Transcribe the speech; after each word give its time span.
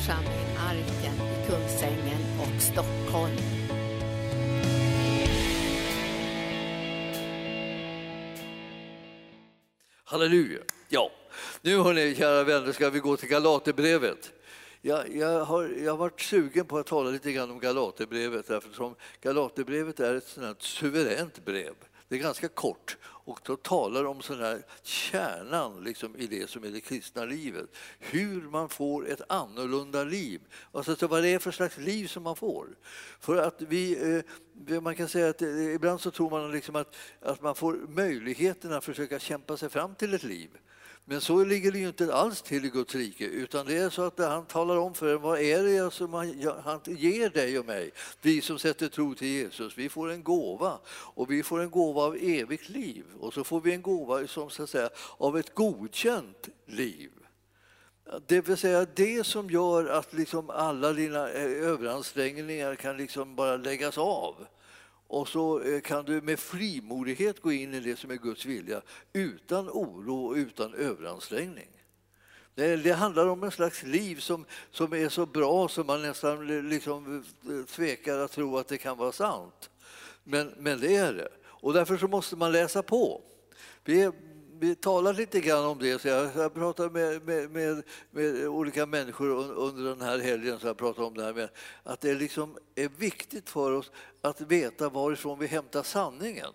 församling 0.00 0.56
Arken 0.58 1.14
i 1.14 1.46
Kungsängen 1.46 2.20
och 2.40 2.62
Stockholm. 2.62 3.36
Halleluja! 10.04 10.58
Ja, 10.88 11.10
nu 11.62 11.78
hörni, 11.78 12.14
kära 12.14 12.44
vänner, 12.44 12.72
ska 12.72 12.90
vi 12.90 12.98
gå 12.98 13.16
till 13.16 13.28
Galaterbrevet. 13.28 14.32
Jag, 14.80 15.16
jag, 15.16 15.44
har, 15.44 15.68
jag 15.68 15.92
har 15.92 15.98
varit 15.98 16.20
sugen 16.20 16.66
på 16.66 16.78
att 16.78 16.86
tala 16.86 17.10
lite 17.10 17.32
grann 17.32 17.50
om 17.50 17.60
Galaterbrevet 17.60 18.50
eftersom 18.50 18.94
Galaterbrevet 19.20 20.00
är 20.00 20.14
ett 20.14 20.26
sådant 20.26 20.62
suveränt 20.62 21.44
brev. 21.44 21.74
Det 22.10 22.16
är 22.16 22.20
ganska 22.20 22.48
kort 22.48 22.96
och 23.02 23.40
då 23.44 23.56
talar 23.56 24.04
om 24.04 24.22
sån 24.22 24.38
här 24.40 24.62
kärnan 24.82 25.84
liksom, 25.84 26.16
i 26.16 26.26
det 26.26 26.50
som 26.50 26.64
är 26.64 26.68
det 26.68 26.80
kristna 26.80 27.24
livet. 27.24 27.70
Hur 27.98 28.42
man 28.42 28.68
får 28.68 29.08
ett 29.08 29.20
annorlunda 29.28 30.04
liv. 30.04 30.40
Alltså 30.72 31.06
vad 31.06 31.22
det 31.22 31.28
är 31.28 31.38
för 31.38 31.50
slags 31.50 31.78
liv 31.78 32.06
som 32.06 32.22
man 32.22 32.36
får. 32.36 32.68
För 33.20 33.36
att 33.36 33.62
vi, 33.62 34.14
eh, 34.68 34.80
man 34.80 34.96
kan 34.96 35.08
säga 35.08 35.28
att 35.28 35.42
eh, 35.42 35.74
ibland 35.74 36.00
så 36.00 36.10
tror 36.10 36.30
man 36.30 36.52
liksom 36.52 36.76
att, 36.76 36.96
att 37.20 37.42
man 37.42 37.54
får 37.54 37.74
möjligheten 37.74 38.72
att 38.72 38.84
försöka 38.84 39.18
kämpa 39.18 39.56
sig 39.56 39.68
fram 39.68 39.94
till 39.94 40.14
ett 40.14 40.22
liv. 40.22 40.50
Men 41.04 41.20
så 41.20 41.44
ligger 41.44 41.72
det 41.72 41.78
ju 41.78 41.88
inte 41.88 42.14
alls 42.14 42.42
till 42.42 42.64
i 42.64 42.68
Guds 42.68 42.94
rike, 42.94 43.24
utan 43.24 43.66
det 43.66 43.76
är 43.76 43.90
så 43.90 44.02
att 44.02 44.18
han 44.18 44.46
talar 44.46 44.76
om 44.76 44.94
för 44.94 45.14
en 45.14 45.20
vad 45.20 45.40
är 45.40 45.62
det 45.62 45.90
som 45.90 46.14
han 46.14 46.80
ger 46.86 47.30
dig 47.30 47.58
och 47.58 47.66
mig, 47.66 47.90
vi 48.22 48.40
som 48.40 48.58
sätter 48.58 48.88
tro 48.88 49.14
till 49.14 49.28
Jesus. 49.28 49.78
Vi 49.78 49.88
får 49.88 50.10
en 50.10 50.22
gåva 50.22 50.78
och 50.88 51.30
vi 51.30 51.42
får 51.42 51.60
en 51.60 51.70
gåva 51.70 52.02
av 52.02 52.16
evigt 52.16 52.68
liv 52.68 53.04
och 53.20 53.34
så 53.34 53.44
får 53.44 53.60
vi 53.60 53.72
en 53.72 53.82
gåva 53.82 54.26
som 54.26 54.50
så 54.50 54.62
att 54.62 54.70
säga 54.70 54.90
av 55.18 55.38
ett 55.38 55.54
godkänt 55.54 56.48
liv. 56.66 57.10
Det 58.26 58.40
vill 58.48 58.56
säga 58.56 58.86
det 58.94 59.26
som 59.26 59.50
gör 59.50 59.86
att 59.86 60.12
liksom 60.12 60.50
alla 60.50 60.92
dina 60.92 61.30
eh, 61.30 61.68
överansträngningar 61.68 62.74
kan 62.74 62.96
liksom 62.96 63.34
bara 63.34 63.56
läggas 63.56 63.98
av. 63.98 64.34
Och 65.10 65.28
så 65.28 65.60
eh, 65.60 65.80
kan 65.80 66.04
du 66.04 66.20
med 66.20 66.38
frimodighet 66.38 67.40
gå 67.40 67.52
in 67.52 67.74
i 67.74 67.80
det 67.80 67.96
som 67.96 68.10
är 68.10 68.16
Guds 68.16 68.46
vilja 68.46 68.82
utan 69.12 69.68
oro 69.68 70.26
och 70.26 70.34
utan 70.34 70.74
överansträngning. 70.74 71.68
Det, 72.54 72.76
det 72.76 72.92
handlar 72.92 73.26
om 73.26 73.42
en 73.42 73.50
slags 73.50 73.82
liv 73.82 74.16
som, 74.16 74.44
som 74.70 74.92
är 74.92 75.08
så 75.08 75.26
bra 75.26 75.68
som 75.68 75.86
man 75.86 76.02
nästan 76.02 76.68
liksom 76.68 77.24
eh, 77.44 77.64
tvekar 77.66 78.18
att 78.18 78.32
tro 78.32 78.58
att 78.58 78.68
det 78.68 78.78
kan 78.78 78.98
vara 78.98 79.12
sant. 79.12 79.70
Men, 80.24 80.54
men 80.58 80.80
det 80.80 80.96
är 80.96 81.12
det. 81.12 81.28
Och 81.44 81.72
därför 81.72 81.96
så 81.96 82.08
måste 82.08 82.36
man 82.36 82.52
läsa 82.52 82.82
på. 82.82 83.22
Vi 83.84 84.10
vi 84.60 84.74
talar 84.74 85.12
lite 85.12 85.40
grann 85.40 85.64
om 85.64 85.78
det. 85.78 86.00
Så 86.00 86.08
jag, 86.08 86.30
jag 86.36 86.54
pratat 86.54 86.92
med, 86.92 87.22
med, 87.26 87.50
med, 87.50 87.82
med, 88.10 88.48
olika 88.48 88.86
människor 88.86 89.28
under 89.52 89.84
den 89.84 90.00
här 90.00 90.18
helgen 90.18 90.58
så 90.58 90.66
jag 90.66 90.76
pratar 90.76 91.02
om 91.02 91.14
det 91.14 91.24
här 91.24 91.34
med 91.34 91.48
att 91.82 92.00
det 92.00 92.14
liksom 92.14 92.58
är 92.74 92.90
viktigt 92.98 93.50
för 93.50 93.72
oss 93.72 93.90
att 94.22 94.40
veta 94.40 94.88
varifrån 94.88 95.38
vi 95.38 95.46
hämtar 95.46 95.82
sanningen. 95.82 96.52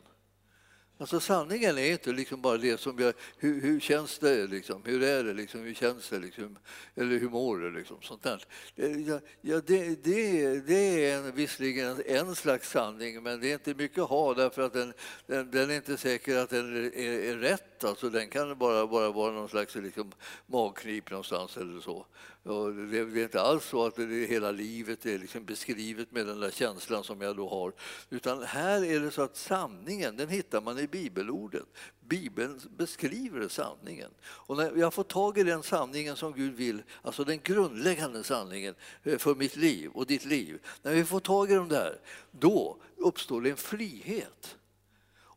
Alltså 0.98 1.20
sanningen 1.20 1.78
är 1.78 1.92
inte 1.92 2.12
liksom 2.12 2.42
bara 2.42 2.58
det 2.58 2.80
som 2.80 3.00
jag, 3.00 3.14
hur, 3.38 3.62
hur 3.62 3.80
känns 3.80 4.20
det, 4.20 4.48
liksom? 4.48 4.82
hur 4.86 5.04
är 5.04 5.24
det, 5.24 5.34
liksom? 5.34 5.62
hur 5.62 5.74
känns 5.74 6.10
det, 6.10 6.20
liksom? 6.20 6.58
eller 6.96 7.20
hur 7.20 7.30
mår 7.30 7.58
du? 7.58 7.72
Liksom? 7.72 7.98
Sånt 8.02 8.24
där. 8.24 8.46
Eh, 8.76 9.20
ja, 9.42 9.62
det, 9.66 10.04
det, 10.04 10.60
det 10.60 11.06
är 11.06 11.18
en, 11.18 11.36
visserligen 11.36 12.02
en 12.06 12.36
slags 12.36 12.70
sanning, 12.70 13.24
men 13.24 13.40
det 13.40 13.50
är 13.50 13.54
inte 13.54 13.74
mycket 13.74 14.00
att 14.00 14.10
ha 14.10 14.34
därför 14.34 14.62
att 14.62 14.74
den, 14.74 14.94
den, 15.28 15.52
den 15.52 15.72
är 15.72 15.76
inte 15.76 15.98
säker 15.98 16.38
att 16.38 16.50
den 16.50 16.76
är, 16.76 16.98
är, 16.98 17.38
rätt. 17.38 17.84
Alltså, 17.84 18.10
den 18.10 18.30
kan 18.30 18.58
bara, 18.58 18.88
bara 18.88 19.12
vara 19.12 19.32
någon 19.32 19.50
slags 19.50 19.76
liksom, 19.76 20.12
magknip 20.48 21.12
någonstans 21.12 21.58
eller 21.58 21.82
så. 21.82 22.06
Och 22.46 22.74
det 22.74 22.98
är 22.98 23.24
inte 23.24 23.42
alls 23.42 23.66
så 23.66 23.86
att 23.86 23.96
det 23.96 24.28
hela 24.30 24.52
livet 24.52 25.06
är 25.06 25.20
liksom 25.20 25.46
beskrivet 25.46 26.12
med 26.12 26.28
den 26.28 26.40
där 26.40 26.52
känslan 26.52 27.04
som 27.04 27.22
jag 27.22 27.36
då 27.36 27.50
har. 27.50 27.74
Utan 28.10 28.44
här 28.44 28.86
är 28.86 29.00
det 29.00 29.12
så 29.12 29.22
att 29.22 29.38
sanningen, 29.38 30.18
den 30.18 30.30
hittar 30.30 30.62
man 30.62 30.80
i 30.80 30.88
bibelordet. 30.88 31.66
Bibeln 32.00 32.62
beskriver 32.78 33.48
sanningen. 33.48 34.12
Och 34.24 34.58
när 34.58 34.76
jag 34.76 34.94
får 34.94 35.04
tag 35.04 35.38
i 35.38 35.44
den 35.44 35.64
sanningen 35.64 36.16
som 36.16 36.34
Gud 36.34 36.56
vill, 36.56 36.84
alltså 37.02 37.24
den 37.24 37.40
grundläggande 37.44 38.24
sanningen 38.24 38.76
eh, 39.04 39.18
för 39.18 39.36
mitt 39.36 39.56
liv 39.56 39.92
och 39.94 40.08
ditt 40.08 40.26
liv. 40.26 40.60
När 40.82 40.94
vi 40.94 41.06
får 41.06 41.20
tag 41.20 41.52
i 41.52 41.56
de 41.56 41.70
där, 41.70 42.00
då 42.32 42.78
uppstår 42.98 43.42
det 43.42 43.50
en 43.50 43.58
frihet. 43.58 44.58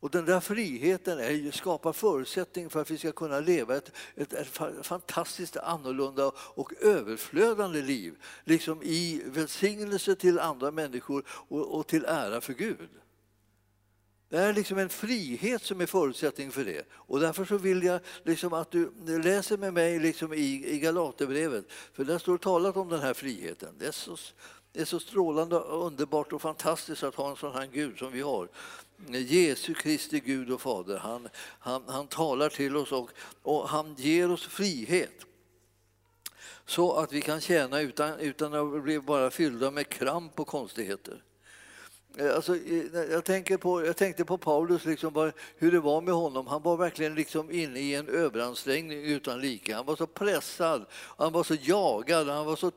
Och 0.00 0.10
den 0.10 0.24
där 0.24 0.40
friheten 0.40 1.18
är, 1.18 1.50
skapar 1.50 1.92
förutsättning 1.92 2.70
för 2.70 2.80
att 2.80 2.90
vi 2.90 2.98
ska 2.98 3.12
kunna 3.12 3.40
leva 3.40 3.76
ett, 3.76 3.92
ett, 4.14 4.32
ett, 4.32 4.60
fantastiskt 4.82 5.56
annorlunda 5.56 6.32
och 6.36 6.72
överflödande 6.80 7.82
liv. 7.82 8.14
Liksom 8.44 8.82
i 8.82 9.22
välsignelse 9.26 10.14
till 10.14 10.38
andra 10.38 10.70
människor 10.70 11.24
och, 11.28 11.78
och 11.78 11.86
till 11.86 12.04
ära 12.04 12.40
för 12.40 12.52
Gud. 12.52 12.88
Det 14.30 14.38
är 14.38 14.52
liksom 14.52 14.78
en 14.78 14.88
frihet 14.88 15.62
som 15.62 15.80
är 15.80 15.86
förutsättning 15.86 16.50
för 16.50 16.64
det. 16.64 16.86
Och 16.92 17.20
därför 17.20 17.44
så 17.44 17.58
vill 17.58 17.82
jag 17.82 18.00
liksom 18.22 18.52
att 18.52 18.70
du 18.70 18.90
läser 19.22 19.56
med 19.56 19.74
mig 19.74 19.98
liksom 19.98 20.32
i, 20.32 20.64
i 20.66 20.78
Galaterbrevet. 20.78 21.64
För 21.92 22.04
där 22.04 22.18
står 22.18 22.38
talat 22.38 22.76
om 22.76 22.88
den 22.88 23.00
här 23.00 23.14
friheten. 23.14 23.74
Det 23.78 23.86
är, 23.86 23.92
så, 23.92 24.16
det 24.72 24.80
är 24.80 24.84
så 24.84 25.00
strålande, 25.00 25.56
underbart 25.56 26.32
och 26.32 26.42
fantastiskt 26.42 27.02
att 27.02 27.14
ha 27.14 27.30
en 27.30 27.36
sån 27.36 27.52
här 27.52 27.66
Gud 27.66 27.98
som 27.98 28.12
vi 28.12 28.20
har. 28.20 28.48
Jesu 29.06 29.74
Kristi 29.74 30.20
Gud 30.20 30.50
och 30.50 30.60
Fader. 30.60 30.98
Han, 30.98 31.28
han, 31.58 31.82
han 31.86 32.06
talar 32.06 32.48
till 32.48 32.76
oss 32.76 32.92
och, 32.92 33.10
och 33.42 33.68
han 33.68 33.94
ger 33.98 34.30
oss 34.30 34.46
frihet 34.46 35.24
så 36.66 36.92
att 36.92 37.12
vi 37.12 37.20
kan 37.20 37.40
tjäna 37.40 37.80
utan, 37.80 38.20
utan 38.20 38.54
att 38.54 38.82
bli 38.82 39.00
bara 39.00 39.30
fyllda 39.30 39.70
med 39.70 39.88
kramp 39.88 40.40
och 40.40 40.46
konstigheter. 40.46 41.22
Eh, 42.16 42.34
alltså, 42.34 42.56
eh, 42.56 43.02
jag, 43.10 43.24
tänker 43.24 43.56
på, 43.56 43.86
jag 43.86 43.96
tänkte 43.96 44.24
på 44.24 44.38
Paulus, 44.38 44.84
liksom, 44.84 45.32
hur 45.56 45.72
det 45.72 45.80
var 45.80 46.00
med 46.00 46.14
honom. 46.14 46.46
Han 46.46 46.62
var 46.62 46.76
verkligen 46.76 47.14
liksom 47.14 47.50
inne 47.50 47.80
i 47.80 47.94
en 47.94 48.08
överansträngning 48.08 49.04
utan 49.04 49.40
like. 49.40 49.74
Han 49.74 49.86
var 49.86 49.96
så 49.96 50.06
pressad, 50.06 50.86
han 50.92 51.32
var 51.32 51.44
så 51.44 51.54
jagad, 51.54 52.28
han 52.28 52.46
var 52.46 52.56
så 52.56 52.70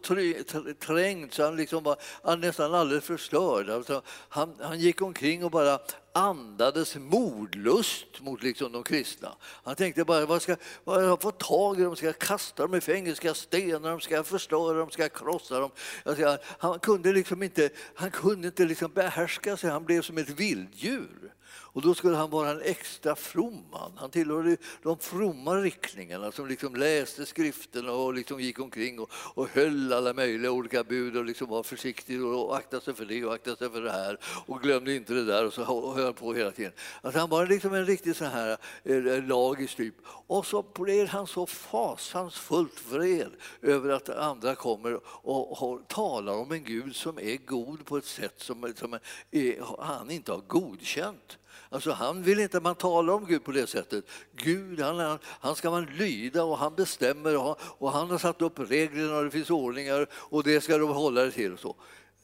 trängd 0.73 1.33
så 1.33 1.43
han 1.43 1.55
liksom 1.55 1.83
var 1.83 1.95
han 2.23 2.39
nästan 2.39 2.73
alldeles 2.73 3.03
förstörd. 3.03 3.69
Alltså, 3.69 4.01
han, 4.07 4.55
han 4.59 4.79
gick 4.79 5.01
omkring 5.01 5.43
och 5.43 5.51
bara 5.51 5.79
andades 6.13 6.95
mordlust 6.95 8.21
mot 8.21 8.43
liksom 8.43 8.71
de 8.71 8.83
kristna. 8.83 9.35
Han 9.63 9.75
tänkte 9.75 10.03
bara, 10.03 10.25
vad 10.25 10.41
ska, 10.41 10.55
vad 10.83 11.03
jag 11.03 11.21
få 11.21 11.31
tag 11.31 11.79
i 11.79 11.83
dem? 11.83 11.95
Ska 11.95 12.05
jag 12.05 12.19
kasta 12.19 12.63
dem 12.63 12.75
i 12.75 12.81
fängelse? 12.81 13.15
Ska 13.15 13.27
jag 13.27 13.37
stena 13.37 13.89
dem? 13.89 14.01
Ska 14.01 14.15
jag 14.15 14.27
förstöra 14.27 14.77
dem? 14.77 14.91
Ska 14.91 15.01
jag 15.01 15.13
krossa 15.13 15.59
dem? 15.59 15.71
Alltså, 16.05 16.37
han 16.45 16.79
kunde 16.79 17.13
liksom 17.13 17.43
inte, 17.43 17.69
han 17.95 18.11
kunde 18.11 18.47
inte 18.47 18.65
liksom 18.65 18.91
behärska 18.91 19.57
sig, 19.57 19.69
han 19.69 19.85
blev 19.85 20.01
som 20.01 20.17
ett 20.17 20.29
vilddjur. 20.29 21.33
Och 21.73 21.81
då 21.81 21.93
skulle 21.93 22.15
han 22.15 22.29
vara 22.29 22.49
en 22.49 22.61
extra 22.61 23.15
from 23.15 23.63
man. 23.71 23.91
Han 23.95 24.09
tillhörde 24.09 24.57
de 24.83 24.97
fromma 24.97 25.55
riktningarna 25.55 26.31
som 26.31 26.47
liksom 26.47 26.75
läste 26.75 27.25
skrifterna 27.25 27.91
och 27.91 28.13
liksom 28.13 28.39
gick 28.39 28.59
omkring 28.59 28.99
och, 28.99 29.09
och 29.13 29.49
höll 29.49 29.93
alla 29.93 30.13
möjliga 30.13 30.51
olika 30.51 30.83
bud 30.83 31.17
och 31.17 31.25
liksom 31.25 31.49
var 31.49 31.63
försiktig 31.63 32.23
och 32.25 32.57
aktade 32.57 32.81
sig 32.81 32.93
för 32.93 33.05
det 33.05 33.25
och 33.25 33.33
aktade 33.33 33.57
sig 33.57 33.69
för 33.69 33.81
det 33.81 33.91
här 33.91 34.17
och 34.23 34.61
glömde 34.61 34.95
inte 34.95 35.13
det 35.13 35.25
där 35.25 35.45
och 35.45 35.53
så 35.53 35.93
höll 35.93 36.13
på 36.13 36.33
hela 36.33 36.51
tiden. 36.51 36.71
Alltså 37.01 37.19
han 37.19 37.29
var 37.29 37.47
liksom 37.47 37.73
en 37.73 37.85
riktig 37.85 38.15
så 38.15 38.25
här 38.25 38.57
eh, 38.83 39.23
lagisk 39.23 39.77
typ. 39.77 39.95
Och 40.05 40.45
så 40.45 40.65
blev 40.75 41.07
han 41.07 41.27
så 41.27 41.45
fasansfullt 41.45 42.85
vred 42.89 43.31
över 43.61 43.89
att 43.89 44.09
andra 44.09 44.55
kommer 44.55 44.99
och, 45.05 45.63
och 45.63 45.87
talar 45.87 46.33
om 46.33 46.51
en 46.51 46.63
Gud 46.63 46.95
som 46.95 47.19
är 47.19 47.37
god 47.45 47.85
på 47.85 47.97
ett 47.97 48.05
sätt 48.05 48.33
som, 48.37 48.73
som 48.75 48.93
är, 49.31 49.83
han 49.83 50.11
inte 50.11 50.31
har 50.31 50.41
godkänt. 50.47 51.37
Alltså 51.69 51.91
han 51.91 52.23
vill 52.23 52.39
inte 52.39 52.57
att 52.57 52.63
man 52.63 52.75
talar 52.75 53.13
om 53.13 53.25
Gud 53.25 53.43
på 53.43 53.51
det 53.51 53.67
sättet. 53.67 54.05
Gud 54.35 54.79
han, 54.79 55.19
han 55.23 55.55
ska 55.55 55.71
man 55.71 55.85
lyda 55.85 56.43
och 56.43 56.57
han 56.57 56.75
bestämmer 56.75 57.37
och 57.37 57.43
han, 57.43 57.55
och 57.61 57.91
han 57.91 58.09
har 58.09 58.17
satt 58.17 58.41
upp 58.41 58.59
reglerna 58.59 59.17
och 59.17 59.23
det 59.23 59.31
finns 59.31 59.49
ordningar 59.49 60.07
och 60.13 60.43
det 60.43 60.61
ska 60.61 60.77
de 60.77 60.89
hålla 60.89 61.21
det 61.21 61.31
till. 61.31 61.53
Och 61.53 61.59
så. 61.59 61.75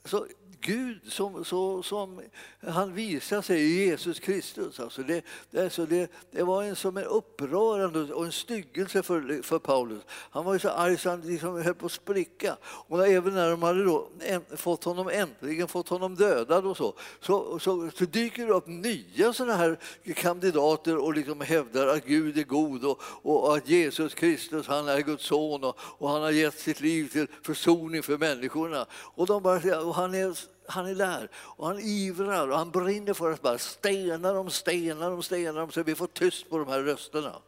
Så 0.05 0.25
Gud 0.61 0.99
som, 1.11 1.45
så, 1.45 1.83
som 1.83 2.21
han 2.67 2.93
visar 2.93 3.41
sig 3.41 3.61
i 3.61 3.85
Jesus 3.85 4.19
Kristus. 4.19 4.79
Alltså 4.79 5.03
det, 5.03 5.25
det, 5.51 5.63
alltså 5.63 5.85
det, 5.85 6.11
det 6.31 6.43
var 6.43 6.63
en, 6.63 6.75
som 6.75 6.97
en 6.97 7.03
upprörande 7.03 8.13
och 8.13 8.25
en 8.25 8.31
styggelse 8.31 9.03
för, 9.03 9.43
för 9.43 9.59
Paulus. 9.59 10.03
Han 10.09 10.45
var 10.45 10.53
ju 10.53 10.59
så 10.59 10.69
arg 10.69 10.97
så 10.97 11.09
han 11.09 11.21
liksom 11.21 11.63
höll 11.63 11.75
på 11.75 11.85
att 11.85 11.91
spricka. 11.91 12.57
Och 12.63 13.07
även 13.07 13.33
när 13.33 13.51
de 13.51 13.63
hade 13.63 13.83
då 13.83 14.09
fått 14.55 14.83
honom, 14.83 15.09
äntligen 15.09 15.67
fått 15.67 15.89
honom 15.89 16.15
dödad 16.15 16.65
och 16.65 16.77
så, 16.77 16.93
så, 17.21 17.59
så, 17.59 17.91
så 17.95 18.05
dyker 18.05 18.47
det 18.47 18.53
upp 18.53 18.67
nya 18.67 19.33
sådana 19.33 19.55
här 19.55 19.79
kandidater 20.15 20.97
och 20.97 21.13
liksom 21.13 21.41
hävdar 21.41 21.87
att 21.87 22.05
Gud 22.05 22.37
är 22.37 22.43
god 22.43 22.85
och, 22.85 23.01
och 23.01 23.57
att 23.57 23.69
Jesus 23.69 24.13
Kristus 24.13 24.67
han 24.67 24.87
är 24.87 25.01
Guds 25.01 25.25
son 25.25 25.63
och, 25.63 25.79
och 25.79 26.09
han 26.09 26.21
har 26.21 26.31
gett 26.31 26.59
sitt 26.59 26.81
liv 26.81 27.09
till 27.09 27.27
försoning 27.43 28.03
för 28.03 28.17
människorna. 28.17 28.85
Och 28.91 29.27
de 29.27 29.43
bara, 29.43 29.81
och 29.81 29.95
han 29.95 30.13
är 30.13 30.46
han 30.67 30.85
är 30.85 30.95
där 30.95 31.29
och 31.35 31.67
han 31.67 31.79
ivrar 31.79 32.47
och 32.47 32.57
han 32.57 32.71
brinner 32.71 33.13
för 33.13 33.31
att 33.31 33.41
bara 33.41 33.57
stena 33.57 34.33
dem, 34.33 34.49
stena 34.49 35.09
dem, 35.09 35.23
stena 35.23 35.59
dem 35.59 35.71
så 35.71 35.83
vi 35.83 35.95
får 35.95 36.07
tyst 36.07 36.49
på 36.49 36.57
de 36.57 36.67
här 36.67 36.83
rösterna. 36.83 37.41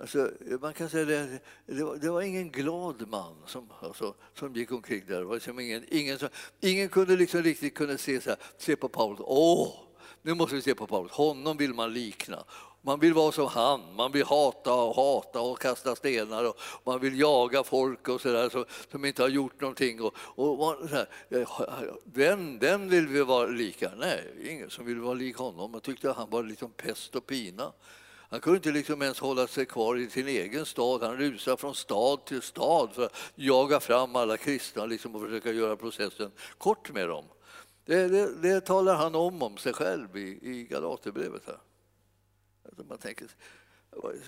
Alltså, 0.00 0.30
man 0.60 0.74
kan 0.74 0.88
säga 0.88 1.04
det, 1.04 1.40
det, 1.66 1.84
var, 1.84 1.96
det 1.96 2.10
var 2.10 2.22
ingen 2.22 2.50
glad 2.50 3.08
man 3.08 3.34
som, 3.46 3.72
alltså, 3.80 4.14
som 4.34 4.54
gick 4.54 4.72
omkring 4.72 5.04
där. 5.06 5.18
Det 5.18 5.24
var 5.24 5.34
liksom 5.34 5.60
ingen, 5.60 5.84
ingen, 5.88 6.18
som, 6.18 6.28
ingen 6.60 6.88
kunde 6.88 7.16
liksom 7.16 7.42
riktigt 7.42 7.74
kunna 7.74 7.98
se, 7.98 8.20
så 8.20 8.30
här, 8.30 8.38
se 8.58 8.76
på 8.76 8.88
Paulus. 8.88 9.20
Åh, 9.22 9.74
nu 10.22 10.34
måste 10.34 10.54
vi 10.54 10.62
se 10.62 10.74
på 10.74 10.86
Paulus. 10.86 11.12
Honom 11.12 11.56
vill 11.56 11.74
man 11.74 11.92
likna. 11.92 12.44
Man 12.88 13.00
vill 13.00 13.14
vara 13.14 13.32
som 13.32 13.46
han, 13.46 13.80
man 13.96 14.12
vill 14.12 14.24
hata 14.24 14.74
och 14.74 14.96
hata 14.96 15.40
och 15.40 15.60
kasta 15.60 15.96
stenar 15.96 16.44
och 16.44 16.56
man 16.84 17.00
vill 17.00 17.20
jaga 17.20 17.64
folk 17.64 18.08
och 18.08 18.20
så 18.20 18.32
där, 18.32 18.48
som, 18.48 18.64
som 18.90 19.04
inte 19.04 19.22
har 19.22 19.28
gjort 19.28 19.60
någonting. 19.60 20.02
Och, 20.02 20.14
och, 20.34 20.76
så 20.90 21.06
den, 22.04 22.54
eh, 22.54 22.60
den 22.60 22.88
vill 22.88 23.08
vi 23.08 23.22
vara 23.22 23.46
lika. 23.46 23.90
Nej, 23.98 24.34
ingen 24.50 24.70
som 24.70 24.86
vill 24.86 25.00
vara 25.00 25.14
lik 25.14 25.36
honom. 25.36 25.70
Man 25.70 25.80
tyckte 25.80 26.10
att 26.10 26.16
han 26.16 26.30
var 26.30 26.42
liksom 26.42 26.70
pest 26.70 27.16
och 27.16 27.26
pina. 27.26 27.72
Han 28.30 28.40
kunde 28.40 28.56
inte 28.56 28.70
liksom 28.70 29.02
ens 29.02 29.20
hålla 29.20 29.46
sig 29.46 29.66
kvar 29.66 29.96
i 29.96 30.10
sin 30.10 30.28
egen 30.28 30.66
stad. 30.66 31.02
Han 31.02 31.16
rusade 31.16 31.56
från 31.56 31.74
stad 31.74 32.24
till 32.24 32.42
stad 32.42 32.90
för 32.94 33.04
att 33.04 33.16
jaga 33.34 33.80
fram 33.80 34.16
alla 34.16 34.36
kristna 34.36 34.86
liksom, 34.86 35.14
och 35.14 35.22
försöka 35.22 35.52
göra 35.52 35.76
processen 35.76 36.30
kort 36.58 36.92
med 36.92 37.08
dem. 37.08 37.24
Det, 37.84 38.08
det, 38.08 38.42
det 38.42 38.60
talar 38.60 38.94
han 38.94 39.14
om 39.14 39.42
om 39.42 39.56
sig 39.56 39.72
själv 39.72 40.16
i, 40.16 40.38
i 40.42 40.66
Galaterbrevet. 40.70 41.42
Här. 41.46 41.58
Alltså 42.68 42.84
man 42.88 42.98
tänker, 42.98 43.28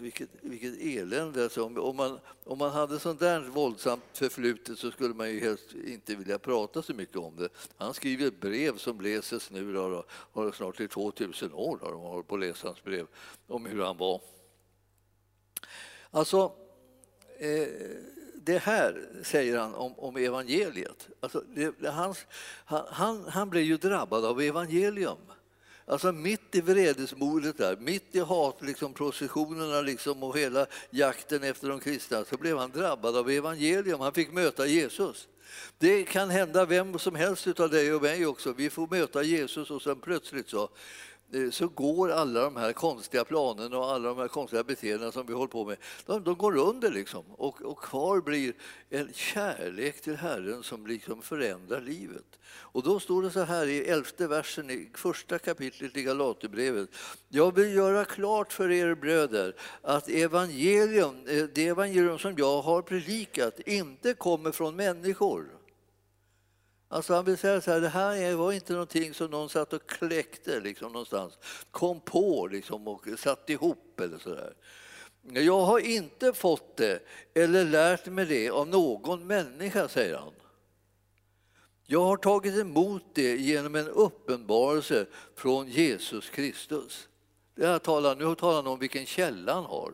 vilket, 0.00 0.28
vilket 0.40 0.80
elände. 0.80 1.42
Alltså 1.42 1.64
om, 1.64 1.96
man, 1.96 2.18
om 2.44 2.58
man 2.58 2.70
hade 2.70 2.98
sånt 2.98 3.20
där 3.20 3.40
våldsamt 3.40 4.02
förflutet 4.12 4.78
så 4.78 4.90
skulle 4.90 5.14
man 5.14 5.30
ju 5.30 5.40
helst 5.40 5.72
inte 5.72 6.14
vilja 6.14 6.38
prata 6.38 6.82
så 6.82 6.94
mycket 6.94 7.16
om 7.16 7.36
det. 7.36 7.48
Han 7.76 7.94
skriver 7.94 8.26
ett 8.26 8.40
brev 8.40 8.76
som 8.76 9.00
läses 9.00 9.50
nu, 9.50 9.72
då, 9.72 10.04
då, 10.32 10.52
snart 10.52 10.80
i 10.80 10.88
2000 10.88 11.52
år 11.52 11.78
har 11.82 11.92
de 11.92 12.00
hållit 12.00 12.28
på 12.28 12.34
att 12.34 12.40
läsa 12.40 12.68
hans 12.68 12.84
brev, 12.84 13.06
om 13.46 13.66
hur 13.66 13.82
han 13.82 13.96
var. 13.96 14.20
Alltså, 16.10 16.52
eh, 17.38 17.68
det 18.34 18.58
här 18.58 19.08
säger 19.22 19.58
han 19.58 19.74
om, 19.74 19.98
om 19.98 20.16
evangeliet. 20.16 21.08
Alltså, 21.20 21.44
det, 21.54 21.88
han, 21.88 22.14
han, 22.64 23.24
han 23.28 23.50
blev 23.50 23.62
ju 23.62 23.76
drabbad 23.76 24.24
av 24.24 24.40
evangelium. 24.40 25.18
Alltså 25.90 26.12
mitt 26.12 26.54
i 26.54 26.60
vredesmodet 26.60 27.58
där, 27.58 27.76
mitt 27.76 28.14
i 28.14 28.20
hatprocessionerna 28.20 29.80
liksom, 29.80 29.84
liksom, 29.84 30.22
och 30.22 30.38
hela 30.38 30.66
jakten 30.90 31.42
efter 31.42 31.68
de 31.68 31.80
kristna 31.80 32.24
så 32.24 32.36
blev 32.36 32.58
han 32.58 32.70
drabbad 32.70 33.16
av 33.16 33.30
evangelium. 33.30 34.00
Han 34.00 34.12
fick 34.12 34.32
möta 34.32 34.66
Jesus. 34.66 35.28
Det 35.78 36.04
kan 36.04 36.30
hända 36.30 36.64
vem 36.64 36.98
som 36.98 37.14
helst 37.14 37.60
av 37.60 37.70
dig 37.70 37.94
och 37.94 38.02
mig 38.02 38.26
också. 38.26 38.52
Vi 38.52 38.70
får 38.70 38.86
möta 38.86 39.22
Jesus 39.22 39.70
och 39.70 39.82
sen 39.82 40.00
plötsligt 40.00 40.48
så 40.48 40.68
Eh, 41.32 41.50
så 41.50 41.68
går 41.68 42.10
alla 42.10 42.40
de 42.40 42.56
här 42.56 42.72
konstiga 42.72 43.24
planerna 43.24 43.78
och 43.78 43.90
alla 43.90 44.08
de 44.08 44.18
här 44.18 44.28
konstiga 44.28 44.64
beteendena 44.64 45.12
som 45.12 45.26
vi 45.26 45.32
håller 45.32 45.48
på 45.48 45.64
med, 45.64 45.76
de, 46.06 46.24
de 46.24 46.34
går 46.34 46.56
under 46.56 46.90
liksom. 46.90 47.24
Och, 47.30 47.62
och, 47.62 47.78
kvar 47.78 48.20
blir 48.20 48.54
en 48.90 49.12
kärlek 49.12 50.00
till 50.00 50.16
Herren 50.16 50.62
som 50.62 50.86
liksom 50.86 51.22
förändrar 51.22 51.80
livet. 51.80 52.38
Och 52.52 52.82
då 52.82 53.00
står 53.00 53.22
det 53.22 53.30
så 53.30 53.42
här 53.42 53.66
i 53.66 53.78
elfte 53.78 54.26
versen 54.26 54.70
i 54.70 54.90
första 54.94 55.38
kapitlet 55.38 55.96
i 55.96 56.02
Galaterbrevet. 56.02 56.88
Jag 57.28 57.54
vill 57.54 57.74
göra 57.74 58.04
klart 58.04 58.52
för 58.52 58.70
er 58.70 58.94
bröder 58.94 59.54
att 59.82 60.08
evangelium, 60.08 61.26
eh, 61.26 61.44
det 61.54 61.66
evangelium 61.66 62.18
som 62.18 62.34
jag 62.36 62.62
har 62.62 62.82
predikat 62.82 63.60
inte 63.60 64.14
kommer 64.14 64.52
från 64.52 64.76
människor 64.76 65.59
Alltså 66.92 67.14
han 67.14 67.24
vill 67.24 67.38
säga 67.38 67.60
så 67.60 67.70
här, 67.70 67.80
det 67.80 67.88
här 67.88 68.34
var 68.34 68.52
inte 68.52 68.72
någonting 68.72 69.14
som 69.14 69.30
någon 69.30 69.48
satt 69.48 69.72
och 69.72 69.86
kläckte 69.86 70.60
liksom 70.60 70.92
någonstans, 70.92 71.38
kom 71.70 72.00
på 72.00 72.48
liksom 72.52 72.88
och 72.88 73.06
satt 73.18 73.50
ihop 73.50 74.00
eller 74.00 74.18
så 74.18 74.34
där. 74.34 74.54
Jag 75.22 75.60
har 75.60 75.78
inte 75.78 76.32
fått 76.32 76.76
det 76.76 77.02
eller 77.34 77.64
lärt 77.64 78.06
mig 78.06 78.26
det 78.26 78.50
av 78.50 78.68
någon 78.68 79.26
människa, 79.26 79.88
säger 79.88 80.16
han. 80.16 80.32
Jag 81.86 82.02
har 82.02 82.16
tagit 82.16 82.54
emot 82.54 83.04
det 83.14 83.36
genom 83.36 83.74
en 83.74 83.88
uppenbarelse 83.88 85.06
från 85.34 85.68
Jesus 85.68 86.30
Kristus. 86.30 87.08
Det 87.54 87.78
talar, 87.78 88.16
nu 88.16 88.34
talar 88.34 88.56
han 88.56 88.66
om 88.66 88.78
vilken 88.78 89.06
källa 89.06 89.54
han 89.54 89.64
har. 89.64 89.92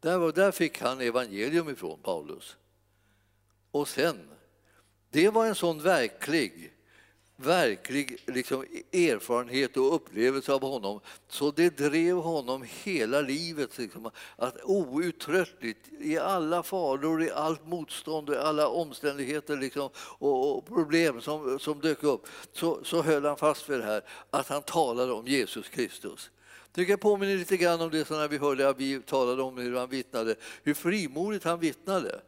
Där, 0.00 0.32
där 0.32 0.52
fick 0.52 0.80
han 0.80 1.00
evangelium 1.00 1.68
ifrån, 1.68 1.98
Paulus. 2.02 2.56
Och 3.70 3.88
sen 3.88 4.30
det 5.14 5.30
var 5.30 5.46
en 5.46 5.54
sån 5.54 5.82
verklig, 5.82 6.72
verklig 7.36 8.22
liksom 8.26 8.64
erfarenhet 8.92 9.76
och 9.76 9.94
upplevelse 9.94 10.52
av 10.52 10.62
honom 10.62 11.00
så 11.28 11.50
det 11.50 11.76
drev 11.76 12.16
honom 12.16 12.64
hela 12.84 13.20
livet. 13.20 13.78
Liksom, 13.78 14.10
att 14.36 14.64
outtröttligt, 14.64 15.78
i 16.00 16.18
alla 16.18 16.62
faror, 16.62 17.22
i 17.22 17.30
allt 17.30 17.66
motstånd, 17.66 18.30
i 18.30 18.36
alla 18.36 18.68
omständigheter 18.68 19.56
liksom, 19.56 19.90
och, 19.96 20.58
och, 20.58 20.66
problem 20.66 21.20
som, 21.20 21.58
som 21.58 21.80
dök 21.80 22.02
upp 22.02 22.26
så, 22.52 22.84
så 22.84 23.02
höll 23.02 23.24
han 23.24 23.36
fast 23.36 23.68
vid 23.68 23.78
det 23.78 23.86
här 23.86 24.02
att 24.30 24.48
han 24.48 24.62
talade 24.62 25.12
om 25.12 25.26
Jesus 25.26 25.68
Kristus. 25.68 26.30
Det 26.72 26.84
kan 26.84 26.98
påminna 26.98 27.34
lite 27.34 27.56
grann 27.56 27.80
om 27.80 27.90
det 27.90 28.04
som 28.04 28.28
vi 28.30 28.38
hörde 28.38 28.68
att 28.68 28.80
vi 28.80 29.00
talade 29.00 29.42
om 29.42 29.58
hur 29.58 29.76
han 29.76 29.88
vittnade, 29.88 30.34
hur 30.62 30.74
frimodigt 30.74 31.44
han 31.44 31.60
vittnade. 31.60 32.20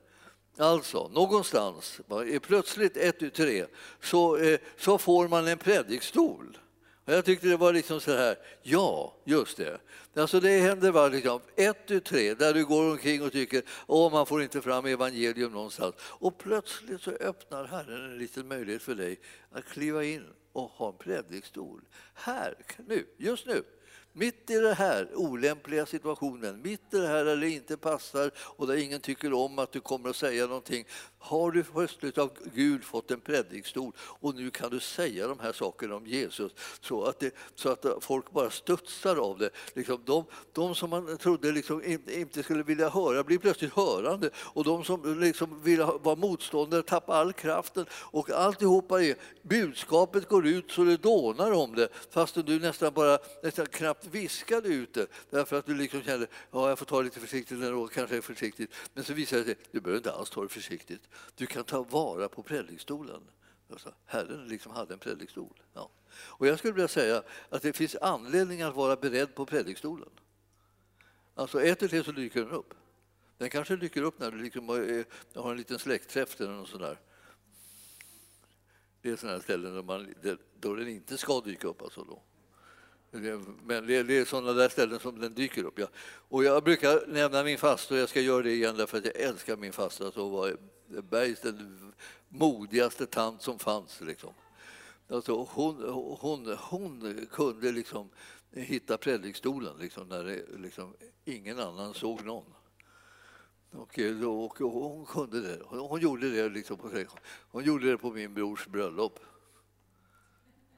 Alltså, 0.59 1.09
någonstans, 1.09 2.01
plötsligt 2.43 2.97
ett, 2.97 3.19
tu, 3.19 3.31
tre, 3.31 3.67
så, 4.03 4.37
eh, 4.37 4.59
så 4.79 4.99
får 4.99 5.29
man 5.29 5.49
en 5.49 5.59
predikstol. 5.59 6.59
Och 7.05 7.13
jag 7.13 7.25
tyckte 7.25 7.47
det 7.47 7.57
var 7.57 7.73
liksom 7.73 8.01
så 8.01 8.17
här, 8.17 8.37
ja, 8.63 9.15
just 9.25 9.57
det. 9.57 9.79
Alltså 10.15 10.41
det 10.41 10.59
händer 10.59 10.93
bara 10.93 11.09
liksom, 11.09 11.41
ett, 11.57 11.87
tu, 11.87 12.01
tre, 12.01 12.35
där 12.35 12.55
du 12.55 12.65
går 12.65 12.91
omkring 12.91 13.23
och 13.23 13.33
tycker 13.33 13.59
att 13.87 14.13
man 14.13 14.27
får 14.27 14.43
inte 14.43 14.63
fram 14.63 14.87
evangelium 14.87 15.53
någonstans. 15.53 15.95
Och 15.99 16.39
plötsligt 16.39 17.03
så 17.03 17.11
öppnar 17.11 17.65
Herren 17.65 18.05
en 18.05 18.19
liten 18.19 18.49
möjlighet 18.49 18.83
för 18.83 18.95
dig 18.95 19.21
att 19.51 19.65
kliva 19.65 20.05
in 20.05 20.25
och 20.53 20.71
ha 20.71 20.89
en 20.89 20.99
predikstol. 20.99 21.81
Här, 22.15 22.55
nu, 22.87 23.07
just 23.17 23.47
nu. 23.47 23.63
Mitt 24.19 24.51
i 24.51 24.55
den 24.55 24.75
här 24.75 25.09
olämpliga 25.15 25.87
situationen, 25.87 26.63
mitt 26.63 26.95
i 26.95 26.97
det 26.97 27.07
här 27.07 27.25
där 27.25 27.37
det 27.37 27.51
inte 27.51 27.77
passar 27.77 28.31
och 28.39 28.67
där 28.67 28.77
ingen 28.77 29.01
tycker 29.01 29.33
om 29.33 29.59
att 29.59 29.73
du 29.73 29.81
kommer 29.81 30.11
att 30.11 30.17
säga 30.17 30.47
någonting, 30.47 30.85
har 31.19 31.51
du 31.51 31.63
plötsligt 31.63 32.19
av 32.19 32.31
Gud 32.55 32.85
fått 32.85 33.11
en 33.11 33.21
predikstol 33.21 33.93
och 33.99 34.35
nu 34.35 34.51
kan 34.51 34.71
du 34.71 34.81
säga 34.81 35.29
de 35.29 35.39
här 35.39 35.53
sakerna 35.53 35.97
om 35.97 36.07
Jesus 36.07 36.53
så 36.81 37.05
att, 37.05 37.21
det, 37.21 37.35
så 37.55 37.69
att 37.69 37.87
folk 38.01 38.31
bara 38.31 38.51
studsar 38.51 39.17
av 39.17 39.39
det. 39.39 39.51
Liksom 39.75 40.03
de, 40.05 40.25
de 40.53 40.75
som 40.75 40.91
man 40.91 41.19
trodde 41.19 41.53
liksom 41.53 41.83
inte 42.09 42.43
skulle 42.43 42.63
vilja 42.63 42.89
höra 42.89 43.25
blir 43.25 43.39
plötsligt 43.39 43.73
hörande 43.73 44.31
och 44.37 44.65
de 44.65 44.85
som 44.85 45.21
liksom 45.21 45.63
vill 45.63 45.83
vara 45.83 46.17
motståndare 46.17 46.83
tappar 46.83 47.15
all 47.15 47.33
kraften 47.33 47.87
och 47.93 48.31
alltihopa 48.31 49.03
är, 49.03 49.17
budskapet 49.43 50.29
går 50.29 50.47
ut 50.47 50.71
så 50.71 50.85
det 50.85 50.97
dånar 50.97 51.53
om 51.53 51.75
det 51.75 51.89
fastän 52.11 52.45
du 52.45 52.59
nästan 52.61 52.93
bara 52.95 53.19
nästan 53.43 53.67
knappt 53.67 54.06
viskade 54.07 54.69
ut 54.69 54.95
det 54.95 55.07
därför 55.31 55.59
att 55.59 55.67
du 55.67 55.75
liksom 55.75 56.03
kände 56.03 56.25
att 56.25 56.31
ja, 56.51 56.69
jag 56.69 56.79
får 56.79 56.87
ta 56.87 56.99
det 56.99 57.05
lite 57.05 57.21
försiktigt 57.21 57.63
ändå, 57.63 57.89
kanske 57.89 58.17
är 58.17 58.21
försiktigt. 58.21 58.75
Men 58.95 59.05
så 59.05 59.15
visade 59.15 59.43
det 59.43 59.45
sig 59.45 59.53
att 59.53 59.73
du 59.73 59.81
behöver 59.81 59.99
inte 59.99 60.13
alls 60.13 60.31
ta 60.31 60.43
det 60.43 60.49
försiktigt. 60.49 61.09
Du 61.35 61.47
kan 61.47 61.65
ta 61.65 61.83
vara 61.83 62.29
på 62.29 62.43
predikstolen. 62.43 63.23
Alltså, 63.71 63.95
Herren 64.05 64.49
liksom 64.49 64.73
hade 64.73 64.95
en 64.95 64.99
predikstol. 64.99 65.63
Ja. 65.75 65.91
Och 66.17 66.47
jag 66.47 66.59
skulle 66.59 66.73
vilja 66.73 66.89
säga 66.89 67.23
att 67.49 67.63
det 67.63 67.73
finns 67.73 67.97
anledning 67.97 68.63
att 68.63 68.75
vara 68.75 68.97
beredd 68.97 69.35
på 69.35 69.47
predikstolen. 69.47 70.09
Alltså 71.35 71.63
ett 71.63 71.83
eller 71.83 72.03
så 72.03 72.13
dyker 72.13 72.41
den 72.41 72.51
upp. 72.51 72.75
Den 73.39 73.51
kanske 73.51 73.77
dyker 73.77 74.03
upp 74.03 74.19
när 74.19 74.31
du 74.31 74.43
liksom 74.43 74.69
har 74.69 75.05
eh, 75.35 75.51
en 75.51 75.57
liten 75.57 75.79
släktträff 75.79 76.41
eller 76.41 76.53
något 76.53 76.69
sånt 76.69 76.99
Det 79.03 79.11
är 79.11 79.17
sådana 79.17 79.41
ställen 79.41 79.75
där, 79.75 79.83
man, 79.83 80.15
då 80.61 80.75
den 80.75 80.89
inte 80.89 81.19
ska 81.19 81.41
dyka 81.41 81.69
upp. 81.69 81.83
Alltså 81.83 82.05
då. 82.05 82.23
Men 83.67 83.87
det, 83.87 83.95
är 83.97 84.25
sådana 84.25 84.53
där 84.53 84.69
ställen 84.69 85.01
som 85.01 85.21
den 85.21 85.35
dyker 85.35 85.65
upp. 85.65 85.79
Ja. 85.79 85.87
Och 86.29 86.45
jag 86.45 86.65
brukar 86.65 87.07
nämna 87.07 87.45
min 87.45 87.59
fasta 87.59 87.95
och 87.95 88.01
jag 88.01 88.09
ska 88.09 88.21
göra 88.21 88.43
det 88.43 88.53
igen 88.53 88.77
därför 88.77 88.99
att 88.99 89.05
jag 89.05 89.17
älskar 89.17 89.57
min 89.57 89.73
fasta. 89.73 90.05
Alltså 90.05 90.21
hon 90.21 90.33
var 90.33 90.57
Bergs 91.03 91.41
den 91.41 91.93
modigaste 92.29 93.07
tant 93.07 93.43
som 93.43 93.59
fanns. 93.59 94.01
Liksom. 94.01 94.31
Alltså 95.09 95.47
hon, 95.51 95.89
hon, 96.21 96.57
hon 96.59 97.27
kunde 97.33 97.73
liksom 97.73 98.11
hitta 98.51 98.97
predikstolen 98.97 99.77
liksom, 99.81 100.09
när 100.09 100.25
det, 100.25 100.43
liksom, 100.59 100.95
ingen 101.25 101.59
annan 101.59 101.95
såg 101.95 102.25
någon. 102.25 102.45
Och, 103.71 103.99
och, 104.25 104.61
och 104.61 104.71
hon 104.71 105.07
kunde 105.07 105.41
det. 105.41 105.61
Hon 105.65 106.01
gjorde 106.01 106.31
det, 106.31 106.49
liksom 106.49 106.77
på, 106.77 106.91
hon 107.51 107.65
gjorde 107.65 107.91
det 107.91 107.99
på 107.99 108.11
min 108.11 108.35
brors 108.35 108.67
bröllop. 108.67 109.21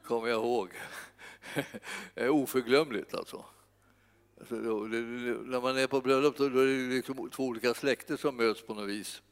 Kommer 0.08 0.28
jag 0.28 0.44
ihåg. 0.44 0.70
Det 2.14 2.20
är 2.20 2.28
Oförglömligt 2.28 3.14
alltså. 3.14 3.44
alltså 4.40 4.54
det, 4.84 5.00
när 5.00 5.60
man 5.60 5.78
är 5.78 5.86
på 5.86 6.00
bröllop 6.00 6.36
då 6.36 6.44
är 6.44 6.66
det 6.66 6.94
liksom 6.94 7.30
två 7.30 7.44
olika 7.44 7.74
släkter 7.74 8.16
som 8.16 8.36
möts 8.36 8.62
på 8.62 8.74
något 8.74 8.88
vis. 8.88 9.22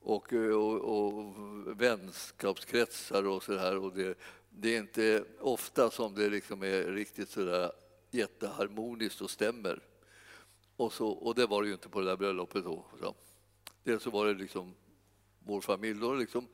Och, 0.00 0.32
eh, 0.32 0.50
och, 0.50 1.06
och 1.06 1.34
vänskapskretsar 1.80 3.26
och 3.26 3.42
så 3.42 3.58
här. 3.58 3.76
Och 3.76 3.92
det, 3.92 4.18
det, 4.50 4.74
är 4.74 4.78
inte 4.78 5.24
ofta 5.40 5.90
som 5.90 6.14
det 6.14 6.28
liksom 6.28 6.62
är 6.62 6.82
riktigt 6.82 7.28
så 7.28 7.44
där 7.44 7.72
jätteharmoniskt 8.10 9.20
och 9.20 9.30
stämmer. 9.30 9.80
Och, 10.76 10.92
så, 10.92 11.08
och 11.08 11.34
det 11.34 11.46
var 11.46 11.62
det 11.62 11.68
ju 11.68 11.74
inte 11.74 11.88
på 11.88 12.00
det 12.00 12.06
där 12.06 12.16
bröllopet 12.16 12.64
då. 12.64 12.84
Så. 13.00 13.14
Dels 13.84 14.02
så 14.02 14.10
var 14.10 14.26
det 14.26 14.34
liksom 14.34 14.74
vår 15.38 15.60
familj 15.60 16.00
då, 16.00 16.14
liksom. 16.14 16.48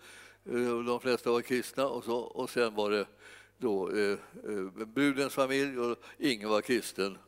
Eh, 0.45 0.85
de 0.85 1.01
flesta 1.01 1.31
var 1.31 1.41
kristna 1.41 1.89
och, 1.89 2.05
så, 2.05 2.17
och 2.17 2.51
sen 2.51 2.75
var 2.75 2.91
det 2.91 3.07
då 3.59 3.91
eh, 3.91 4.19
eh 4.45 4.87
brudens 4.87 5.35
familj 5.35 5.79
och 5.79 5.97
ingen 6.19 6.49
var 6.49 6.61
kristen. 6.61 7.19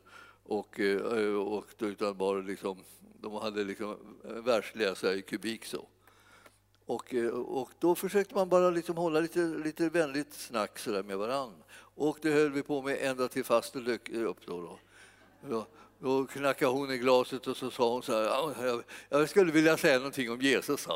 Och, 0.43 0.79
eh, 0.79 1.35
och 1.35 1.65
utan 1.79 2.17
bara 2.17 2.39
liksom, 2.39 2.77
de 3.21 3.33
hade 3.33 3.63
liksom 3.63 3.97
eh, 4.25 4.33
världsläsare 4.33 5.13
i 5.13 5.21
kubik 5.21 5.65
så. 5.65 5.87
Och, 6.85 7.13
eh, 7.13 7.29
och 7.29 7.69
då 7.79 7.95
försökte 7.95 8.35
man 8.35 8.49
bara 8.49 8.69
liksom 8.69 8.97
hålla 8.97 9.19
lite, 9.19 9.39
lite 9.39 9.89
vänligt 9.89 10.33
snack 10.33 10.79
så 10.79 10.91
där 10.91 11.03
med 11.03 11.17
varann. 11.17 11.53
Och 11.95 12.17
det 12.21 12.31
höll 12.31 12.51
vi 12.51 12.63
på 12.63 12.81
med 12.81 12.97
ända 13.01 13.27
till 13.27 13.43
fasten 13.43 13.83
dök 13.83 14.09
upp. 14.09 14.45
Då, 14.45 14.61
då. 14.61 14.79
då. 15.49 15.67
Då 15.99 16.25
knackade 16.25 16.71
hon 16.71 16.91
i 16.91 16.97
glaset 16.97 17.47
och 17.47 17.57
så 17.57 17.71
sa 17.71 17.93
hon 17.93 18.03
så 18.03 18.13
här, 18.13 18.65
jag, 18.65 18.83
jag 19.09 19.29
skulle 19.29 19.51
vilja 19.51 19.77
säga 19.77 19.97
någonting 19.97 20.31
om 20.31 20.41
Jesus. 20.41 20.87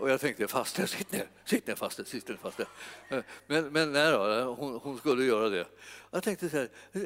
Och 0.00 0.10
jag 0.10 0.20
tänkte, 0.20 0.48
faste, 0.48 0.86
sitt 0.86 1.12
ner, 1.12 1.30
sitt 1.44 1.66
ner 1.66 1.74
faste, 1.74 2.04
sitt 2.04 2.28
ner 2.28 2.36
faste. 2.36 2.66
Men, 3.46 3.72
men 3.72 3.92
nej 3.92 4.12
då, 4.12 4.54
hon, 4.58 4.80
hon, 4.82 4.98
skulle 4.98 5.24
göra 5.24 5.48
det. 5.48 5.66
Jag 6.10 6.22
tänkte 6.22 6.50
så 6.50 6.56
här, 6.56 6.68
eh, 6.92 7.02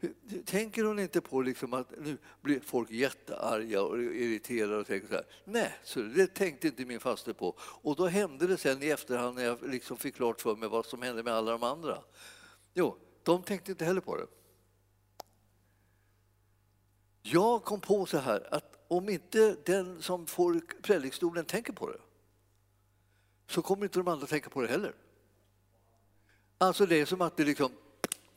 eh, 0.00 0.10
tänker 0.44 0.84
hon 0.84 0.98
inte 0.98 1.20
på 1.20 1.42
liksom 1.42 1.74
att 1.74 1.90
nu 1.98 2.18
blir 2.42 2.60
folk 2.60 2.90
jättearga 2.90 3.82
och 3.82 3.98
irriterade 3.98 4.76
och 4.76 4.86
tänker 4.86 5.08
så 5.08 5.14
här, 5.14 5.24
nej, 5.44 5.78
så 5.84 6.00
det 6.00 6.34
tänkte 6.34 6.66
inte 6.66 6.84
min 6.84 7.00
faste 7.00 7.34
på. 7.34 7.56
Och 7.58 7.96
då 7.96 8.06
hände 8.06 8.46
det 8.46 8.56
sen 8.56 8.82
i 8.82 8.86
efterhand 8.88 9.36
när 9.36 9.44
jag 9.44 9.58
liksom 9.62 9.96
fick 9.96 10.14
klart 10.14 10.40
för 10.40 10.56
mig 10.56 10.68
vad 10.68 10.86
som 10.86 11.02
hände 11.02 11.22
med 11.22 11.34
alla 11.34 11.52
de 11.52 11.62
andra. 11.62 11.98
Jo, 12.74 12.96
de 13.22 13.42
tänkte 13.42 13.70
inte 13.70 13.84
heller 13.84 14.00
på 14.00 14.16
det. 14.16 14.26
Jag 17.22 17.64
kom 17.64 17.80
på 17.80 18.06
så 18.06 18.18
här 18.18 18.54
att 18.54 18.84
om 18.88 19.08
inte 19.08 19.56
den 19.64 20.02
som 20.02 20.26
får 20.26 20.60
predikstolen 20.82 21.44
tänker 21.44 21.72
på 21.72 21.90
det 21.90 21.98
så 23.54 23.62
kommer 23.62 23.84
inte 23.84 23.98
de 23.98 24.08
andra 24.08 24.26
tänka 24.26 24.50
på 24.50 24.62
det 24.62 24.68
heller. 24.68 24.92
Alltså 26.58 26.86
det 26.86 27.00
är 27.00 27.06
som 27.06 27.20
att 27.20 27.36
det 27.36 27.44
liksom 27.44 27.72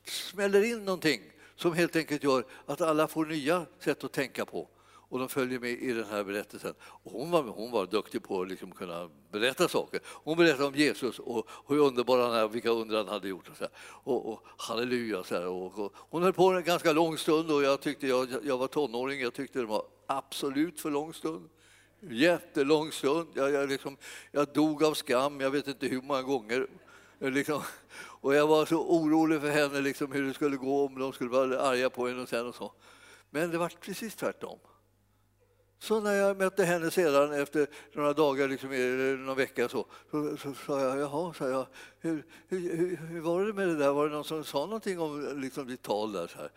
smäller 0.06 0.64
in 0.64 0.86
någonting 0.86 1.22
som 1.56 1.74
helt 1.74 1.96
enkelt 1.96 2.24
gör 2.24 2.46
att 2.66 2.82
alla 2.82 3.08
får 3.08 3.26
nya 3.26 3.66
sätt 3.80 4.04
att 4.04 4.12
tänka 4.12 4.46
på 4.46 4.70
och 5.10 5.20
de 5.20 5.30
följer 5.30 5.60
med 5.60 5.70
i 5.70 5.94
den 5.94 6.06
här 6.06 6.24
berättelsen. 6.24 6.74
Och 6.82 7.12
hon, 7.12 7.32
var, 7.32 7.44
hon 7.44 7.72
var 7.72 7.86
duktig 7.86 8.24
på 8.24 8.42
att 8.42 8.48
liksom 8.48 8.72
kunna 8.72 9.10
berätta 9.32 9.68
saker. 9.68 10.00
Hon 10.06 10.38
berättade 10.38 10.66
om 10.66 10.76
Jesus 10.76 11.20
och 11.20 11.50
hur 11.68 11.80
underbar 11.80 12.18
han 12.20 12.34
är, 12.34 12.44
och 12.44 12.56
vilka 12.56 12.70
under 12.70 12.98
han 12.98 13.08
hade 13.08 13.28
gjort. 13.28 13.50
Och, 13.50 13.58
så 13.58 13.64
här. 13.64 13.72
och, 13.86 14.34
och 14.34 14.44
halleluja! 14.58 15.24
Så 15.24 15.36
här. 15.36 15.48
Och, 15.48 15.80
och, 15.80 15.94
hon 15.96 16.24
höll 16.24 16.34
på 16.34 16.52
en 16.52 16.64
ganska 16.64 16.94
lång 16.94 17.18
stund 17.18 17.52
och 17.52 17.64
jag, 17.64 17.82
tyckte, 17.82 18.08
jag, 18.08 18.28
jag 18.44 18.58
var 18.58 18.68
tonåring, 18.68 19.22
jag 19.22 19.34
tyckte 19.34 19.60
det 19.60 19.66
var 19.66 19.84
absolut 20.08 20.80
för 20.80 20.92
lång 20.92 21.14
stund. 21.14 21.50
Jättelång 22.00 22.92
stund. 22.92 23.28
Jag, 23.34 23.52
jag, 23.52 23.70
liksom, 23.70 23.98
jag 24.32 24.48
dog 24.54 24.84
av 24.84 24.94
skam, 24.94 25.42
jag 25.42 25.52
vet 25.52 25.68
inte 25.68 25.88
hur 25.88 26.02
många 26.02 26.22
gånger. 26.22 26.68
Liksom, 27.20 27.62
och 27.98 28.36
jag 28.36 28.48
var 28.48 28.66
så 28.66 28.76
orolig 28.76 29.42
för 29.42 29.50
henne, 29.50 29.82
liksom, 29.82 30.12
hur 30.12 30.28
det 30.28 30.34
skulle 30.34 30.58
gå 30.58 30.86
om 30.86 31.00
de 31.00 31.14
skulle 31.14 31.30
vara 31.30 31.62
arga 31.62 31.90
på 31.90 32.08
henne 32.08 32.22
och 32.22 32.30
sen 32.30 32.48
och 32.48 32.56
så. 32.56 32.74
Men 33.30 33.52
det 33.52 33.58
var 33.58 33.74
precis 33.82 34.16
tvärtom. 34.16 34.60
Så 35.80 36.02
när 36.02 36.14
jag 36.14 36.38
mötte 36.38 36.64
henne 36.64 36.92
sedan 36.92 37.34
efter 37.34 37.68
några 37.94 38.14
dagar, 38.14 38.48
liksom, 38.48 38.72
eller 38.72 39.18
någon 39.18 39.38
vecka 39.38 39.70
så, 39.70 39.86
så, 40.12 40.38
så 40.38 40.54
sa 40.54 40.82
jag, 40.82 41.00
jaha, 41.00 41.34
sa 41.34 41.50
jag, 41.50 41.68
hur, 42.00 42.26
hur, 42.48 42.98
hur, 42.98 43.22
var 43.22 43.46
det 43.46 43.54
med 43.54 43.68
det 43.68 43.76
där? 43.76 43.92
Var 43.92 44.08
det 44.08 44.16
någon 44.16 44.24
som 44.24 44.44
sa 44.44 44.66
någonting 44.66 45.00
om 45.00 45.42
liksom, 45.42 45.68
ditt 45.68 45.82
tal 45.82 46.12
där? 46.12 46.28
Så 46.28 46.38
här? 46.38 46.52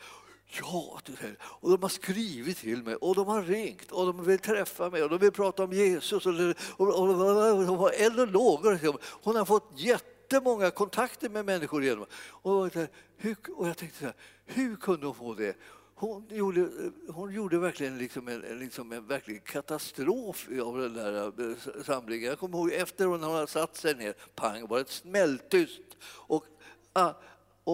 Ja, 0.58 1.00
och 1.42 1.70
de 1.70 1.82
har 1.82 1.88
skrivit 1.88 2.58
till 2.58 2.82
mig 2.82 2.94
och 2.94 3.14
de 3.14 3.26
har 3.26 3.42
ringt 3.42 3.92
och 3.92 4.06
de 4.06 4.24
vill 4.24 4.38
träffa 4.38 4.90
mig 4.90 5.02
och 5.02 5.10
de 5.10 5.18
vill 5.18 5.32
prata 5.32 5.64
om 5.64 5.72
Jesus 5.72 6.26
och, 6.26 6.34
och, 6.76 6.88
och, 6.88 7.10
och 7.10 7.66
de 7.66 7.78
har 7.78 7.90
eld 7.90 8.20
och 8.20 8.28
lågor. 8.28 8.72
Liksom. 8.72 8.98
Hon 9.02 9.36
har 9.36 9.44
fått 9.44 9.72
jättemånga 9.76 10.70
kontakter 10.70 11.28
med 11.28 11.44
människor 11.44 11.84
genom 11.84 12.06
och, 12.24 12.70
hur, 13.16 13.36
och 13.56 13.68
jag 13.68 13.76
tänkte 13.76 13.98
så 13.98 14.04
här, 14.04 14.14
hur 14.44 14.76
kunde 14.76 15.06
hon 15.06 15.14
få 15.14 15.34
det? 15.34 15.56
Hon 15.94 16.26
gjorde, 16.30 16.68
hon 17.08 17.34
gjorde 17.34 17.58
verkligen 17.58 17.98
liksom 17.98 18.28
en, 18.28 18.40
liksom 18.40 18.92
en 18.92 19.06
verklig 19.06 19.44
katastrof 19.44 20.48
av 20.62 20.78
den 20.78 20.94
där 20.94 21.26
eh, 21.26 21.82
samlingen. 21.84 22.28
Jag 22.28 22.38
kommer 22.38 22.58
ihåg 22.58 22.72
efter 22.72 23.06
hon 23.06 23.22
hade 23.22 23.46
satt 23.46 23.76
sig 23.76 23.94
ner, 23.94 24.14
pang, 24.34 24.66
var 24.66 24.78
det 24.78 24.88
smälltyst. 24.88 25.96
Och, 26.02 26.44
ah, 26.92 27.12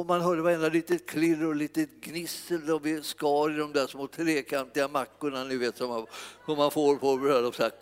och 0.00 0.06
man 0.06 0.20
hörde 0.20 0.42
varenda 0.42 0.68
litet 0.68 1.06
klirr 1.06 1.46
och 1.46 1.56
litet 1.56 1.90
gnissel 2.00 2.70
och 2.70 2.86
vi 2.86 3.02
skar 3.02 3.50
i 3.50 3.56
de 3.56 3.72
där 3.72 3.86
små 3.86 4.06
trekantiga 4.06 4.88
mackorna 4.88 5.44
ni 5.44 5.56
vet 5.56 5.76
som 5.76 5.88
man, 5.88 6.06
som 6.46 6.58
man 6.58 6.70
får 6.70 6.96
på 6.96 7.16
bröllop. 7.16 7.54
Så 7.54 7.62
här. 7.62 7.72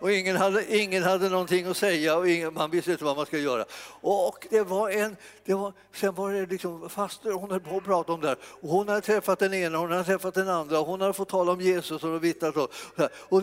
Och 0.00 0.12
ingen 0.12 0.36
hade, 0.36 0.76
ingen 0.76 1.02
hade 1.02 1.28
någonting 1.28 1.66
att 1.66 1.76
säga 1.76 2.16
och 2.16 2.28
ingen, 2.28 2.54
man 2.54 2.70
visste 2.70 2.92
inte 2.92 3.04
vad 3.04 3.16
man 3.16 3.26
skulle 3.26 3.42
göra. 3.42 3.64
Och 4.00 4.46
det 4.50 4.62
var 4.62 4.90
en, 4.90 5.16
det 5.44 5.54
var, 5.54 5.72
sen 5.94 6.14
var 6.14 6.32
det 6.32 6.46
liksom 6.46 6.90
faster, 6.90 7.32
hon 7.32 7.50
höll 7.50 7.60
på 7.60 7.76
att 7.76 7.84
prata 7.84 8.12
om 8.12 8.20
det 8.20 8.28
här. 8.28 8.38
Och 8.42 8.68
hon 8.68 8.88
hade 8.88 9.00
träffat 9.00 9.38
den 9.38 9.54
ena 9.54 9.78
och 9.78 9.82
hon 9.82 9.92
hade 9.92 10.04
träffat 10.04 10.34
den 10.34 10.48
andra 10.48 10.80
och 10.80 10.86
hon 10.86 11.00
hade 11.00 11.12
fått 11.12 11.28
tala 11.28 11.52
om 11.52 11.60
Jesus 11.60 12.04
och 12.04 12.24
vittnat. 12.24 12.56
Och, 12.56 12.72
och, 13.12 13.42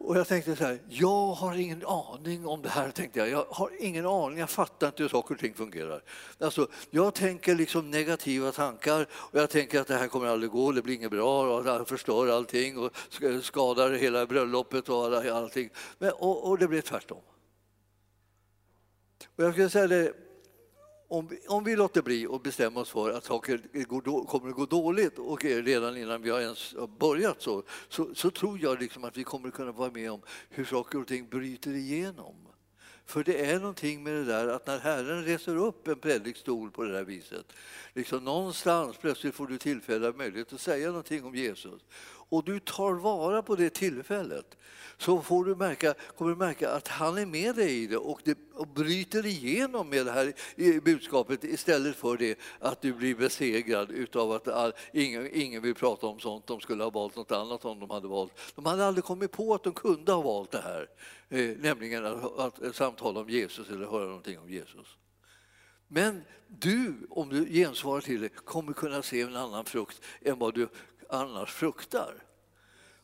och 0.00 0.16
jag 0.16 0.28
tänkte 0.28 0.56
så 0.56 0.64
här, 0.64 0.78
jag 0.88 1.26
har 1.32 1.54
ingen 1.54 1.86
aning 1.86 2.46
om 2.46 2.62
det 2.62 2.68
här. 2.68 2.90
tänkte 2.90 3.18
Jag 3.18 3.28
Jag 3.28 3.46
har 3.50 3.70
ingen 3.78 4.06
aning, 4.06 4.38
jag 4.38 4.50
fattar 4.50 4.86
inte 4.86 5.02
hur 5.02 5.08
saker 5.08 5.34
och 5.34 5.40
ting 5.40 5.54
fungerar. 5.54 6.02
Alltså, 6.38 6.68
jag 6.90 7.14
tänker 7.14 7.54
liksom 7.54 7.90
negativa 7.90 8.52
tankar 8.52 9.06
och 9.12 9.38
jag 9.40 9.50
tänker 9.50 9.80
att 9.80 9.86
det 9.86 9.96
här 9.96 10.08
kommer 10.08 10.26
aldrig 10.26 10.50
gå, 10.50 10.72
det 10.72 10.82
blir 10.82 10.94
inget 10.94 11.10
bra, 11.10 11.56
och 11.56 11.64
det 11.64 11.84
förstör 11.84 12.28
allting 12.28 12.78
och 12.78 12.92
skadar 13.42 13.92
hela 13.92 14.26
bröllopet 14.26 14.88
och 14.88 15.16
allting. 15.16 15.70
Men, 15.98 16.12
och, 16.12 16.48
och 16.48 16.58
det 16.58 16.68
blev 16.68 16.80
tvärtom. 16.80 17.22
Och 19.36 19.44
jag 19.44 19.52
skulle 19.52 19.70
säga 19.70 19.86
det, 19.86 20.12
om 21.10 21.26
vi, 21.26 21.38
om 21.48 21.64
vi 21.64 21.76
låter 21.76 22.02
bli 22.02 22.26
och 22.26 22.40
bestämmer 22.40 22.80
oss 22.80 22.90
för 22.90 23.10
att 23.10 23.24
saker 23.24 23.60
går, 23.84 24.26
kommer 24.26 24.48
att 24.48 24.56
gå 24.56 24.66
dåligt 24.66 25.18
och 25.18 25.44
redan 25.44 25.96
innan 25.96 26.22
vi 26.22 26.30
har 26.30 26.40
ens 26.40 26.74
börjat 26.98 27.42
så, 27.42 27.62
så, 27.88 28.14
så 28.14 28.30
tror 28.30 28.58
jag 28.58 28.80
liksom 28.80 29.04
att 29.04 29.16
vi 29.16 29.24
kommer 29.24 29.48
att 29.48 29.54
kunna 29.54 29.72
vara 29.72 29.90
med 29.90 30.12
om 30.12 30.20
hur 30.48 30.64
saker 30.64 31.00
och 31.00 31.06
ting 31.06 31.28
bryter 31.28 31.70
igenom. 31.70 32.34
För 33.06 33.24
det 33.24 33.44
är 33.44 33.60
någonting 33.60 34.02
med 34.02 34.14
det 34.14 34.24
där 34.24 34.48
att 34.48 34.66
när 34.66 34.78
Herren 34.78 35.24
reser 35.24 35.56
upp 35.56 35.88
en 35.88 35.98
predikstol 35.98 36.70
på 36.70 36.82
det 36.82 36.92
där 36.92 37.04
viset, 37.04 37.52
liksom 37.92 38.24
någonstans 38.24 38.96
plötsligt 38.96 39.34
får 39.34 39.46
du 39.46 39.58
tillfälle, 39.58 40.08
och 40.08 40.16
möjlighet 40.16 40.52
att 40.52 40.60
säga 40.60 40.88
någonting 40.88 41.24
om 41.24 41.34
Jesus 41.34 41.82
och 42.30 42.44
du 42.44 42.60
tar 42.60 42.92
vara 42.92 43.42
på 43.42 43.56
det 43.56 43.70
tillfället 43.70 44.56
så 44.98 45.22
får 45.22 45.44
du 45.44 45.56
märka, 45.56 45.94
kommer 46.16 46.30
du 46.30 46.36
märka 46.36 46.70
att 46.70 46.88
han 46.88 47.18
är 47.18 47.26
med 47.26 47.54
dig 47.54 47.82
i 47.82 47.86
det 47.86 47.96
och, 47.96 48.20
det 48.24 48.38
och 48.54 48.68
bryter 48.68 49.26
igenom 49.26 49.88
med 49.88 50.06
det 50.06 50.12
här 50.12 50.32
budskapet 50.80 51.44
istället 51.44 51.96
för 51.96 52.16
det 52.16 52.38
att 52.58 52.82
du 52.82 52.92
blir 52.92 53.14
besegrad 53.14 53.90
utav 53.90 54.32
att 54.32 54.48
all, 54.48 54.72
ingen, 54.92 55.28
ingen 55.32 55.62
vill 55.62 55.74
prata 55.74 56.06
om 56.06 56.20
sånt. 56.20 56.46
De 56.46 56.60
skulle 56.60 56.82
ha 56.82 56.90
valt 56.90 57.16
något 57.16 57.32
annat 57.32 57.64
om 57.64 57.80
de 57.80 57.90
hade 57.90 58.08
valt. 58.08 58.32
De 58.54 58.66
hade 58.66 58.86
aldrig 58.86 59.04
kommit 59.04 59.32
på 59.32 59.54
att 59.54 59.62
de 59.62 59.72
kunde 59.72 60.12
ha 60.12 60.22
valt 60.22 60.50
det 60.50 60.60
här, 60.60 60.88
eh, 61.28 61.56
nämligen 61.58 62.06
att, 62.06 62.60
att 62.62 62.76
samtala 62.76 63.20
om 63.20 63.28
Jesus 63.28 63.70
eller 63.70 63.86
höra 63.86 64.04
någonting 64.04 64.38
om 64.38 64.50
Jesus. 64.50 64.96
Men 65.88 66.22
du, 66.48 67.06
om 67.10 67.28
du 67.28 67.46
gensvarar 67.46 68.00
till 68.00 68.20
det, 68.20 68.28
kommer 68.28 68.72
kunna 68.72 69.02
se 69.02 69.20
en 69.20 69.36
annan 69.36 69.64
frukt 69.64 70.00
än 70.22 70.38
vad 70.38 70.54
du 70.54 70.68
annars 71.10 71.50
fruktar. 71.52 72.14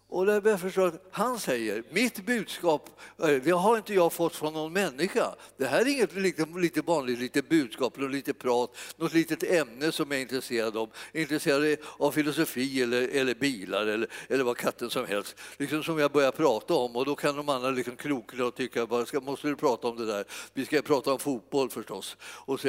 Och 0.09 0.27
jag 0.27 0.61
förstå 0.61 0.85
att 0.85 1.03
han 1.11 1.39
säger, 1.39 1.83
mitt 1.91 2.27
budskap, 2.27 3.01
eh, 3.19 3.29
det 3.29 3.51
har 3.51 3.77
inte 3.77 3.95
jag 3.95 4.13
fått 4.13 4.37
från 4.37 4.53
någon 4.53 4.73
människa. 4.73 5.35
Det 5.57 5.67
här 5.67 5.81
är 5.81 5.87
inget 5.87 6.15
lite, 6.15 6.47
lite 6.57 6.81
vanligt 6.81 7.19
litet 7.19 7.49
budskap, 7.49 7.97
något 7.99 8.11
lite 8.11 8.35
prat, 8.35 8.77
något 8.97 9.15
litet 9.15 9.43
ämne 9.43 9.93
som 9.93 10.11
jag 10.11 10.19
är 10.19 10.23
intresserad 10.23 10.77
av. 10.77 10.91
Jag 11.13 11.19
är 11.19 11.23
intresserad 11.23 11.79
av 11.99 12.11
filosofi 12.11 12.83
eller, 12.83 13.09
eller 13.09 13.35
bilar 13.35 13.87
eller, 13.87 14.09
eller 14.29 14.45
vad 14.45 14.57
katten 14.57 14.91
som 14.91 15.07
helst. 15.07 15.37
Liksom 15.57 15.83
som 15.83 15.99
jag 15.99 16.13
börjar 16.13 16.33
prata 16.33 16.75
om 16.75 16.97
och 16.97 17.05
då 17.05 17.15
kan 17.15 17.37
de 17.37 17.49
andra 17.49 17.71
liksom 17.71 17.97
krokna 17.97 18.45
och 18.45 18.55
tycka, 18.55 18.87
bara, 18.87 19.07
ska, 19.07 19.21
måste 19.21 19.49
du 19.49 19.57
prata 19.57 19.89
om 19.89 19.97
det 19.97 20.07
där? 20.07 20.25
Vi 20.53 20.67
ska 20.67 20.83
prata 20.83 21.13
om 21.13 21.19
fotboll 21.19 21.71
förstås. 21.71 22.17
Och 22.23 22.61
så, 22.61 22.69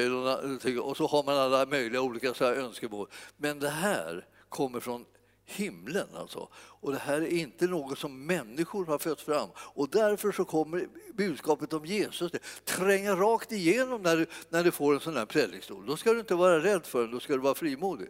och 0.81 0.97
så 0.97 1.07
har 1.07 1.23
man 1.23 1.37
alla 1.37 1.65
möjliga 1.65 2.01
olika 2.01 2.33
så 2.33 2.45
önskemål. 2.45 3.07
Men 3.37 3.59
det 3.59 3.69
här 3.69 4.25
kommer 4.49 4.79
från 4.79 5.05
himlen. 5.47 6.07
Alltså. 6.15 6.49
Och 6.55 6.91
det 6.91 6.97
här 6.97 7.21
är 7.21 7.27
inte 7.27 7.67
något 7.67 7.99
som 7.99 8.25
människor 8.25 8.85
har 8.85 8.97
fött 8.97 9.21
fram. 9.21 9.49
Och 9.57 9.89
därför 9.89 10.31
så 10.31 10.45
kommer 10.45 10.87
budskapet 11.13 11.73
om 11.73 11.85
Jesus 11.85 12.31
tränga 12.63 13.15
rakt 13.15 13.51
igenom 13.51 14.01
när 14.01 14.17
du, 14.17 14.25
när 14.49 14.63
du 14.63 14.71
får 14.71 14.93
en 14.93 14.99
sån 14.99 15.17
här 15.17 15.25
predikstol. 15.25 15.85
Då 15.85 15.97
ska 15.97 16.13
du 16.13 16.19
inte 16.19 16.35
vara 16.35 16.59
rädd 16.59 16.85
för 16.85 17.01
den, 17.01 17.11
då 17.11 17.19
ska 17.19 17.33
du 17.33 17.39
vara 17.39 17.55
frimodig. 17.55 18.09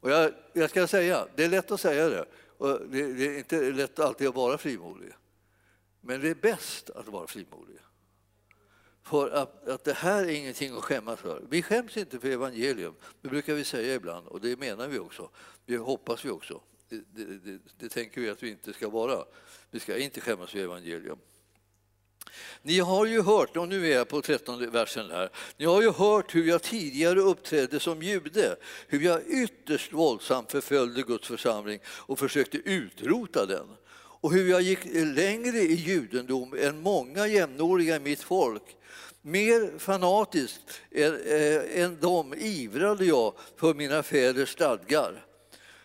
Och 0.00 0.10
jag, 0.10 0.32
jag 0.52 0.70
ska 0.70 0.86
säga, 0.86 1.26
det 1.36 1.44
är 1.44 1.48
lätt 1.48 1.70
att 1.70 1.80
säga 1.80 2.08
det. 2.08 2.24
Och 2.58 2.80
det, 2.88 3.12
det 3.12 3.26
är 3.26 3.38
inte 3.38 3.70
lätt 3.70 3.98
alltid 3.98 4.28
att 4.28 4.34
vara 4.34 4.58
frimodig. 4.58 5.12
Men 6.00 6.20
det 6.20 6.28
är 6.28 6.34
bäst 6.34 6.90
att 6.90 7.08
vara 7.08 7.26
frimodig 7.26 7.78
för 9.12 9.30
att, 9.30 9.68
att 9.68 9.84
det 9.84 9.92
här 9.92 10.24
är 10.24 10.28
ingenting 10.28 10.76
att 10.76 10.84
skämmas 10.84 11.20
för. 11.20 11.42
Vi 11.50 11.62
skäms 11.62 11.96
inte 11.96 12.20
för 12.20 12.28
evangelium, 12.28 12.94
det 13.22 13.28
brukar 13.28 13.54
vi 13.54 13.64
säga 13.64 13.94
ibland 13.94 14.26
och 14.26 14.40
det 14.40 14.58
menar 14.58 14.88
vi 14.88 14.98
också. 14.98 15.30
Det 15.66 15.76
hoppas 15.76 16.24
vi 16.24 16.30
också. 16.30 16.60
Det, 16.88 16.96
det, 17.14 17.38
det, 17.38 17.58
det 17.78 17.88
tänker 17.88 18.20
vi 18.20 18.30
att 18.30 18.42
vi 18.42 18.50
inte 18.50 18.72
ska 18.72 18.88
vara. 18.88 19.24
Vi 19.70 19.80
ska 19.80 19.98
inte 19.98 20.20
skämmas 20.20 20.50
för 20.50 20.58
evangelium. 20.58 21.18
Ni 22.62 22.78
har 22.78 23.06
ju 23.06 23.22
hört, 23.22 23.56
och 23.56 23.68
nu 23.68 23.86
är 23.86 23.96
jag 23.96 24.08
på 24.08 24.22
13 24.22 24.70
versen 24.70 25.10
här, 25.10 25.30
ni 25.56 25.64
har 25.64 25.82
ju 25.82 25.90
hört 25.90 26.34
hur 26.34 26.44
jag 26.44 26.62
tidigare 26.62 27.20
uppträdde 27.20 27.80
som 27.80 28.02
jude, 28.02 28.56
hur 28.86 29.00
jag 29.00 29.26
ytterst 29.26 29.92
våldsamt 29.92 30.52
förföljde 30.52 31.02
Guds 31.02 31.28
församling 31.28 31.80
och 31.86 32.18
försökte 32.18 32.56
utrota 32.56 33.46
den 33.46 33.66
och 34.22 34.32
hur 34.32 34.50
jag 34.50 34.62
gick 34.62 34.78
längre 34.94 35.58
i 35.58 35.74
judendom 35.74 36.54
än 36.58 36.82
många 36.82 37.26
jämnåriga 37.26 37.96
i 37.96 38.00
mitt 38.00 38.22
folk. 38.22 38.62
Mer 39.22 39.78
fanatiskt 39.78 40.80
än 40.90 41.20
eh, 41.74 41.90
dem 41.90 42.34
ivrade 42.34 43.04
jag 43.04 43.34
för 43.56 43.74
mina 43.74 44.02
fäders 44.02 44.48
stadgar. 44.48 45.26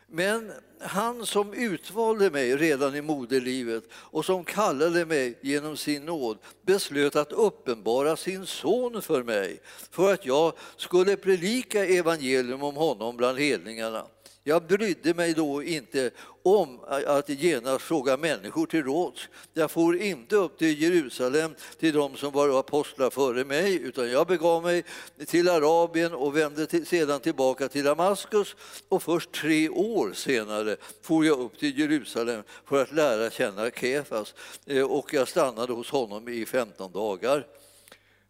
Men 0.07 0.51
han 0.79 1.25
som 1.25 1.53
utvalde 1.53 2.31
mig 2.31 2.55
redan 2.55 2.95
i 2.95 3.01
moderlivet 3.01 3.83
och 3.91 4.25
som 4.25 4.43
kallade 4.43 5.05
mig 5.05 5.39
genom 5.41 5.77
sin 5.77 6.05
nåd 6.05 6.37
beslöt 6.61 7.15
att 7.15 7.31
uppenbara 7.31 8.15
sin 8.15 8.45
son 8.45 9.01
för 9.01 9.23
mig 9.23 9.59
för 9.91 10.13
att 10.13 10.25
jag 10.25 10.53
skulle 10.77 11.15
predika 11.15 11.85
evangelium 11.85 12.63
om 12.63 12.75
honom 12.75 13.17
bland 13.17 13.39
hedningarna. 13.39 14.05
Jag 14.47 14.63
brydde 14.63 15.13
mig 15.13 15.33
då 15.33 15.63
inte 15.63 16.11
om 16.55 16.79
att 16.87 17.29
genast 17.29 17.85
fråga 17.85 18.17
människor 18.17 18.65
till 18.65 18.83
råds. 18.83 19.27
Jag 19.53 19.71
for 19.71 19.97
inte 19.97 20.35
upp 20.35 20.57
till 20.57 20.81
Jerusalem 20.81 21.55
till 21.79 21.93
de 21.93 22.17
som 22.17 22.31
var 22.31 22.59
apostlar 22.59 23.09
före 23.09 23.45
mig 23.45 23.81
utan 23.81 24.11
jag 24.11 24.27
begav 24.27 24.63
mig 24.63 24.83
till 25.25 25.49
Arabien 25.49 26.13
och 26.13 26.37
vände 26.37 26.85
sedan 26.85 27.19
tillbaka 27.19 27.67
till 27.67 27.83
Damaskus 27.83 28.55
och 28.89 29.03
först 29.03 29.31
tre 29.31 29.69
år 29.69 30.13
senare 30.13 30.77
for 31.01 31.25
jag 31.25 31.39
upp 31.39 31.59
till 31.59 31.79
Jerusalem 31.79 32.43
för 32.65 32.81
att 32.81 32.91
lära 32.91 33.29
känna 33.29 33.69
Kefas 33.71 34.33
eh, 34.65 34.83
och 34.83 35.13
jag 35.13 35.27
stannade 35.27 35.73
hos 35.73 35.89
honom 35.89 36.27
i 36.27 36.45
15 36.45 36.91
dagar. 36.91 37.47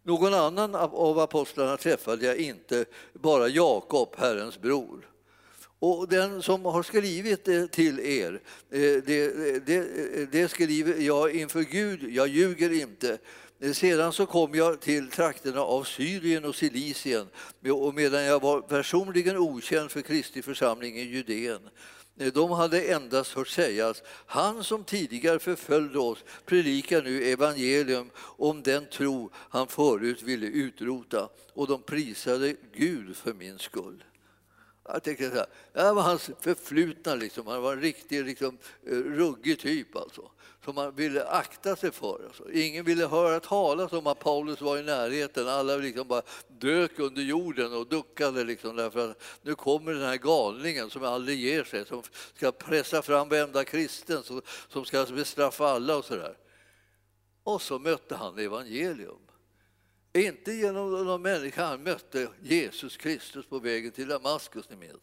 Någon 0.02 0.34
annan 0.34 0.74
av 0.74 1.18
apostlarna 1.18 1.76
träffade 1.76 2.26
jag 2.26 2.36
inte, 2.36 2.84
bara 3.12 3.48
Jakob, 3.48 4.14
Herrens 4.18 4.60
bror. 4.60 5.08
Och 5.80 6.08
den 6.08 6.42
som 6.42 6.64
har 6.64 6.82
skrivit 6.82 7.44
det 7.44 7.72
till 7.72 8.00
er, 8.00 8.40
eh, 8.70 8.80
det, 8.80 9.66
det, 9.66 10.32
det 10.32 10.48
skriver 10.48 11.00
jag 11.00 11.34
inför 11.34 11.62
Gud, 11.62 12.10
jag 12.10 12.28
ljuger 12.28 12.72
inte. 12.72 13.18
Eh, 13.60 13.72
sedan 13.72 14.12
så 14.12 14.26
kom 14.26 14.54
jag 14.54 14.80
till 14.80 15.10
trakterna 15.10 15.60
av 15.60 15.84
Syrien 15.84 16.44
och 16.44 16.54
Cilicien 16.54 17.26
och 17.72 17.94
medan 17.94 18.24
jag 18.24 18.42
var 18.42 18.60
personligen 18.60 19.36
okänd 19.36 19.90
för 19.90 20.00
Kristi 20.00 20.42
församling 20.42 20.98
i 20.98 21.02
Judeen. 21.02 21.68
Eh, 22.18 22.32
de 22.32 22.50
hade 22.50 22.82
endast 22.82 23.32
hört 23.32 23.48
sägas, 23.48 24.02
han 24.26 24.64
som 24.64 24.84
tidigare 24.84 25.38
förföljde 25.38 25.98
oss 25.98 26.24
predikar 26.46 27.02
nu 27.02 27.24
evangelium 27.24 28.10
om 28.18 28.62
den 28.62 28.86
tro 28.86 29.30
han 29.34 29.66
förut 29.66 30.22
ville 30.22 30.46
utrota 30.46 31.28
och 31.52 31.66
de 31.66 31.82
prisade 31.82 32.54
Gud 32.74 33.16
för 33.16 33.34
min 33.34 33.58
skull. 33.58 34.04
Jag 34.92 35.02
tänkte 35.02 35.30
så 35.30 35.36
här, 35.36 35.46
det 35.72 35.82
här 35.82 35.94
var 35.94 36.02
hans 36.02 36.30
förflutna, 36.40 37.14
liksom. 37.14 37.46
han 37.46 37.62
var 37.62 37.72
en 37.72 37.80
riktig 37.80 38.24
liksom, 38.24 38.58
eh, 38.86 38.92
ruggig 38.92 39.58
typ 39.58 39.96
alltså, 39.96 40.30
som 40.64 40.74
man 40.74 40.94
ville 40.94 41.24
akta 41.24 41.76
sig 41.76 41.90
för. 41.90 42.24
Alltså. 42.26 42.52
Ingen 42.52 42.84
ville 42.84 43.06
höra 43.06 43.40
talas 43.40 43.92
om 43.92 44.06
att 44.06 44.18
Paulus 44.18 44.60
var 44.60 44.78
i 44.78 44.82
närheten, 44.82 45.48
alla 45.48 45.76
liksom 45.76 46.08
bara 46.08 46.22
dök 46.48 46.98
under 46.98 47.22
jorden 47.22 47.72
och 47.72 47.86
duckade 47.86 48.44
liksom, 48.44 48.76
därför 48.76 49.10
att 49.10 49.22
nu 49.42 49.54
kommer 49.54 49.92
den 49.92 50.02
här 50.02 50.16
galningen 50.16 50.90
som 50.90 51.04
aldrig 51.04 51.40
ger 51.40 51.64
sig, 51.64 51.86
som 51.86 52.02
ska 52.34 52.52
pressa 52.52 53.02
fram 53.02 53.28
varenda 53.28 53.64
kristen, 53.64 54.22
som, 54.22 54.42
som 54.68 54.84
ska 54.84 55.06
bestraffa 55.06 55.68
alla 55.68 55.96
och 55.96 56.04
så 56.04 56.16
där. 56.16 56.36
Och 57.42 57.62
så 57.62 57.78
mötte 57.78 58.14
han 58.14 58.38
evangelium. 58.38 59.27
Inte 60.18 60.52
genom 60.52 60.90
någon 60.90 61.22
människa 61.22 61.64
han 61.64 61.82
mötte 61.82 62.28
Jesus 62.42 62.96
Kristus 62.96 63.46
på 63.46 63.58
vägen 63.58 63.92
till 63.92 64.08
Damaskus. 64.08 64.70
Ni 64.70 64.76
minns. 64.76 65.02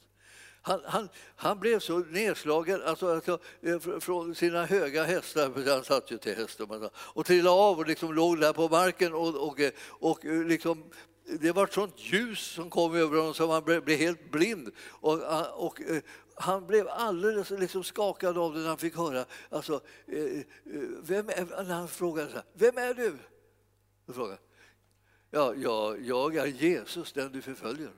Han, 0.62 0.82
han, 0.86 1.10
han, 1.36 1.60
blev 1.60 1.80
så 1.80 2.00
nedslagen 2.00 2.82
alltså, 2.86 3.16
alltså, 3.16 3.40
eh, 3.62 4.00
från 4.00 4.36
sina 4.36 4.66
höga 4.66 5.04
hästar, 5.04 5.50
för 5.50 5.74
han 5.74 5.84
satt 5.84 6.12
ju 6.12 6.18
till 6.18 6.36
häst, 6.36 6.62
och 6.92 7.26
trillade 7.26 7.56
av 7.56 7.80
och 7.80 7.88
liksom 7.88 8.14
låg 8.14 8.40
där 8.40 8.54
på 8.54 8.70
marken. 8.70 9.14
Och, 9.14 9.48
och, 9.48 9.60
eh, 9.60 9.72
och 9.90 10.26
eh, 10.26 10.44
liksom, 10.44 10.84
det 11.40 11.52
var 11.52 11.64
ett 11.64 11.74
sånt 11.74 11.96
ljus 11.98 12.40
som 12.40 12.70
kom 12.70 12.96
över 12.96 13.18
honom 13.18 13.34
så 13.34 13.52
han 13.52 13.64
blev, 13.64 13.84
blev 13.84 13.98
helt 13.98 14.32
blind. 14.32 14.72
Och, 14.90 15.20
och, 15.66 15.82
han 16.36 16.68
blev 16.68 16.88
alldeles 16.88 17.50
liksom 17.50 17.84
skakad 17.84 18.38
av 18.38 18.54
det 18.54 18.60
när 18.60 18.68
han 18.68 18.78
fick 18.78 18.98
höra. 18.98 19.26
Alltså, 19.50 19.82
vem 21.02 21.30
är, 21.30 21.64
när 21.64 21.76
han 21.76 21.88
frågade 21.88 22.30
så 22.30 22.36
här, 22.36 22.46
vem 22.54 22.78
är 22.78 22.94
du? 22.94 23.18
Frågade, 24.14 24.38
Ja, 25.36 25.56
ja, 25.56 25.98
jag 25.98 26.36
är 26.36 26.46
Jesus, 26.46 27.14
den 27.14 27.32
du 27.32 27.42
förföljer. 27.42 27.92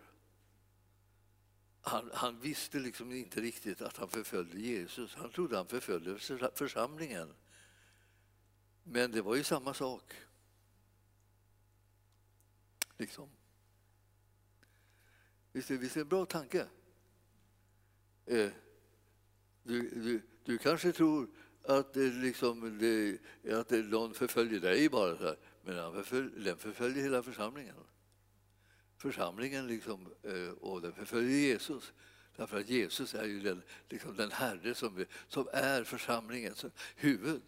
Han, 1.82 2.10
han, 2.14 2.40
visste 2.40 2.80
liksom 2.80 3.12
inte 3.12 3.42
riktigt 3.42 3.82
att 3.82 3.98
han 3.98 4.10
förföljde 4.10 4.60
Jesus. 4.60 5.16
Han 5.16 5.30
trodde 5.30 5.58
han 5.58 5.68
förföljde 5.68 6.20
församlingen. 6.56 7.34
Men 8.84 9.12
det 9.12 9.22
var 9.22 9.36
ju 9.36 9.44
samma 9.44 9.74
sak. 9.74 10.14
Liksom. 12.98 13.30
Visst, 15.52 15.70
visst 15.70 15.96
är 15.96 16.00
det 16.00 16.04
en 16.04 16.10
bra 16.10 16.26
tanke? 16.26 16.68
Eh, 18.26 18.50
du, 19.64 19.90
du, 19.90 20.22
du 20.44 20.58
kanske 20.58 20.92
tror 20.92 21.30
att, 21.64 21.94
det 21.94 22.10
liksom, 22.10 22.78
det, 22.80 23.20
att 23.54 23.72
någon 23.72 24.14
förföljer 24.14 24.60
dig 24.60 24.90
bara. 24.90 25.18
Så 25.18 25.24
här. 25.24 25.38
Men 25.68 25.78
han 25.78 25.94
förfölj, 25.94 26.44
den 26.44 26.58
förföljer 26.58 27.04
hela 27.04 27.24
församlingen. 27.24 27.76
Församlingen 28.98 29.68
liksom, 29.68 30.14
eh, 30.24 30.50
och 30.50 30.82
den 30.82 30.94
förföljer 30.94 31.40
Jesus. 31.40 31.94
Därför 32.36 32.60
att 32.60 32.70
Jesus 32.70 33.16
är 33.16 33.26
ju 33.26 33.40
den, 33.40 33.62
liksom 33.90 34.16
den 34.16 34.32
Herre 34.32 34.76
som, 34.76 35.06
som 35.28 35.48
är 35.54 35.84
församlingens 35.84 36.66
huvud. 36.96 37.42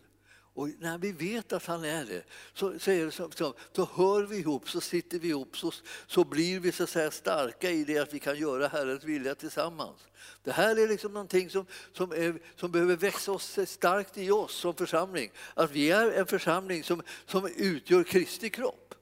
Och 0.60 0.70
när 0.80 0.98
vi 0.98 1.12
vet 1.12 1.54
att 1.54 1.66
han 1.66 1.84
är 1.84 2.06
det, 2.06 2.24
så, 2.54 2.80
så, 2.80 2.92
är 2.92 3.06
det 3.06 3.12
så, 3.12 3.30
så, 3.36 3.54
så 3.76 3.90
hör 3.96 4.24
vi 4.24 4.38
ihop, 4.38 4.70
så 4.70 4.82
sitter 4.82 5.20
vi 5.20 5.28
ihop, 5.28 5.58
så, 5.58 5.72
så 6.08 6.24
blir 6.24 6.60
vi 6.60 6.72
så 6.72 6.84
att 6.84 6.90
säga 6.90 7.12
starka 7.12 7.72
i 7.72 7.84
det 7.84 7.98
att 7.98 8.14
vi 8.14 8.20
kan 8.20 8.38
göra 8.40 8.68
Herrens 8.68 9.04
vilja 9.04 9.36
tillsammans. 9.36 9.98
Det 10.44 10.52
här 10.52 10.80
är 10.80 10.88
liksom 10.88 11.14
någonting 11.14 11.50
som, 11.50 11.66
som, 11.94 12.12
är, 12.12 12.42
som 12.56 12.72
behöver 12.72 12.96
växa 12.96 13.32
oss 13.32 13.60
starkt 13.66 14.18
i 14.18 14.32
oss 14.32 14.54
som 14.56 14.76
församling. 14.76 15.32
Att 15.54 15.72
vi 15.72 15.92
är 15.92 16.12
en 16.12 16.26
församling 16.26 16.84
som, 16.84 17.02
som 17.26 17.50
utgör 17.56 18.04
Kristi 18.04 18.50
kropp. 18.50 18.96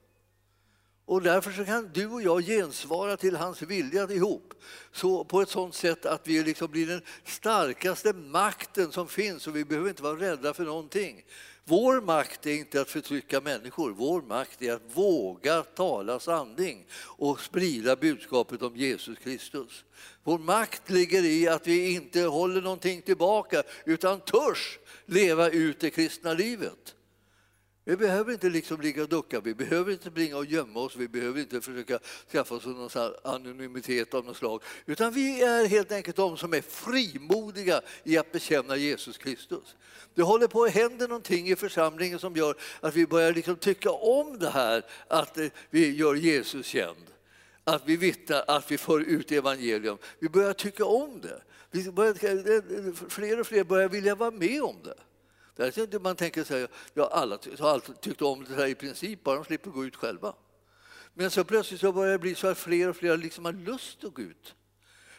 Och 1.08 1.22
därför 1.22 1.50
så 1.50 1.64
kan 1.64 1.90
du 1.92 2.06
och 2.06 2.22
jag 2.22 2.42
gensvara 2.44 3.16
till 3.16 3.36
hans 3.36 3.62
vilja 3.62 4.10
ihop 4.10 4.54
så 4.92 5.24
på 5.24 5.40
ett 5.40 5.48
sådant 5.48 5.74
sätt 5.74 6.06
att 6.06 6.28
vi 6.28 6.42
liksom 6.42 6.70
blir 6.70 6.86
den 6.86 7.02
starkaste 7.24 8.12
makten 8.12 8.92
som 8.92 9.08
finns 9.08 9.46
och 9.46 9.56
vi 9.56 9.64
behöver 9.64 9.88
inte 9.88 10.02
vara 10.02 10.20
rädda 10.20 10.54
för 10.54 10.64
någonting. 10.64 11.24
Vår 11.64 12.00
makt 12.00 12.46
är 12.46 12.54
inte 12.54 12.80
att 12.80 12.90
förtrycka 12.90 13.40
människor, 13.40 13.90
vår 13.90 14.22
makt 14.22 14.62
är 14.62 14.72
att 14.72 14.82
våga 14.94 15.62
tala 15.62 16.20
sanning 16.20 16.86
och 17.02 17.40
sprida 17.40 17.96
budskapet 17.96 18.62
om 18.62 18.76
Jesus 18.76 19.18
Kristus. 19.18 19.84
Vår 20.24 20.38
makt 20.38 20.90
ligger 20.90 21.24
i 21.24 21.48
att 21.48 21.66
vi 21.66 21.94
inte 21.94 22.20
håller 22.20 22.62
någonting 22.62 23.02
tillbaka 23.02 23.62
utan 23.84 24.20
törs 24.20 24.78
leva 25.06 25.50
ut 25.50 25.80
det 25.80 25.90
kristna 25.90 26.32
livet. 26.32 26.94
Vi 27.88 27.96
behöver 27.96 28.32
inte 28.32 28.48
liksom 28.48 28.80
ligga 28.80 29.02
och 29.02 29.08
ducka, 29.08 29.40
vi 29.40 29.54
behöver 29.54 29.92
inte 29.92 30.10
springa 30.10 30.36
och 30.36 30.44
gömma 30.44 30.80
oss, 30.80 30.96
vi 30.96 31.08
behöver 31.08 31.40
inte 31.40 31.60
försöka 31.60 31.98
skaffa 32.32 32.54
oss 32.54 32.66
någon 32.66 33.12
anonymitet 33.24 34.14
av 34.14 34.24
något 34.24 34.36
slag. 34.36 34.62
Utan 34.86 35.12
vi 35.12 35.42
är 35.42 35.66
helt 35.66 35.92
enkelt 35.92 36.16
de 36.16 36.36
som 36.36 36.54
är 36.54 36.60
frimodiga 36.60 37.80
i 38.04 38.18
att 38.18 38.32
bekänna 38.32 38.76
Jesus 38.76 39.18
Kristus. 39.18 39.76
Det 40.14 40.22
håller 40.22 40.46
på 40.46 40.64
att 40.64 40.74
hända 40.74 41.06
någonting 41.06 41.48
i 41.48 41.56
församlingen 41.56 42.18
som 42.18 42.36
gör 42.36 42.54
att 42.80 42.94
vi 42.94 43.06
börjar 43.06 43.32
liksom 43.32 43.56
tycka 43.56 43.90
om 43.90 44.38
det 44.38 44.50
här 44.50 44.84
att 45.08 45.38
eh, 45.38 45.46
vi 45.70 45.96
gör 45.96 46.14
Jesus 46.14 46.66
känd. 46.66 47.06
Att 47.64 47.82
vi 47.86 47.96
vittnar, 47.96 48.44
att 48.46 48.70
vi 48.70 48.78
för 48.78 49.00
ut 49.00 49.32
evangelium. 49.32 49.98
Vi 50.18 50.28
börjar 50.28 50.52
tycka 50.52 50.84
om 50.84 51.20
det. 51.20 51.42
Vi 51.70 51.90
börjar, 51.90 52.24
eh, 52.24 52.54
eh, 52.56 52.94
fler 53.08 53.40
och 53.40 53.46
fler 53.46 53.64
börjar 53.64 53.88
vilja 53.88 54.14
vara 54.14 54.30
med 54.30 54.62
om 54.62 54.76
det. 54.84 54.94
Där 55.58 55.98
man 55.98 56.16
tänker 56.16 56.44
sig, 56.44 56.66
ja, 56.94 57.08
alla 57.12 57.38
har 57.58 57.70
alltid 57.70 58.00
tyckt 58.00 58.22
om 58.22 58.44
det 58.44 58.54
här 58.54 58.66
i 58.66 58.74
princip, 58.74 59.24
bara 59.24 59.34
de 59.34 59.44
slipper 59.44 59.70
gå 59.70 59.84
ut 59.84 59.96
själva. 59.96 60.34
Men 61.14 61.30
så 61.30 61.44
plötsligt 61.44 61.80
så 61.80 61.92
börjar 61.92 62.12
det 62.12 62.18
bli 62.18 62.34
så 62.34 62.46
att 62.46 62.58
fler 62.58 62.88
och 62.88 62.96
fler 62.96 63.16
liksom 63.16 63.44
har 63.44 63.52
lust 63.52 64.04
att 64.04 64.14
gå 64.14 64.22
ut. 64.22 64.54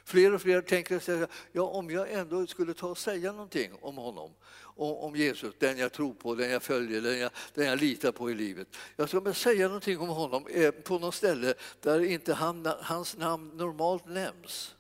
Fler 0.04 0.34
och 0.34 0.42
fler 0.42 0.62
tänker 0.62 1.00
sig 1.00 1.28
ja, 1.52 1.62
om 1.62 1.90
jag 1.90 2.12
ändå 2.12 2.48
skulle 2.48 2.74
ta 2.74 2.88
och 2.88 2.98
säga 2.98 3.32
någonting 3.32 3.72
om 3.82 3.98
honom, 3.98 4.34
om 4.76 5.16
Jesus, 5.16 5.56
den 5.60 5.78
jag 5.78 5.92
tror 5.92 6.14
på, 6.14 6.36
den 6.36 6.50
jag 6.50 6.64
följer, 6.64 7.02
den 7.02 7.20
jag, 7.20 7.32
den 7.54 7.66
jag 7.66 7.80
litar 7.82 8.12
på 8.12 8.32
i 8.32 8.36
livet. 8.36 8.68
Jag 8.96 9.10
ska 9.10 9.34
säga 9.34 9.68
någonting 9.68 10.00
om 10.00 10.10
honom 10.10 10.48
eh, 10.48 10.72
på 10.72 11.00
något 11.00 11.16
ställe 11.16 11.54
där 11.82 12.04
inte 12.04 12.34
han, 12.34 12.68
hans 12.82 13.18
namn 13.18 13.58
normalt 13.58 14.06
nämns. 14.06 14.76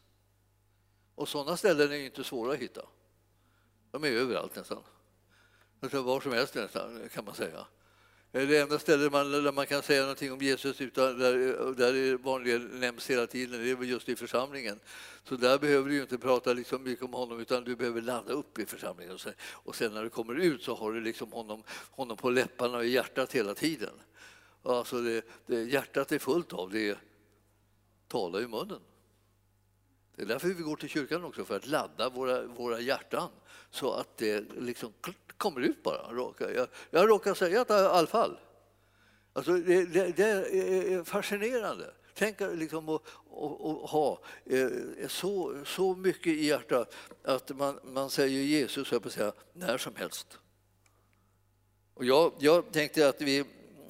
Och 1.15 1.29
sådana 1.29 1.57
ställen 1.57 1.91
är 1.91 1.97
inte 1.97 2.23
svåra 2.23 2.53
att 2.53 2.59
hitta. 2.59 2.81
De 3.91 4.03
är 4.03 4.11
överallt 4.11 4.55
nästan. 4.55 4.83
Alltså 5.79 6.01
var 6.01 6.21
som 6.21 6.31
helst 6.31 6.55
nästan, 6.55 7.09
kan 7.13 7.25
man 7.25 7.35
säga. 7.35 7.65
Det 8.31 8.57
enda 8.57 8.79
stället 8.79 9.11
man, 9.11 9.31
där 9.31 9.51
man 9.51 9.65
kan 9.65 9.83
säga 9.83 10.01
någonting 10.01 10.31
om 10.31 10.41
Jesus 10.41 10.81
utan 10.81 11.19
där, 11.19 11.33
där 11.73 11.93
det 11.93 12.17
vanligen 12.17 12.79
nämns 12.79 13.09
hela 13.09 13.27
tiden 13.27 13.63
det 13.63 13.71
är 13.71 13.83
just 13.83 14.09
i 14.09 14.15
församlingen. 14.15 14.79
Så 15.23 15.35
där 15.35 15.59
behöver 15.59 15.89
du 15.89 16.01
inte 16.01 16.17
prata 16.17 16.53
liksom 16.53 16.83
mycket 16.83 17.05
om 17.05 17.13
honom 17.13 17.39
utan 17.39 17.63
du 17.63 17.75
behöver 17.75 18.01
ladda 18.01 18.33
upp 18.33 18.59
i 18.59 18.65
församlingen. 18.65 19.13
Och 19.13 19.21
sen, 19.21 19.33
och 19.41 19.75
sen 19.75 19.93
när 19.93 20.03
du 20.03 20.09
kommer 20.09 20.35
ut 20.35 20.63
så 20.63 20.75
har 20.75 20.91
du 20.91 21.01
liksom 21.01 21.31
honom, 21.31 21.63
honom 21.91 22.17
på 22.17 22.29
läpparna 22.29 22.77
och 22.77 22.85
i 22.85 22.89
hjärtat 22.89 23.31
hela 23.35 23.53
tiden. 23.53 23.93
Alltså 24.63 25.01
det, 25.01 25.25
det 25.45 25.63
hjärtat 25.63 26.11
är 26.11 26.19
fullt 26.19 26.53
av, 26.53 26.71
det 26.71 26.97
talar 28.07 28.41
i 28.41 28.47
munnen. 28.47 28.81
Det 30.19 30.23
är 30.23 30.27
därför 30.27 30.47
vi 30.47 30.63
går 30.63 30.75
till 30.75 30.89
kyrkan 30.89 31.23
också, 31.23 31.45
för 31.45 31.55
att 31.55 31.67
ladda 31.67 32.09
våra, 32.09 32.43
våra 32.43 32.79
hjärtan 32.79 33.29
så 33.71 33.93
att 33.93 34.17
det 34.17 34.45
liksom 34.57 34.93
kommer 35.37 35.61
ut 35.61 35.83
bara. 35.83 36.31
Jag, 36.39 36.67
jag 36.89 37.09
råkar 37.09 37.33
säga 37.33 37.63
det 37.63 37.73
i 37.73 37.77
alla 37.77 38.07
fall. 38.07 38.39
Alltså 39.33 39.53
det, 39.53 39.85
det, 39.85 40.17
det 40.17 40.23
är 40.23 41.03
fascinerande. 41.03 41.93
Tänk 42.13 42.39
liksom 42.39 42.89
att, 42.89 43.01
att, 43.31 43.89
ha 43.89 44.21
eh, 44.45 44.69
så, 45.07 45.63
så 45.65 45.95
mycket 45.95 46.33
i 46.33 46.45
hjärtat 46.45 46.95
att 47.23 47.57
man, 47.57 47.79
man 47.83 48.09
säger 48.09 48.41
Jesus, 48.41 48.91
jag 48.91 49.03
på 49.03 49.09
säga, 49.09 49.33
när 49.53 49.77
som 49.77 49.95
helst. 49.95 50.39
Och 51.93 52.05
jag, 52.05 52.33
jag 52.39 52.71
tänkte 52.71 53.09
att 53.09 53.21
vi 53.21 53.45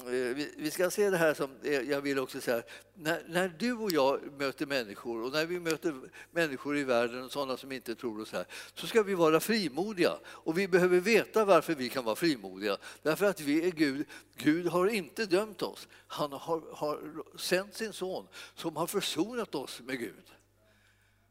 Eh, 0.10 0.48
vi 0.58 0.72
ska 0.72 0.90
se 0.90 1.10
det 1.10 1.18
här 1.18 1.34
som, 1.34 1.50
eh, 1.64 1.82
jag 1.82 2.02
vill 2.02 2.20
också 2.20 2.42
säga, 2.42 2.64
när, 2.94 3.24
när, 3.28 3.48
du 3.60 3.74
och 3.74 3.92
jag 3.92 4.20
möter 4.38 4.66
människor 4.66 5.24
och 5.24 5.32
när 5.32 5.46
vi 5.46 5.60
möter 5.60 5.94
människor 6.32 6.78
i 6.78 6.84
världen, 6.84 7.24
och 7.24 7.32
sådana 7.32 7.58
som 7.58 7.72
inte 7.72 7.96
tror 7.96 8.22
oss 8.22 8.32
här, 8.32 8.46
så 8.74 8.88
ska 8.88 9.04
vi 9.04 9.16
vara 9.16 9.40
frimodiga. 9.40 10.14
Och 10.26 10.58
vi 10.58 10.68
behöver 10.68 11.00
veta 11.00 11.46
varför 11.46 11.76
vi 11.76 11.90
kan 11.90 12.06
vara 12.06 12.16
frimodiga. 12.16 12.78
Därför 13.02 13.26
att 13.26 13.42
vi 13.42 13.68
är 13.68 13.72
Gud. 13.72 14.06
Gud 14.36 14.68
har 14.68 14.88
inte 14.88 15.26
dömt 15.26 15.62
oss. 15.62 15.88
Han 16.08 16.32
har, 16.32 16.76
har 16.76 17.00
sänt 17.38 17.74
sin 17.74 17.94
son 17.94 18.28
som 18.56 18.76
har 18.76 18.88
försonat 18.88 19.56
oss 19.56 19.82
med 19.86 20.00
Gud. 20.00 20.39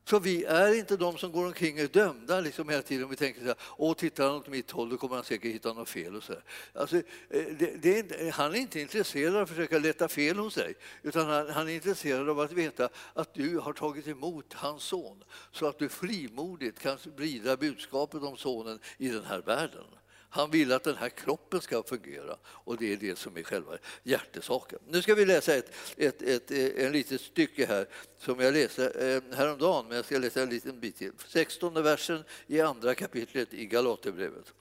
Så 0.08 0.18
vi 0.18 0.44
är 0.44 0.74
inte 0.74 0.96
de 0.96 1.18
som 1.18 1.32
går 1.32 1.46
omkring 1.46 1.74
och 1.74 1.80
är 1.80 1.88
dömda 1.88 2.40
liksom 2.40 2.68
hela 2.68 2.82
tiden. 2.82 3.08
Vi 3.08 3.16
tänker 3.16 3.40
så 3.40 3.46
här, 3.46 3.56
åh 3.76 3.94
tittar 3.94 4.24
han 4.24 4.36
åt 4.36 4.48
mitt 4.48 4.70
håll 4.70 4.90
då 4.90 4.96
kommer 4.96 5.14
han 5.14 5.24
säkert 5.24 5.54
hitta 5.54 5.72
något 5.72 5.88
fel. 5.88 6.16
Och 6.16 6.22
så 6.22 6.34
alltså, 6.74 6.96
eh, 6.96 7.02
det, 7.30 7.82
det 7.82 7.98
är 7.98 8.32
han 8.32 8.54
är 8.54 8.58
inte 8.58 8.80
intresserad 8.80 9.36
av 9.36 9.42
att 9.42 9.48
försöka 9.48 9.78
leta 9.78 10.08
fel 10.08 10.38
hos 10.38 10.54
dig 10.54 10.74
utan 11.02 11.26
han, 11.26 11.50
han, 11.50 11.68
är 11.68 11.72
intresserad 11.72 12.28
av 12.28 12.40
att 12.40 12.52
veta 12.52 12.88
att 13.14 13.34
du 13.34 13.58
har 13.58 13.72
tagit 13.72 14.08
emot 14.08 14.52
hans 14.52 14.82
son 14.82 15.24
så 15.52 15.66
att 15.66 15.78
du 15.78 15.88
frimodigt 15.88 16.78
kan 16.78 16.98
sprida 16.98 17.56
budskapet 17.56 18.22
om 18.22 18.36
sonen 18.36 18.78
i 18.98 19.08
den 19.08 19.24
här 19.24 19.38
världen. 19.38 19.84
Han 20.30 20.50
vill 20.50 20.72
att 20.72 20.84
den 20.84 20.96
här 20.96 21.08
kroppen 21.08 21.60
ska 21.60 21.82
fungera 21.82 22.36
och 22.44 22.76
det 22.76 22.92
är 22.92 22.96
det 22.96 23.18
som 23.18 23.36
är 23.36 23.42
själva 23.42 23.78
hjärtesaken. 24.02 24.78
Nu 24.88 25.02
ska 25.02 25.14
vi 25.14 25.24
läsa 25.24 25.54
ett, 25.54 25.72
ett, 25.96 26.22
ett, 26.22 26.50
eh, 26.50 26.86
en 26.86 26.92
litet 26.92 27.20
stycke 27.20 27.66
här 27.66 27.86
som 28.18 28.40
jag 28.40 28.54
läste 28.54 28.88
eh, 28.88 29.36
häromdagen, 29.36 29.84
men 29.88 29.96
jag 29.96 30.04
ska 30.04 30.18
läsa 30.18 30.42
en 30.42 30.50
liten 30.50 30.80
bit 30.80 30.96
till. 30.96 31.12
16 31.26 31.82
versen 31.82 32.24
i 32.46 32.60
andra 32.60 32.94
kapitlet 32.94 33.54
i 33.54 33.66
Galaterbrevet. 33.66 34.52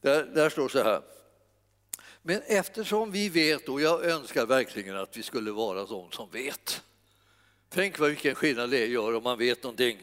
Där, 0.00 0.24
där 0.24 0.50
står 0.50 0.68
så 0.68 0.82
här. 0.82 1.02
Men 2.22 2.42
eftersom 2.46 3.10
vi 3.10 3.28
vet, 3.28 3.68
och 3.68 3.80
jag 3.80 4.04
önskar 4.04 4.46
verkligen 4.46 4.96
att 4.96 5.16
vi 5.16 5.22
skulle 5.22 5.50
vara 5.50 5.84
de 5.84 6.10
som 6.10 6.30
vet. 6.30 6.82
Tänk 7.68 7.98
vad 7.98 8.08
vilken 8.08 8.34
skillnad 8.34 8.70
det 8.70 8.86
gör 8.86 9.14
om 9.14 9.22
man 9.22 9.38
vet 9.38 9.62
någonting 9.62 10.02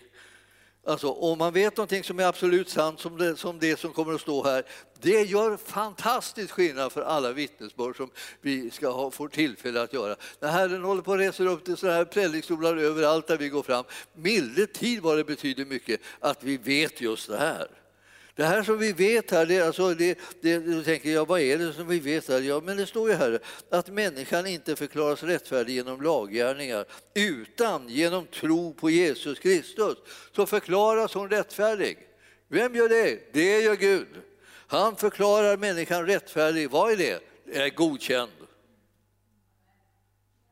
Alltså, 0.88 1.12
om 1.12 1.38
man 1.38 1.54
vet 1.54 1.78
någonting 1.78 2.04
som 2.04 2.20
är 2.20 2.24
absolut 2.24 2.70
sant, 2.70 3.00
som 3.00 3.18
det, 3.18 3.36
som 3.36 3.60
det 3.60 3.80
som 3.80 3.94
kommer 3.94 4.14
att 4.14 4.22
stå 4.22 4.44
här, 4.44 4.64
det 5.02 5.24
gör 5.24 5.58
fantastisk 5.58 6.52
skillnad 6.54 6.92
för 6.92 7.02
alla 7.02 7.32
vittnesbörd 7.32 7.98
som 7.98 8.10
vi 8.42 8.72
ska 8.72 8.92
ha, 8.92 9.12
få 9.12 9.28
tillfälle 9.28 9.82
att 9.82 9.94
göra. 9.94 10.16
När 10.40 10.52
Herren 10.52 10.84
håller 10.84 11.02
på 11.02 11.14
att 11.14 11.20
resa 11.20 11.44
upp 11.44 11.66
till 11.66 11.78
sådana 11.78 11.98
här 11.98 12.06
predikstolar 12.06 12.78
överallt 12.78 13.28
där 13.28 13.38
vi 13.38 13.50
går 13.50 13.64
fram, 13.64 13.86
milde 14.14 14.68
tid 14.68 15.02
vad 15.02 15.18
det 15.18 15.24
betyder 15.24 15.66
mycket 15.66 16.02
att 16.20 16.44
vi 16.44 16.58
vet 16.58 17.02
just 17.02 17.28
det 17.30 17.38
här. 17.38 17.68
Det 18.38 18.46
här 18.46 18.64
som 18.64 18.78
vi 18.78 18.94
vet 18.94 19.32
här, 19.32 19.46
det, 19.46 19.62
alltså 19.62 19.94
det, 19.94 20.20
det, 20.42 20.60
då 20.60 20.84
tänker 20.84 21.10
jag, 21.10 21.28
vad 21.28 21.42
är 21.42 21.58
det 21.58 21.74
som 21.74 21.88
vi 21.88 22.00
vet 22.00 22.28
här? 22.28 22.42
Ja, 22.42 22.62
men 22.66 22.78
det 22.78 22.86
står 22.86 23.10
ju 23.10 23.16
här 23.16 23.40
att 23.70 23.88
människan 23.88 24.48
inte 24.48 24.76
förklaras 24.76 25.24
rättfärdig 25.24 25.74
genom 25.74 26.02
laggärningar 26.02 26.86
utan 27.14 27.90
genom 27.90 28.26
tro 28.26 28.74
på 28.74 28.90
Jesus 28.90 29.40
Kristus. 29.40 29.98
Så 30.36 30.46
förklaras 30.46 31.14
hon 31.14 31.30
rättfärdig. 31.30 31.98
Vem 32.48 32.76
gör 32.76 32.90
det? 32.90 33.34
Det 33.34 33.62
gör 33.62 33.76
Gud. 33.76 34.08
Han 34.68 34.96
förklarar 34.96 35.58
människan 35.58 36.06
rättfärdig. 36.06 36.72
Vad 36.72 36.92
är 36.92 36.98
det? 36.98 37.24
Det 37.46 37.58
är 37.58 37.70
godkänd. 37.70 38.32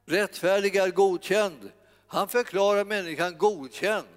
Rättfärdig 0.05 0.75
är 0.75 0.89
godkänd. 0.91 1.71
Han 2.07 2.27
förklarar 2.27 2.85
människan 2.85 3.37
godkänd. 3.37 4.07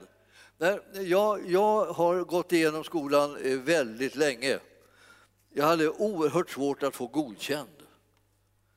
Jag, 0.93 1.51
jag 1.51 1.85
har 1.85 2.25
gått 2.25 2.53
igenom 2.53 2.85
skolan 2.85 3.37
eh, 3.37 3.59
väldigt 3.59 4.17
länge. 4.17 4.59
Jag 5.55 5.67
hade 5.67 5.89
oerhört 5.89 6.51
svårt 6.51 6.83
att 6.83 6.95
få 6.95 7.07
godkänd. 7.07 7.69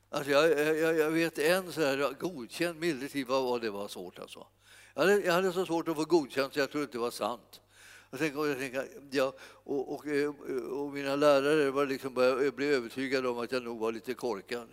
Alltså 0.10 0.32
jag, 0.32 0.60
jag, 0.78 0.98
jag 0.98 1.12
vet 1.12 1.40
en 1.40 1.72
så 1.72 1.82
här, 1.82 2.14
godkänd 2.20 2.80
medeltid, 2.80 3.12
typ, 3.12 3.28
vad 3.28 3.62
det 3.62 3.70
var 3.70 3.88
svårt 3.88 4.20
alltså. 4.20 4.48
Jag 4.94 5.02
hade, 5.02 5.20
jag 5.20 5.34
hade 5.34 5.54
så 5.54 5.66
svårt 5.66 5.88
att 5.88 5.96
få 5.96 6.06
godkänd 6.06 6.54
så 6.54 6.60
jag 6.60 6.72
trodde 6.72 6.84
inte 6.84 6.98
det 6.98 7.02
var 7.02 7.12
sant. 7.12 7.62
Jag 8.12 8.20
tänkte, 8.20 8.40
jag 8.40 8.60
tänkte, 8.60 8.88
ja, 9.12 9.34
och, 9.64 9.94
och, 9.94 10.08
eh, 10.08 10.30
och, 10.72 10.94
mina 10.94 11.16
lärare 11.16 11.72
var 11.72 11.86
liksom 11.86 12.14
började 12.14 12.46
eh, 12.46 12.52
bli 12.52 12.66
övertygade 12.68 13.28
om 13.28 13.40
att 13.40 13.52
jag 13.52 13.64
nog 13.64 13.80
var 13.80 13.92
lite 13.92 14.14
korkad. 14.14 14.68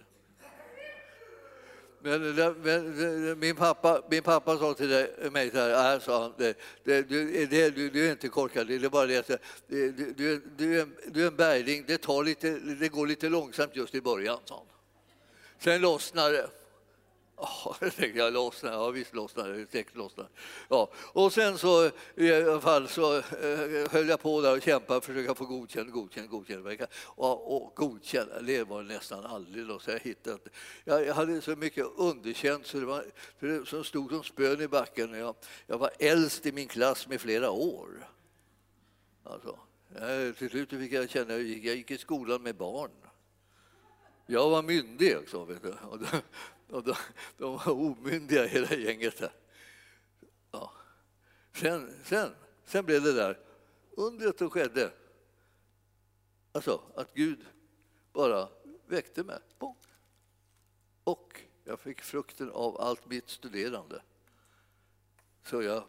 Men, 2.00 2.38
eh, 2.38 2.54
men, 2.62 3.38
min, 3.38 3.56
pappa, 3.56 4.02
min 4.10 4.22
pappa 4.22 4.58
sa 4.58 4.74
till 4.74 5.08
mig 5.32 5.50
så 5.50 5.58
här, 5.58 5.94
äh, 5.94 6.00
sa 6.00 6.22
han, 6.22 6.32
det, 6.38 6.58
det, 6.84 7.02
du, 7.02 7.46
det, 7.46 7.70
du, 7.70 7.90
du, 7.90 8.06
är 8.06 8.10
inte 8.10 8.28
korkad, 8.28 8.66
det 8.66 8.74
är 8.74 8.88
bara 8.88 9.06
det 9.06 9.30
att 9.30 9.40
du, 9.66 9.92
du, 9.92 10.42
du, 10.56 10.80
är, 10.80 10.88
du 11.06 11.22
är 11.22 11.26
en 11.26 11.36
bergling, 11.36 11.84
det, 11.86 11.98
tar 11.98 12.24
lite, 12.24 12.50
det 12.50 12.88
går 12.88 13.06
lite 13.06 13.28
långsamt 13.28 13.76
just 13.76 13.94
i 13.94 14.00
början, 14.00 14.38
sa 14.44 14.54
han. 14.54 14.66
Sen 15.58 15.80
lossnar 15.80 16.32
det. 16.32 16.50
Ja, 17.40 17.76
jag 17.80 17.94
tänkte 17.94 18.18
jag 18.18 18.32
lossnar, 18.32 18.72
ja 18.72 18.90
visst 18.90 19.14
lossnar 19.14 19.48
det, 19.48 19.66
säkert 19.70 19.96
lossnar. 19.96 20.28
Ja, 20.68 20.90
och 20.94 21.32
sen 21.32 21.58
så 21.58 21.90
i 22.14 22.32
alla 22.32 22.60
fall 22.60 22.88
så 22.88 23.16
eh, 23.16 23.90
höll 23.90 24.08
jag 24.08 24.20
på 24.20 24.40
där 24.40 24.56
och 24.56 24.62
kämpade, 24.62 25.00
försöka 25.00 25.34
få 25.34 25.44
godkänd, 25.44 25.92
godkänd, 25.92 26.30
godkänd. 26.30 26.86
Och, 27.04 27.56
och 27.56 27.72
godkänd, 27.76 28.30
det 28.40 28.64
var 28.64 28.82
nästan 28.82 29.26
aldrig 29.26 29.66
då, 29.66 29.78
så 29.78 29.90
jag 29.90 29.98
hittade 29.98 30.38
jag, 30.84 31.06
jag 31.06 31.14
hade 31.14 31.40
så 31.40 31.56
mycket 31.56 31.86
underkänt 31.96 32.66
så 32.66 32.80
det 32.80 32.86
var 32.86 33.04
det 33.40 33.66
som 33.66 33.84
stod 33.84 34.10
som 34.10 34.24
spön 34.24 34.60
i 34.60 34.68
backen. 34.68 35.14
Jag, 35.14 35.34
jag 35.66 35.78
var 35.78 35.90
äldst 35.98 36.46
i 36.46 36.52
min 36.52 36.68
klass 36.68 37.08
med 37.08 37.20
flera 37.20 37.50
år. 37.50 38.08
Alltså, 39.24 39.58
jag, 39.94 40.36
till 40.36 40.50
slut 40.50 40.70
fick 40.70 40.92
jag 40.92 41.10
känna, 41.10 41.32
jag 41.32 41.42
gick, 41.42 41.64
jag 41.64 41.76
gick 41.76 41.90
i 41.90 41.98
skolan 41.98 42.42
med 42.42 42.56
barn. 42.56 42.90
Jag 44.26 44.50
var 44.50 44.62
myndig 44.62 45.18
också. 45.18 45.44
Vet 45.44 45.62
du. 45.62 45.74
Och 46.68 46.84
de, 46.84 46.94
de 47.36 47.56
var 47.56 47.70
omyndiga 47.70 48.46
hela 48.46 48.74
gänget. 48.74 49.18
Där. 49.18 49.32
Ja. 50.50 50.72
Sen, 51.52 51.94
sen, 52.04 52.34
sen 52.64 52.84
blev 52.84 53.02
det 53.02 53.12
där 53.12 53.38
undret 53.90 54.38
som 54.38 54.50
skedde. 54.50 54.92
Alltså 56.52 56.82
att 56.94 57.14
Gud 57.14 57.46
bara 58.12 58.48
väckte 58.86 59.24
mig. 59.24 59.38
Och 61.04 61.40
jag 61.64 61.80
fick 61.80 62.00
frukten 62.00 62.50
av 62.50 62.80
allt 62.80 63.06
mitt 63.06 63.28
studerande. 63.28 64.02
Så 65.42 65.62
jag 65.62 65.84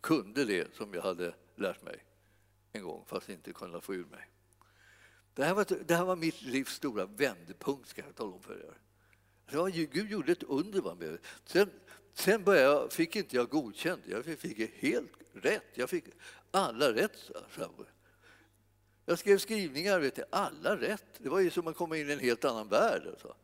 kunde 0.00 0.44
det 0.44 0.74
som 0.74 0.94
jag 0.94 1.02
hade 1.02 1.34
lärt 1.56 1.82
mig 1.82 2.04
en 2.72 2.82
gång, 2.82 3.04
fast 3.06 3.28
inte 3.28 3.52
kunde 3.52 3.80
få 3.80 3.94
ur 3.94 4.04
mig. 4.04 4.30
Det 5.34 5.44
här 5.44 5.54
var, 5.54 5.84
det 5.84 5.94
här 5.94 6.04
var 6.04 6.16
mitt 6.16 6.42
livs 6.42 6.72
stora 6.72 7.06
vändpunkt, 7.06 7.88
ska 7.88 8.02
jag 8.02 8.14
tala 8.14 8.34
om 8.34 8.42
för 8.42 8.58
er. 8.58 8.78
Ja, 9.50 9.66
Gud 9.66 10.10
gjorde 10.10 10.32
ett 10.32 10.42
under. 10.42 10.94
Med. 10.94 11.18
Sen, 11.44 11.70
sen 12.14 12.44
började, 12.44 12.90
fick 12.90 13.16
inte 13.16 13.36
jag 13.36 13.48
godkänt, 13.48 14.02
jag 14.06 14.24
fick 14.24 14.70
helt 14.74 15.12
rätt. 15.32 15.70
Jag 15.74 15.90
fick 15.90 16.04
alla 16.50 16.92
rätt. 16.92 17.30
Jag 19.06 19.18
skrev 19.18 19.38
skrivningar, 19.38 20.00
vet 20.00 20.14
du, 20.14 20.24
alla 20.30 20.76
rätt. 20.76 21.04
Det 21.18 21.28
var 21.28 21.40
ju 21.40 21.50
som 21.50 21.66
att 21.66 21.76
komma 21.76 21.96
in 21.96 22.10
i 22.10 22.12
en 22.12 22.18
helt 22.18 22.44
annan 22.44 22.68
värld. 22.68 23.02
Alltså. 23.06 23.34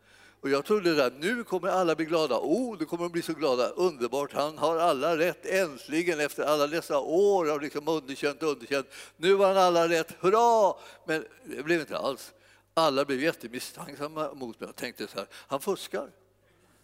Och 0.41 0.51
jag 0.51 0.65
trodde 0.65 1.07
att 1.07 1.21
nu 1.21 1.45
kommer 1.45 1.69
alla 1.69 1.95
bli 1.95 2.05
glada. 2.05 2.39
Oh, 2.39 2.79
nu 2.79 2.85
kommer 2.85 3.05
de 3.05 3.13
bli 3.13 3.23
så 3.23 3.33
glada. 3.33 3.69
Underbart, 3.69 4.33
han 4.33 4.59
har 4.59 4.77
alla 4.77 5.17
rätt. 5.17 5.47
Äntligen 5.47 6.21
efter 6.21 6.45
alla 6.45 6.67
dessa 6.67 6.99
år 6.99 7.51
av 7.51 7.61
liksom 7.61 7.89
underkänt 7.89 8.43
och 8.43 8.49
underkänt. 8.49 8.87
Nu 9.17 9.35
har 9.35 9.47
han 9.47 9.57
alla 9.57 9.89
rätt. 9.89 10.13
Hurra! 10.21 10.75
Men 11.07 11.25
det 11.45 11.63
blev 11.63 11.81
inte 11.81 11.99
alls. 11.99 12.33
Alla 12.75 13.05
blev 13.05 13.21
jättemisstänksamma 13.21 14.35
mot 14.35 14.61
mig 14.61 14.69
och 14.69 14.77
tänkte 14.77 15.07
så 15.07 15.19
här, 15.19 15.29
han 15.33 15.61
fuskar. 15.61 16.11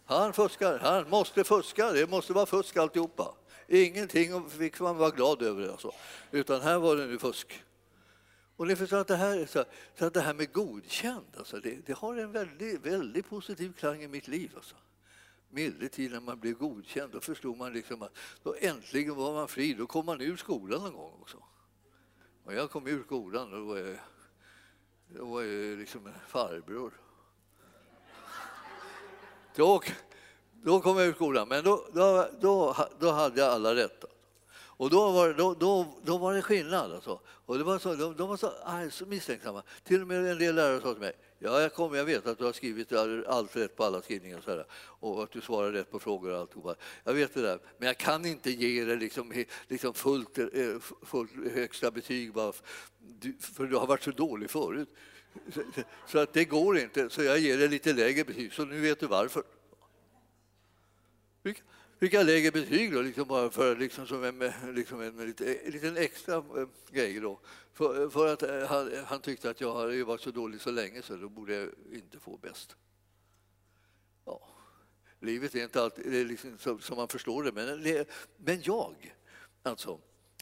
Han 0.05 0.33
fuskar, 0.33 0.79
han 0.79 1.09
måste 1.09 1.43
fuska, 1.43 1.91
det 1.91 2.09
måste 2.09 2.33
vara 2.33 2.45
fusk 2.45 2.77
alltihopa. 2.77 3.35
Ingenting 3.67 4.49
fick 4.49 4.79
man 4.79 4.97
vara 4.97 5.09
glad 5.09 5.41
över, 5.41 5.69
alltså. 5.69 5.91
utan 6.31 6.61
här 6.61 6.79
var 6.79 6.95
det 6.95 7.05
nu 7.05 7.19
fusk. 7.19 7.63
Och 8.55 8.67
ni 8.67 8.75
förstår 8.75 8.97
att 8.97 9.07
det 9.07 9.15
här, 9.15 9.45
så, 9.45 9.63
så 9.99 10.05
att 10.05 10.13
det 10.13 10.21
här 10.21 10.33
med 10.33 10.53
godkänd, 10.53 11.25
alltså, 11.37 11.59
det, 11.59 11.85
det, 11.85 11.93
har 11.93 12.15
en 12.15 12.31
väldigt, 12.31 12.85
väldigt 12.85 13.29
positiv 13.29 13.73
klang 13.73 14.03
i 14.03 14.07
mitt 14.07 14.27
liv. 14.27 14.51
Alltså. 14.55 14.75
Medeltid 15.49 16.11
när 16.11 16.19
man 16.19 16.39
blev 16.39 16.53
godkänd, 16.53 17.11
då 17.11 17.19
förstod 17.19 17.57
man 17.57 17.73
liksom 17.73 18.01
att 18.01 18.17
då 18.43 18.55
äntligen 18.59 19.15
var 19.15 19.33
man 19.33 19.47
fri. 19.47 19.73
Då 19.73 19.87
kom 19.87 20.05
man 20.05 20.21
ur 20.21 20.37
skolan 20.37 20.81
någon 20.81 20.93
gång 20.93 21.13
också. 21.21 21.37
Och 22.43 22.53
jag 22.53 22.71
kom 22.71 22.87
ur 22.87 23.03
skolan, 23.03 23.51
då 23.51 23.65
var 23.65 23.77
jag, 23.77 23.97
då 25.17 25.25
var 25.25 25.41
ju 25.41 25.77
liksom 25.77 26.07
en 26.07 26.13
farbror. 26.27 26.91
Då, 29.55 29.81
då 30.63 30.81
kom 30.81 30.97
jag 30.97 31.07
ur 31.07 31.13
skolan, 31.13 31.47
men 31.47 31.63
då, 31.63 31.85
då, 31.93 32.27
då, 32.39 32.75
då 32.99 33.11
hade 33.11 33.41
jag 33.41 33.49
alla 33.49 33.75
rätt. 33.75 34.05
Och 34.53 34.89
då 34.89 35.11
var, 35.11 35.33
då, 35.33 35.53
då, 35.53 35.85
då 36.03 36.17
var 36.17 36.33
det 36.33 36.41
skillnad. 36.41 36.93
Alltså. 36.93 37.19
Och 37.27 37.57
det 37.57 37.63
var 37.63 37.79
så, 37.79 37.95
de, 37.95 38.15
de 38.15 38.29
var 38.29 38.37
så, 38.37 38.51
aj, 38.63 38.91
så 38.91 39.05
misstänksamma. 39.05 39.63
Till 39.83 40.01
och 40.01 40.07
med 40.07 40.17
en 40.25 40.37
del 40.37 40.55
lärare 40.55 40.81
sa 40.81 40.93
till 40.93 41.01
mig 41.01 41.13
Ja, 41.43 41.61
jag, 41.61 41.73
kommer, 41.73 41.97
jag 41.97 42.05
vet 42.05 42.27
att 42.27 42.37
du 42.37 42.45
har 42.45 42.53
skrivit 42.53 42.91
allt 43.27 43.55
rätt 43.55 43.75
på 43.75 43.83
alla 43.83 44.01
skrivningar 44.01 44.37
och, 44.37 44.43
så 44.43 44.51
här, 44.51 44.65
och 44.73 45.23
att 45.23 45.31
du 45.31 45.41
svarar 45.41 45.71
rätt 45.71 45.91
på 45.91 45.99
frågor 45.99 46.31
och 46.31 46.39
alltihopa. 46.39 46.75
Jag 47.03 47.13
vet 47.13 47.33
det 47.33 47.41
där, 47.41 47.59
men 47.77 47.87
jag 47.87 47.97
kan 47.97 48.25
inte 48.25 48.51
ge 48.51 48.85
dig 48.85 48.97
liksom, 48.97 49.45
liksom 49.67 49.93
fullt, 49.93 50.37
eh, 50.37 50.45
fullt 51.05 51.31
högsta 51.53 51.91
betyg 51.91 52.33
bara 52.33 52.53
för 53.39 53.65
du 53.65 53.75
har 53.75 53.87
varit 53.87 54.03
så 54.03 54.11
dålig 54.11 54.49
förut. 54.49 54.89
Så 56.07 56.19
att 56.19 56.33
det 56.33 56.45
går 56.45 56.77
inte, 56.77 57.09
så 57.09 57.23
jag 57.23 57.39
ger 57.39 57.57
dig 57.57 57.67
lite 57.67 57.93
lägre 57.93 58.23
betyg, 58.23 58.53
så 58.53 58.65
nu 58.65 58.79
vet 58.79 58.99
du 58.99 59.07
varför. 59.07 59.43
Vilka 62.01 62.23
lägre 62.23 62.51
betyg 62.51 62.93
då, 62.93 63.01
liksom 63.01 63.27
bara 63.27 63.49
för 63.49 63.75
liksom 63.75 64.07
som 64.07 64.23
en, 64.23 64.53
liksom 64.75 65.01
en, 65.01 65.25
lite, 65.25 65.55
en 65.55 65.71
liten 65.71 65.97
extra 65.97 66.35
eh, 66.35 66.67
grej 66.91 67.19
då. 67.19 67.39
För, 67.73 68.09
för 68.09 68.33
att 68.33 68.43
eh, 68.43 68.67
han, 68.67 68.91
han, 69.05 69.21
tyckte 69.21 69.49
att 69.49 69.61
jag 69.61 69.75
hade 69.75 70.03
varit 70.03 70.21
så 70.21 70.31
dålig 70.31 70.61
så 70.61 70.71
länge 70.71 71.01
så 71.01 71.15
då 71.15 71.29
borde 71.29 71.55
jag 71.55 71.69
inte 71.93 72.19
få 72.19 72.37
bäst. 72.37 72.75
Ja. 74.25 74.41
Livet 75.19 75.55
är 75.55 75.63
inte 75.63 75.83
alltid 75.83 76.15
är 76.15 76.25
liksom 76.25 76.57
som, 76.57 76.79
som, 76.79 76.97
man 76.97 77.07
förstår 77.07 77.43
det, 77.43 77.51
men, 77.51 77.85
eh, 77.85 78.05
men 78.37 78.61
jag, 78.63 79.15
alltså, 79.63 79.99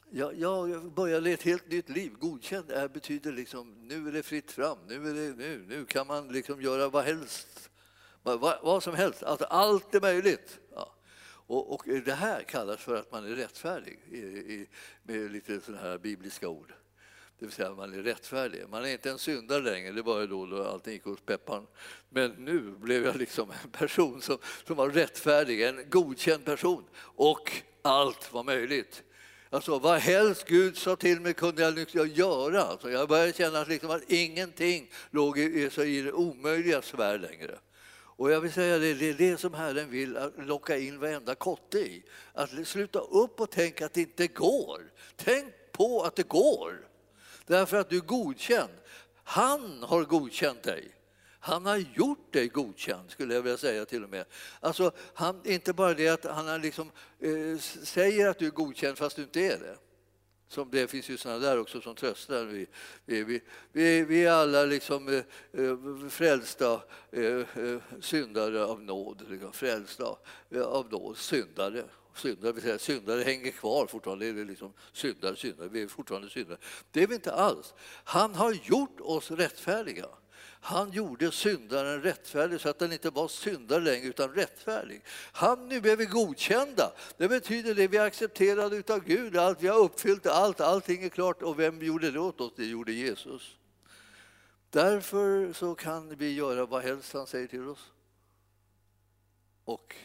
jag, 0.10 0.40
jag 0.40 0.92
började 0.92 1.32
ett 1.32 1.44
helt 1.44 1.72
nytt 1.72 1.90
liv. 1.90 2.12
Godkänd 2.20 2.72
är, 2.72 2.88
betyder 2.88 3.32
liksom 3.32 3.88
nu 3.88 4.08
är 4.08 4.12
det 4.12 4.24
fritt 4.24 4.52
fram, 4.52 4.78
nu, 4.88 5.10
är 5.10 5.14
det, 5.14 5.36
nu, 5.38 5.66
nu 5.68 5.86
kan 5.86 6.08
man 6.08 6.28
liksom 6.28 6.62
göra 6.62 6.90
vad 6.90 7.04
helst, 7.04 7.70
vad, 8.24 8.60
vad 8.64 8.84
som 8.84 8.94
helst, 8.94 9.24
alltså, 9.24 9.46
allt 9.46 9.96
är 9.96 10.02
möjligt. 10.02 10.60
Och, 11.50 11.74
och, 11.74 11.84
det 12.06 12.14
här 12.14 12.44
kallas 12.44 12.80
för 12.80 12.96
att 12.96 13.12
man 13.12 13.26
är 13.26 13.36
rättfärdig 13.36 14.00
i, 14.12 14.18
i, 14.18 14.68
med 15.04 15.32
lite 15.32 15.62
sådana 15.62 15.82
här 15.82 15.98
bibliska 15.98 16.48
ord. 16.48 16.74
Det 17.40 17.46
vill 17.46 17.54
säga 17.54 17.74
man 17.74 17.94
är 17.94 18.04
rättfärdig. 18.04 18.70
Man 18.70 18.86
är 18.86 18.90
inte 18.90 19.10
en 19.10 19.20
syndare 19.20 19.62
längre, 19.62 19.92
det 19.92 20.02
var 20.02 20.20
ju 20.20 20.28
då, 20.28 20.46
då 20.46 20.64
allting 20.64 20.94
gick 20.94 21.08
åt 21.08 21.26
pepparn. 21.26 21.68
Men 22.10 22.32
nu 22.32 22.60
blev 22.60 23.06
jag 23.06 23.16
liksom 23.16 23.52
en 23.64 23.70
person 23.70 24.22
som, 24.22 24.38
som 24.68 24.76
var 24.76 24.90
rättfärdig, 24.90 25.62
en 25.62 25.90
godkänd 25.90 26.46
person. 26.46 26.84
Och 27.00 27.52
allt 27.82 28.34
var 28.34 28.44
möjligt. 28.44 29.04
Alltså, 29.50 29.80
vad 29.80 30.00
helst 30.00 30.48
Gud 30.48 30.78
sa 30.78 30.96
till 30.96 31.22
mig 31.22 31.34
kunde 31.34 31.62
jag 31.62 31.74
liksom 31.74 32.08
göra. 32.08 32.64
Alltså, 32.64 32.92
jag 32.92 33.10
började 33.10 33.34
känna 33.34 33.60
att, 33.60 33.68
liksom 33.68 33.92
att 33.92 34.12
ingenting 34.12 34.92
låg 35.12 35.40
i, 35.40 35.42
i, 35.42 35.82
i 35.84 36.02
det 36.02 36.12
omöjliga 36.12 36.82
sfär 36.82 37.20
längre. 37.20 37.60
Och 38.20 38.32
jag 38.32 38.42
vill 38.42 38.52
säga 38.52 38.78
det, 38.78 38.94
det 38.94 39.10
är 39.10 39.14
det 39.14 39.38
som 39.38 39.54
Herren 39.54 39.90
vill 39.90 40.20
locka 40.38 40.78
in 40.78 41.00
varenda 41.00 41.36
kotte 41.36 41.80
i. 41.80 42.04
Att 42.34 42.68
sluta 42.68 43.00
upp 43.00 43.42
och 43.42 43.50
tänka 43.50 43.86
att 43.86 43.94
det 43.94 44.02
inte 44.02 44.28
går. 44.28 44.92
Tänk 45.16 45.54
på 45.72 46.04
att 46.04 46.16
det 46.16 46.28
går. 46.28 46.88
Därför 47.46 47.78
att 47.78 47.90
du 47.90 47.98
är 47.98 48.02
godkänd. 48.02 48.74
Han 49.24 49.84
har 49.84 50.04
godkänt 50.04 50.64
dig. 50.64 50.92
Han 51.40 51.66
har 51.66 51.78
gjort 51.78 52.34
dig 52.34 52.48
godkänd, 52.48 53.12
skulle 53.12 53.34
jag 53.34 53.42
vilja 53.42 53.58
säga 53.58 53.86
till 53.86 54.04
och 54.04 54.10
med. 54.10 54.26
Alltså, 54.60 54.92
han, 55.14 55.42
inte 55.46 55.74
bara 55.74 55.94
det 55.94 56.10
att 56.10 56.26
han 56.26 56.62
liksom, 56.62 56.92
eh, 57.20 57.60
säger 57.84 58.28
att 58.28 58.40
du 58.40 58.46
är 58.46 58.52
godkänd 58.52 58.98
fast 58.98 59.16
du 59.16 59.22
inte 59.22 59.42
är 59.42 59.60
det. 59.60 59.78
Som 60.50 60.70
det 60.72 60.88
finns 60.88 61.10
ju 61.10 61.18
sådana 61.18 61.40
där 61.40 61.60
också 61.60 61.82
som 61.82 61.96
tröstar. 61.96 62.46
Vi, 62.46 62.68
vi, 63.06 63.42
vi, 63.72 64.04
vi 64.04 64.26
är 64.26 64.32
alla 64.32 64.66
liksom 64.66 65.08
eh, 65.08 65.24
eh 65.52 66.10
frälsta 66.10 66.82
eh, 67.12 67.24
eh, 67.24 67.82
syndare 68.02 68.66
av 68.66 68.82
nåd. 68.82 69.26
Liksom, 69.30 69.54
frälsta 69.54 70.18
eh, 70.50 70.62
av 70.62 70.92
nåd, 70.92 71.18
syndare. 71.18 71.84
Syndare, 72.16 72.52
vill 72.52 72.64
säga, 72.64 72.80
syndare 72.80 73.22
hänger 73.22 73.52
kvar 73.52 73.88
fortfarande. 73.88 74.32
Det 74.32 74.42
är 74.42 74.46
liksom 74.46 74.74
syndare, 74.94 75.36
syndare. 75.36 75.70
Vi 75.70 75.82
är 75.82 75.88
fortfarande 75.88 76.30
syndare. 76.30 76.58
Det 76.92 77.04
är 77.04 77.08
vi 77.08 77.16
inte 77.16 77.34
alls. 77.34 77.74
Han 78.04 78.36
har 78.36 78.54
gjort 78.64 79.00
oss 79.00 79.32
rättfärdiga. 79.32 80.10
Han 80.62 80.92
gjorde 80.92 81.32
syndaren 81.32 82.02
rättfärdig 82.02 82.62
så 82.62 82.70
att 82.70 82.80
den 82.80 82.94
inte 82.94 83.10
var 83.10 83.28
syndare 83.28 83.80
längre 83.80 84.08
utan 84.08 84.34
rättfärdig. 84.34 85.02
Han, 85.32 85.70
nu 85.70 85.76
är 85.76 85.96
vi 85.96 86.06
godkända. 86.06 86.92
Det 87.18 87.28
betyder 87.28 87.76
det 87.76 87.88
vi 87.88 87.98
är 87.98 88.06
accepterade 88.06 88.94
av 88.94 89.04
Gud. 89.04 89.38
Allt, 89.38 89.62
vi 89.62 89.68
har 89.68 89.80
uppfyllt 89.80 90.26
allt, 90.26 90.62
allting 90.62 91.04
är 91.04 91.10
klart. 91.10 91.42
Och 91.42 91.60
vem 91.60 91.82
gjorde 91.82 92.12
det 92.12 92.20
åt 92.20 92.42
oss? 92.42 92.54
Det 92.56 92.66
gjorde 92.66 92.92
Jesus. 92.92 93.58
Därför 94.70 95.54
så 95.54 95.76
kan 95.76 96.16
vi 96.16 96.34
göra 96.34 96.66
vad 96.66 96.84
helst 96.84 97.14
han 97.14 97.28
säger 97.28 97.48
till 97.48 97.68
oss. 97.68 97.92
Och 99.64 99.96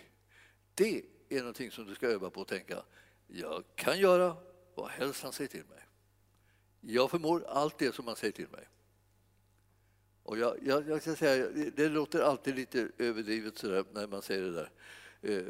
det 0.74 1.02
är 1.28 1.38
någonting 1.38 1.70
som 1.70 1.86
du 1.86 1.94
ska 1.94 2.06
öva 2.06 2.30
på 2.30 2.40
att 2.40 2.48
tänka. 2.48 2.82
Jag 3.26 3.64
kan 3.74 3.98
göra 3.98 4.36
vad 4.74 4.90
helst 4.90 5.22
han 5.22 5.32
säger 5.32 5.48
till 5.48 5.64
mig. 5.64 5.86
Jag 6.80 7.10
förmår 7.10 7.44
allt 7.48 7.78
det 7.78 7.94
som 7.94 8.06
han 8.06 8.16
säger 8.16 8.32
till 8.32 8.48
mig. 8.48 8.68
Och 10.24 10.38
jag, 10.38 10.56
jag, 10.62 10.88
jag 10.88 11.02
ska 11.02 11.16
säga, 11.16 11.70
det 11.76 11.88
låter 11.88 12.20
alltid 12.20 12.54
lite 12.54 12.88
överdrivet 12.98 13.58
så 13.58 13.84
när 13.92 14.06
man 14.06 14.22
säger 14.22 14.42
det 14.42 14.52
där. 14.52 14.70
Eh, 15.22 15.44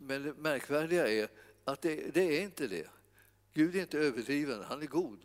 men 0.00 0.22
det 0.22 0.34
märkvärdiga 0.34 1.08
är 1.08 1.28
att 1.64 1.82
det, 1.82 2.14
det 2.14 2.38
är 2.38 2.42
inte 2.42 2.66
det. 2.66 2.88
Gud 3.52 3.76
är 3.76 3.80
inte 3.80 3.98
överdriven, 3.98 4.62
han 4.62 4.82
är 4.82 4.86
god. 4.86 5.18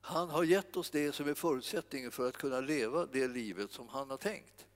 Han 0.00 0.30
har 0.30 0.44
gett 0.44 0.76
oss 0.76 0.90
det 0.90 1.12
som 1.12 1.28
är 1.28 1.34
förutsättningen 1.34 2.10
för 2.10 2.28
att 2.28 2.36
kunna 2.36 2.60
leva 2.60 3.06
det 3.06 3.28
livet 3.28 3.70
som 3.70 3.88
han 3.88 4.10
har 4.10 4.16
tänkt. 4.16 4.66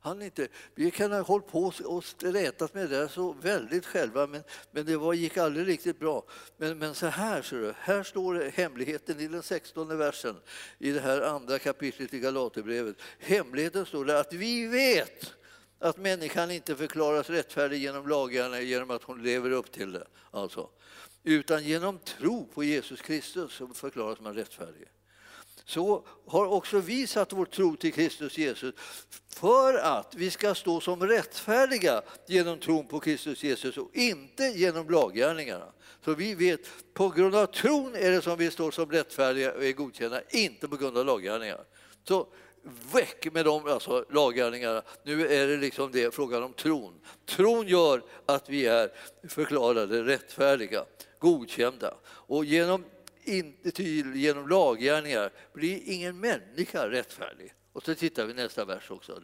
Han 0.00 0.22
inte, 0.22 0.48
vi 0.74 0.90
kan 0.90 1.12
ha 1.12 1.20
hållit 1.20 1.46
på 1.46 1.72
och 1.84 2.04
stretat 2.04 2.74
med 2.74 2.90
det 2.90 2.98
där 2.98 3.08
så 3.08 3.32
väldigt 3.32 3.86
själva 3.86 4.26
men, 4.26 4.42
men 4.70 4.86
det 4.86 4.96
var, 4.96 5.14
gick 5.14 5.36
aldrig 5.36 5.68
riktigt 5.68 5.98
bra. 5.98 6.24
Men, 6.56 6.78
men 6.78 6.94
så 6.94 7.06
här, 7.06 7.42
ser 7.42 7.56
du, 7.56 7.74
här 7.78 8.02
står 8.02 8.34
det, 8.34 8.50
hemligheten 8.54 9.20
i 9.20 9.28
den 9.28 9.42
16 9.42 9.98
versen 9.98 10.36
i 10.78 10.90
det 10.90 11.00
här 11.00 11.20
andra 11.20 11.58
kapitlet 11.58 12.14
i 12.14 12.18
Galaterbrevet. 12.18 12.96
Hemligheten 13.18 13.86
står 13.86 14.04
det 14.04 14.20
att 14.20 14.32
vi 14.32 14.66
vet 14.66 15.34
att 15.78 15.96
människan 15.96 16.50
inte 16.50 16.76
förklaras 16.76 17.30
rättfärdig 17.30 17.78
genom 17.78 18.08
lagarna 18.08 18.60
genom 18.60 18.90
att 18.90 19.02
hon 19.02 19.22
lever 19.22 19.50
upp 19.50 19.72
till 19.72 19.92
det. 19.92 20.06
Alltså. 20.30 20.70
Utan 21.24 21.64
genom 21.64 21.98
tro 21.98 22.46
på 22.46 22.64
Jesus 22.64 23.02
Kristus 23.02 23.52
så 23.52 23.68
förklaras 23.68 24.20
man 24.20 24.34
rättfärdig 24.34 24.88
så 25.68 26.04
har 26.26 26.46
också 26.46 26.78
vi 26.78 27.06
satt 27.06 27.32
vår 27.32 27.44
tro 27.44 27.76
till 27.76 27.92
Kristus 27.92 28.38
Jesus 28.38 28.74
för 29.34 29.74
att 29.74 30.14
vi 30.14 30.30
ska 30.30 30.54
stå 30.54 30.80
som 30.80 31.06
rättfärdiga 31.06 32.02
genom 32.26 32.58
tron 32.58 32.86
på 32.86 33.00
Kristus 33.00 33.42
Jesus 33.42 33.76
och 33.76 33.90
inte 33.92 34.44
genom 34.44 34.90
laggärningarna. 34.90 35.72
Så 36.04 36.14
vi 36.14 36.34
vet, 36.34 36.60
på 36.94 37.08
grund 37.08 37.34
av 37.34 37.46
tron 37.46 37.94
är 37.94 38.10
det 38.10 38.22
som 38.22 38.38
vi 38.38 38.50
står 38.50 38.70
som 38.70 38.90
rättfärdiga 38.90 39.52
och 39.52 39.64
är 39.64 39.72
godkända, 39.72 40.20
inte 40.30 40.68
på 40.68 40.76
grund 40.76 40.98
av 40.98 41.06
laggärningar. 41.06 41.64
Så 42.04 42.26
väck 42.92 43.32
med 43.32 43.44
de 43.44 43.66
alltså, 43.66 44.04
laggärningarna. 44.10 44.82
Nu 45.02 45.26
är 45.26 45.46
det 45.46 45.56
liksom 45.56 45.92
det 45.92 46.14
frågan 46.14 46.42
om 46.42 46.52
tron. 46.52 47.00
Tron 47.26 47.68
gör 47.68 48.02
att 48.26 48.48
vi 48.48 48.66
är 48.66 48.90
förklarade 49.28 50.02
rättfärdiga, 50.02 50.84
godkända. 51.18 51.94
Och 52.04 52.44
genom 52.44 52.84
inte 53.28 53.70
till 53.70 54.16
genom 54.16 54.48
laggärningar 54.48 55.30
blir 55.52 55.80
ingen 55.84 56.20
människa 56.20 56.90
rättfärdig. 56.90 57.54
Och 57.72 57.84
så 57.84 57.94
tittar 57.94 58.26
vi 58.26 58.34
nästa 58.34 58.64
vers 58.64 58.90
också. 58.90 59.22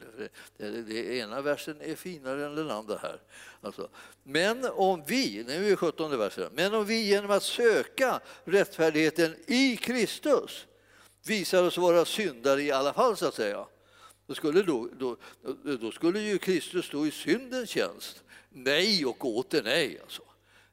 Den 0.57 0.93
ena 0.93 1.41
versen 1.41 1.81
är 1.81 1.95
finare 1.95 2.47
än 2.47 2.55
den 2.55 2.71
andra 2.71 2.99
här. 2.99 3.21
Alltså. 3.61 3.89
Men 4.23 4.65
om 4.65 5.03
vi, 5.07 5.45
nu 5.47 5.53
är 5.53 5.61
vi 5.61 5.77
17 5.77 6.19
versen, 6.19 6.51
men 6.55 6.75
om 6.75 6.85
vi 6.85 7.03
genom 7.03 7.31
att 7.31 7.43
söka 7.43 8.21
rättfärdigheten 8.45 9.37
i 9.47 9.77
Kristus 9.77 10.67
visar 11.27 11.63
oss 11.63 11.79
vara 11.79 12.05
syndare 12.05 12.63
i 12.63 12.71
alla 12.71 12.93
fall 12.93 13.17
så 13.17 13.27
att 13.27 13.35
säga. 13.35 13.67
Då 14.27 14.35
skulle, 14.35 14.63
då, 14.63 14.89
då, 14.99 15.17
då 15.81 15.93
skulle 15.93 16.21
ju 16.21 16.39
Kristus 16.39 16.87
stå 16.87 17.07
i 17.07 17.11
syndens 17.11 17.71
tjänst. 17.71 18.23
Nej 18.49 19.07
och 19.07 19.25
åter 19.25 19.63
nej. 19.63 20.01
Alltså. 20.03 20.23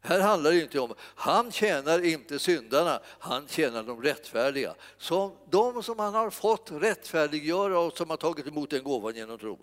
Här 0.04 0.20
handlar 0.20 0.52
det 0.52 0.62
inte 0.62 0.80
om, 0.80 0.94
han 1.00 1.52
tjänar 1.52 2.06
inte 2.06 2.40
syndarna, 2.40 3.00
han 3.20 3.48
tjänar 3.48 3.84
de 3.84 4.02
rättfärdiga. 4.02 4.76
Som 4.98 5.32
de 5.50 5.84
som 5.84 6.00
han 6.00 6.14
har 6.14 6.30
fått 6.30 6.72
rättfärdiggöra 6.72 7.80
och 7.80 7.98
som 7.98 8.10
har 8.10 8.18
tagit 8.18 8.48
emot 8.48 8.70
den 8.70 8.84
gåvan 8.84 9.16
genom 9.16 9.38
tron. 9.38 9.60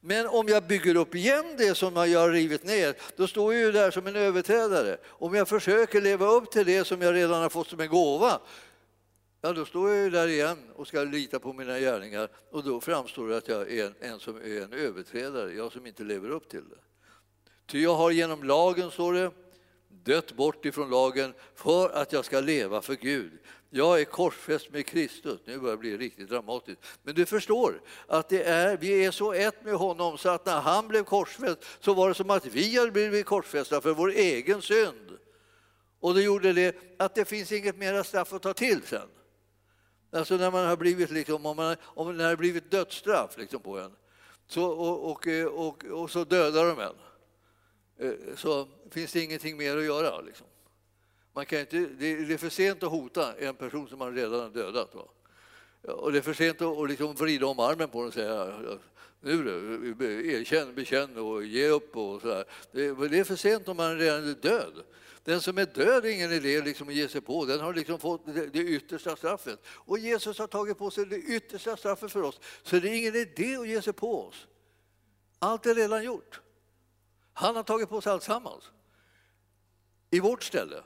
Men 0.00 0.26
om 0.26 0.48
jag 0.48 0.66
bygger 0.66 0.96
upp 0.96 1.14
igen 1.14 1.54
det 1.58 1.74
som 1.74 1.96
jag 1.96 2.20
har 2.20 2.30
rivit 2.30 2.64
ner, 2.64 2.96
då 3.16 3.26
står 3.26 3.54
jag 3.54 3.62
ju 3.62 3.72
där 3.72 3.90
som 3.90 4.06
en 4.06 4.16
överträdare. 4.16 4.96
Om 5.06 5.34
jag 5.34 5.48
försöker 5.48 6.00
leva 6.00 6.26
upp 6.26 6.50
till 6.50 6.66
det 6.66 6.84
som 6.84 7.02
jag 7.02 7.14
redan 7.14 7.42
har 7.42 7.48
fått 7.48 7.68
som 7.68 7.80
en 7.80 7.88
gåva, 7.88 8.40
ja 9.40 9.52
då 9.52 9.64
står 9.64 9.90
jag 9.90 10.04
ju 10.04 10.10
där 10.10 10.28
igen 10.28 10.58
och 10.74 10.88
ska 10.88 11.04
lita 11.04 11.38
på 11.38 11.52
mina 11.52 11.78
gärningar 11.78 12.28
och 12.50 12.64
då 12.64 12.80
framstår 12.80 13.28
det 13.28 13.36
att 13.36 13.48
jag 13.48 13.72
är 13.72 13.86
en, 13.86 13.94
en 14.00 14.20
som 14.20 14.36
är 14.36 14.62
en 14.62 14.72
överträdare, 14.72 15.52
jag 15.52 15.72
som 15.72 15.86
inte 15.86 16.02
lever 16.02 16.30
upp 16.30 16.48
till 16.48 16.68
det. 16.68 16.78
Ty 17.66 17.82
jag 17.82 17.94
har 17.94 18.10
genom 18.10 18.44
lagen, 18.44 18.90
står 18.90 19.12
det, 19.12 19.30
dött 20.08 20.32
bort 20.32 20.64
ifrån 20.64 20.90
lagen 20.90 21.34
för 21.54 21.90
att 21.90 22.12
jag 22.12 22.24
ska 22.24 22.40
leva 22.40 22.82
för 22.82 22.94
Gud. 22.94 23.32
Jag 23.70 24.00
är 24.00 24.04
korsfäst 24.04 24.70
med 24.72 24.86
Kristus. 24.86 25.40
Nu 25.44 25.58
börjar 25.58 25.76
det 25.76 25.80
bli 25.80 25.96
riktigt 25.96 26.28
dramatiskt. 26.28 26.80
Men 27.02 27.14
du 27.14 27.26
förstår 27.26 27.80
att 28.06 28.28
det 28.28 28.42
är, 28.42 28.76
vi 28.76 29.04
är 29.04 29.10
så 29.10 29.32
ett 29.32 29.64
med 29.64 29.74
honom 29.74 30.18
så 30.18 30.28
att 30.28 30.46
när 30.46 30.60
han 30.60 30.88
blev 30.88 31.04
korsfäst 31.04 31.58
så 31.80 31.94
var 31.94 32.08
det 32.08 32.14
som 32.14 32.30
att 32.30 32.46
vi 32.46 32.78
hade 32.78 32.90
blivit 32.90 33.26
korsfästa 33.26 33.80
för 33.80 33.94
vår 33.94 34.10
egen 34.10 34.62
synd. 34.62 35.18
Och 36.00 36.14
det 36.14 36.22
gjorde 36.22 36.52
det 36.52 36.76
att 36.98 37.14
det 37.14 37.24
finns 37.24 37.52
inget 37.52 37.76
mera 37.76 38.04
straff 38.04 38.32
att 38.32 38.42
ta 38.42 38.54
till 38.54 38.82
sen. 38.82 39.08
Alltså 40.12 40.36
när 40.36 40.50
man 40.50 40.66
har 40.66 40.76
blivit, 40.76 41.10
liksom, 41.10 41.46
om, 41.46 41.56
man, 41.56 41.76
om 41.82 42.18
det 42.18 42.24
har 42.24 42.36
blivit 42.36 42.70
dödsstraff 42.70 43.38
liksom 43.38 43.60
på 43.60 43.78
en 43.78 43.92
så, 44.46 44.64
och, 44.64 45.10
och, 45.10 45.26
och, 45.52 45.84
och 45.84 46.10
så 46.10 46.24
dödar 46.24 46.64
de 46.64 46.80
en 46.80 47.07
Eh, 47.98 48.12
så 48.36 48.68
finns 48.90 49.12
det 49.12 49.20
ingenting 49.20 49.56
mer 49.56 49.76
att 49.76 49.84
göra. 49.84 50.20
Liksom. 50.20 50.46
Man 51.32 51.46
kan 51.46 51.60
inte, 51.60 51.78
det 51.78 52.32
är 52.32 52.36
för 52.36 52.48
sent 52.48 52.82
att 52.82 52.90
hota 52.90 53.34
en 53.38 53.54
person 53.54 53.88
som 53.88 53.98
man 53.98 54.14
redan 54.14 54.40
har 54.40 54.50
dödat. 54.50 54.94
Va? 54.94 55.04
Och 55.82 56.12
det 56.12 56.18
är 56.18 56.22
för 56.22 56.34
sent 56.34 56.62
att 56.62 56.88
liksom 56.88 57.14
vrida 57.14 57.46
om 57.46 57.58
armen 57.58 57.88
på 57.88 57.98
den 57.98 58.08
och 58.08 58.14
säga 58.14 58.78
nu 59.20 59.42
du, 59.98 60.32
erkänn, 60.32 60.74
bekänn 60.74 61.16
och 61.16 61.44
ge 61.44 61.68
upp. 61.68 61.96
Och 61.96 62.22
så 62.22 62.44
det, 62.72 63.08
det, 63.08 63.18
är 63.18 63.24
för 63.24 63.36
sent 63.36 63.68
om 63.68 63.76
man 63.76 63.98
redan 63.98 64.28
är 64.28 64.34
död. 64.34 64.72
Den 65.24 65.40
som 65.40 65.58
är 65.58 65.66
död 65.66 66.04
är 66.04 66.10
ingen 66.10 66.32
idé 66.32 66.60
liksom 66.60 66.88
att 66.88 66.94
ge 66.94 67.08
sig 67.08 67.20
på. 67.20 67.44
Den 67.44 67.60
har 67.60 67.74
liksom 67.74 67.98
fått 67.98 68.26
det 68.52 68.58
yttersta 68.58 69.16
straffet. 69.16 69.58
Och 69.66 69.98
Jesus 69.98 70.38
har 70.38 70.46
tagit 70.46 70.78
på 70.78 70.90
sig 70.90 71.06
det 71.06 71.16
yttersta 71.16 71.76
straffet 71.76 72.12
för 72.12 72.22
oss. 72.22 72.40
Så 72.62 72.78
det 72.78 72.88
är 72.88 72.94
ingen 72.94 73.14
idé 73.14 73.56
att 73.56 73.68
ge 73.68 73.82
sig 73.82 73.92
på 73.92 74.26
oss. 74.26 74.46
Allt 75.38 75.66
är 75.66 75.74
redan 75.74 76.04
gjort. 76.04 76.40
Han 77.38 77.56
har 77.56 77.62
tagit 77.62 77.88
på 77.88 78.00
sig 78.00 78.12
alltsammans. 78.12 78.70
I 80.10 80.20
vårt 80.20 80.42
ställe. 80.42 80.82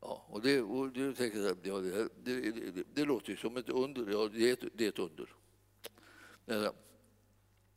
Ja, 0.00 0.26
och 0.28 0.42
det, 0.42 0.60
och 0.60 0.88
det, 0.88 1.14
tänker 1.14 1.56
ja, 1.62 1.78
det, 1.78 2.08
det, 2.24 2.50
det, 2.50 2.84
det, 2.94 3.04
låter 3.04 3.30
ju 3.30 3.36
som 3.36 3.56
ett 3.56 3.68
under. 3.68 4.12
Ja, 4.12 4.28
det, 4.32 4.48
är 4.48 4.52
ett, 4.52 4.64
det 4.74 4.84
är 4.84 4.88
ett 4.88 4.98
under. 4.98 5.28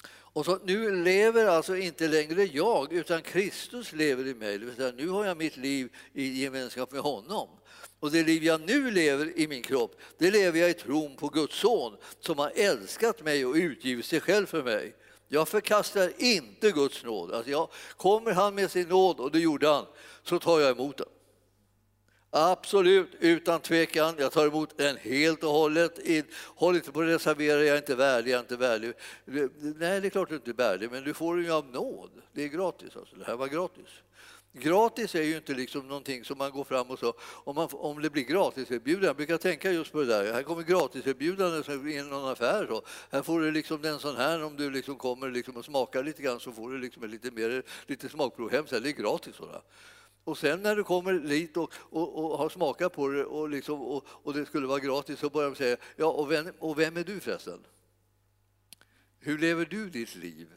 Och 0.10 0.46
så, 0.46 0.60
nu 0.64 1.04
lever 1.04 1.46
alltså 1.46 1.78
inte 1.78 2.08
längre 2.08 2.44
jag, 2.44 2.94
utan 2.94 3.22
Kristus 3.22 3.94
lever 3.94 4.28
i 4.28 4.34
mig. 4.34 4.60
nu 4.96 5.08
har 5.08 5.26
jag 5.26 5.38
mitt 5.38 5.58
liv 5.58 5.96
i 6.14 6.42
gemenskap 6.44 6.92
med 6.92 7.02
honom. 7.02 7.50
Och 8.00 8.12
det 8.12 8.24
liv 8.24 8.44
jag 8.44 8.62
nu 8.62 8.92
lever 8.92 9.40
i 9.40 9.48
min 9.48 9.62
kropp, 9.62 10.02
det 10.18 10.32
lever 10.32 10.60
jag 10.60 10.70
i 10.70 10.74
tron 10.74 11.16
på 11.16 11.28
Guds 11.28 11.56
son 11.56 11.98
som 12.20 12.38
har 12.38 12.52
älskat 12.56 13.24
mig 13.24 13.46
och 13.46 13.56
utgivit 13.56 14.06
sig 14.06 14.20
själv 14.20 14.46
för 14.46 14.64
mig. 14.64 14.96
Jag 15.34 15.48
förkastar 15.48 16.12
inte 16.18 16.72
Guds 16.72 17.04
nåd. 17.04 17.34
Alltså 17.34 17.52
jag, 17.52 17.70
kommer 17.98 18.32
han 18.32 18.56
med 18.56 18.72
sin 18.72 18.88
nåd, 18.88 19.20
och 19.20 19.32
det 19.32 19.40
gjorde 19.40 19.68
han, 19.68 19.86
så 20.24 20.40
tar 20.40 20.60
jag 20.60 20.72
emot 20.72 20.98
den. 20.98 21.08
Absolut, 22.30 23.08
utan 23.20 23.60
tvekan. 23.60 24.16
Jag 24.18 24.32
tar 24.32 24.48
emot 24.48 24.78
den 24.78 24.98
helt 24.98 25.44
och 25.44 25.50
hållet. 25.50 26.00
Håll 26.56 26.76
inte 26.76 26.92
på 26.92 27.02
att 27.02 27.08
reservera, 27.08 27.64
jag 27.64 27.68
är 27.74 27.78
inte 27.78 27.96
värdig, 27.96 28.32
jag 28.32 28.38
är 28.38 28.42
inte 28.42 28.58
värdig. 28.58 28.94
Nej, 29.26 30.02
det 30.02 30.08
är 30.08 30.10
klart 30.10 30.30
du 30.30 30.36
inte 30.36 30.52
är 30.52 30.54
värdig, 30.54 30.92
men 30.92 31.04
du 31.04 31.14
får 31.14 31.36
den 31.36 31.46
ju 31.46 31.52
av 31.52 31.66
nåd. 31.66 32.12
Det 32.34 32.44
är 32.44 32.48
gratis. 32.48 32.96
Alltså. 32.96 33.16
Det 33.16 33.26
här 33.26 33.36
var 33.36 33.48
gratis. 33.48 33.90
Gratis 34.56 35.16
är 35.16 35.24
ju 35.24 35.36
inte 35.38 35.54
liksom 35.54 35.88
någonting 35.88 36.26
som 36.26 36.38
man 36.38 36.52
går 36.52 36.64
fram 36.64 36.88
och 36.88 37.00
så, 37.00 37.14
om, 37.20 37.56
man, 37.56 37.70
om 37.72 38.02
det 38.02 38.10
blir 38.10 38.24
gratiserbjudande, 38.24 39.08
jag 39.08 39.16
brukar 39.16 39.38
tänka 39.38 39.72
just 39.72 39.92
på 39.92 40.00
det 40.00 40.06
där, 40.06 40.34
här 40.34 40.44
kommer 40.44 40.64
gratiserbjudande 40.64 41.92
i 41.94 42.04
någon 42.04 42.32
affär, 42.32 42.68
så. 42.68 42.82
här 43.12 43.22
får 43.22 43.40
du 43.40 43.52
liksom 43.52 43.86
en 43.86 44.00
sån 44.00 44.16
här, 44.16 44.44
om 44.44 44.58
du 44.58 44.72
liksom 44.72 44.96
kommer 44.96 45.32
liksom 45.32 45.58
och 45.58 45.66
smakar 45.66 46.04
lite 46.04 46.22
grann 46.22 46.40
så 46.40 46.52
får 46.52 46.72
du 46.72 46.78
liksom 46.78 47.10
lite, 47.10 47.32
mer, 47.32 47.64
lite 47.86 48.10
smakprov 48.10 48.52
hem, 48.52 48.68
så 48.68 48.76
här, 48.76 48.82
det 48.82 48.90
är 48.90 48.94
gratis. 48.94 49.36
Så 49.36 49.62
Och 50.24 50.38
sen 50.38 50.62
när 50.62 50.76
du 50.76 50.84
kommer 50.84 51.14
dit 51.14 51.58
och, 51.58 51.74
och, 51.78 52.32
och, 52.32 52.38
har 52.38 52.50
smakat 52.50 52.94
på 52.94 53.08
det 53.08 53.26
och, 53.26 53.50
liksom, 53.50 53.82
och, 53.82 54.06
och 54.08 54.34
det 54.34 54.46
skulle 54.46 54.68
vara 54.68 54.80
gratis 54.80 55.20
så 55.20 55.30
börjar 55.30 55.50
de 55.50 55.56
säga, 55.56 55.78
ja 55.96 56.06
och 56.06 56.32
vem, 56.32 56.52
och 56.60 56.80
vem 56.80 56.98
är 56.98 57.04
du 57.04 57.20
förresten? 57.20 57.60
Hur 59.20 59.38
lever 59.38 59.66
du 59.66 59.90
ditt 59.90 60.16
liv? 60.16 60.48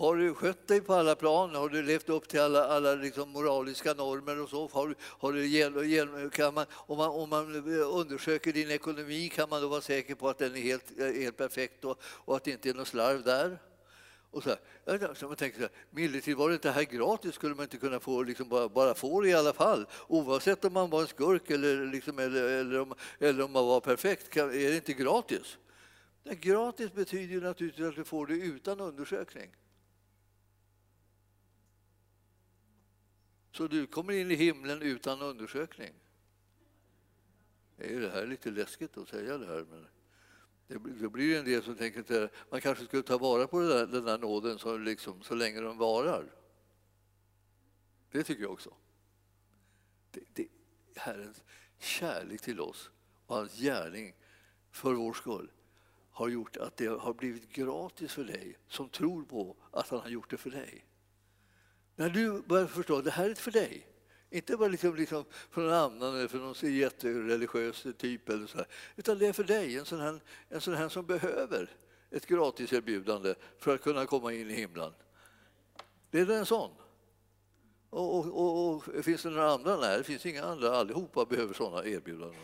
Har 0.00 0.16
du 0.16 0.34
skött 0.34 0.68
dig 0.68 0.80
på 0.80 0.94
alla 0.94 1.14
plan? 1.14 1.54
Har 1.54 1.68
du 1.68 1.82
levt 1.82 2.08
upp 2.08 2.28
till 2.28 2.40
alla, 2.40 2.64
alla 2.64 2.94
liksom 2.94 3.30
moraliska 3.30 3.94
normer? 3.94 4.42
och 4.42 4.48
så? 4.48 4.68
Har, 4.72 4.94
har 5.00 5.32
du, 5.32 6.30
kan 6.30 6.54
man, 6.54 6.66
om, 6.72 6.98
man, 6.98 7.08
om 7.10 7.30
man 7.30 7.68
undersöker 7.78 8.52
din 8.52 8.70
ekonomi 8.70 9.28
kan 9.28 9.48
man 9.48 9.62
då 9.62 9.68
vara 9.68 9.80
säker 9.80 10.14
på 10.14 10.28
att 10.28 10.38
den 10.38 10.56
är 10.56 10.60
helt, 10.60 10.98
helt 10.98 11.36
perfekt 11.36 11.84
och, 11.84 12.00
och 12.02 12.36
att 12.36 12.44
det 12.44 12.50
inte 12.50 12.70
är 12.70 12.74
något 12.74 12.88
slarv 12.88 13.22
där? 13.22 13.58
Och 14.30 14.42
så, 14.42 14.50
här, 14.86 15.14
så 15.14 15.26
man 15.26 15.36
tänker 15.36 15.58
så 15.58 15.62
här, 15.62 15.72
Medeltid 15.90 16.36
var 16.36 16.48
det 16.48 16.54
inte 16.54 16.70
här 16.70 16.82
gratis, 16.82 17.34
skulle 17.34 17.54
man 17.54 17.62
inte 17.62 17.76
kunna 17.76 18.00
få 18.00 18.22
liksom 18.22 18.48
bara, 18.48 18.68
bara 18.68 18.94
få 18.94 19.20
det 19.20 19.28
i 19.28 19.34
alla 19.34 19.52
fall? 19.52 19.86
Oavsett 20.08 20.64
om 20.64 20.72
man 20.72 20.90
var 20.90 21.00
en 21.00 21.08
skurk 21.08 21.50
eller, 21.50 21.86
liksom, 21.86 22.18
eller, 22.18 22.42
eller, 22.42 22.80
om, 22.80 22.94
eller 23.18 23.44
om 23.44 23.52
man 23.52 23.66
var 23.66 23.80
perfekt, 23.80 24.30
kan, 24.30 24.50
är 24.50 24.70
det 24.70 24.76
inte 24.76 24.92
gratis? 24.92 25.58
Det 26.22 26.34
gratis 26.34 26.92
betyder 26.92 27.40
naturligtvis 27.40 27.86
att 27.86 27.96
du 27.96 28.04
får 28.04 28.26
det 28.26 28.34
utan 28.34 28.80
undersökning. 28.80 29.50
Så 33.52 33.66
du 33.66 33.86
kommer 33.86 34.12
in 34.12 34.30
i 34.30 34.34
himlen 34.34 34.82
utan 34.82 35.22
undersökning. 35.22 35.94
Är 37.78 38.00
det 38.00 38.10
här 38.10 38.26
lite 38.26 38.50
läskigt 38.50 38.96
att 38.96 39.08
säga 39.08 39.38
det 39.38 39.46
här? 39.46 39.66
Men 39.70 39.86
det, 40.66 40.78
då 41.02 41.10
blir 41.10 41.32
det 41.32 41.38
en 41.38 41.44
del 41.44 41.62
som 41.62 41.74
tänker 41.74 42.24
att 42.24 42.30
man 42.50 42.60
kanske 42.60 42.84
skulle 42.84 43.02
ta 43.02 43.18
vara 43.18 43.46
på 43.46 43.60
där, 43.60 43.86
den 43.86 44.04
där 44.04 44.18
nåden 44.18 44.58
så, 44.58 44.76
liksom, 44.76 45.22
så 45.22 45.34
länge 45.34 45.60
den 45.60 45.78
varar. 45.78 46.32
Det 48.10 48.24
tycker 48.24 48.42
jag 48.42 48.52
också. 48.52 48.74
Det, 50.10 50.20
det, 50.32 50.48
Herrens 50.96 51.42
kärlek 51.78 52.40
till 52.40 52.60
oss 52.60 52.90
och 53.26 53.36
hans 53.36 53.56
gärning 53.56 54.14
för 54.70 54.94
vår 54.94 55.12
skull 55.12 55.50
har 56.10 56.28
gjort 56.28 56.56
att 56.56 56.76
det 56.76 56.86
har 56.86 57.14
blivit 57.14 57.52
gratis 57.52 58.12
för 58.12 58.24
dig 58.24 58.58
som 58.68 58.88
tror 58.88 59.24
på 59.24 59.56
att 59.70 59.88
han 59.88 60.00
har 60.00 60.08
gjort 60.08 60.30
det 60.30 60.36
för 60.36 60.50
dig. 60.50 60.86
När 62.00 62.10
du 62.10 62.42
börjar 62.42 62.66
förstå 62.66 62.96
att 62.98 63.04
det 63.04 63.10
här 63.10 63.30
är 63.30 63.34
för 63.34 63.50
dig, 63.50 63.86
inte 64.30 64.56
bara 64.56 64.68
liksom, 64.68 64.96
liksom 64.96 65.24
för 65.50 65.62
någon 65.62 65.72
annan 65.72 66.16
eller 66.16 66.28
för 66.28 66.38
någon 66.38 66.74
jättereligiös 66.74 67.86
typ, 67.98 68.28
eller 68.28 68.46
så 68.46 68.58
här, 68.58 68.66
utan 68.96 69.18
det 69.18 69.26
är 69.26 69.32
för 69.32 69.44
dig, 69.44 69.78
en 69.78 69.84
sån, 69.84 70.00
här, 70.00 70.20
en 70.48 70.60
sån 70.60 70.74
här 70.74 70.88
som 70.88 71.06
behöver 71.06 71.70
ett 72.10 72.26
gratiserbjudande 72.26 73.34
för 73.58 73.74
att 73.74 73.82
kunna 73.82 74.06
komma 74.06 74.32
in 74.32 74.50
i 74.50 74.54
himlen. 74.54 74.92
Det 76.10 76.20
är 76.20 76.30
en 76.30 76.46
sån. 76.46 76.70
Och, 77.90 78.18
och, 78.18 78.26
och, 78.26 78.76
och, 78.76 79.04
finns 79.04 79.22
det 79.22 79.30
några 79.30 79.52
andra? 79.52 79.76
Nej, 79.76 79.98
det 79.98 80.04
finns 80.04 80.26
inga 80.26 80.44
andra. 80.44 80.76
Allihopa 80.76 81.24
behöver 81.24 81.54
såna 81.54 81.84
erbjudanden. 81.84 82.40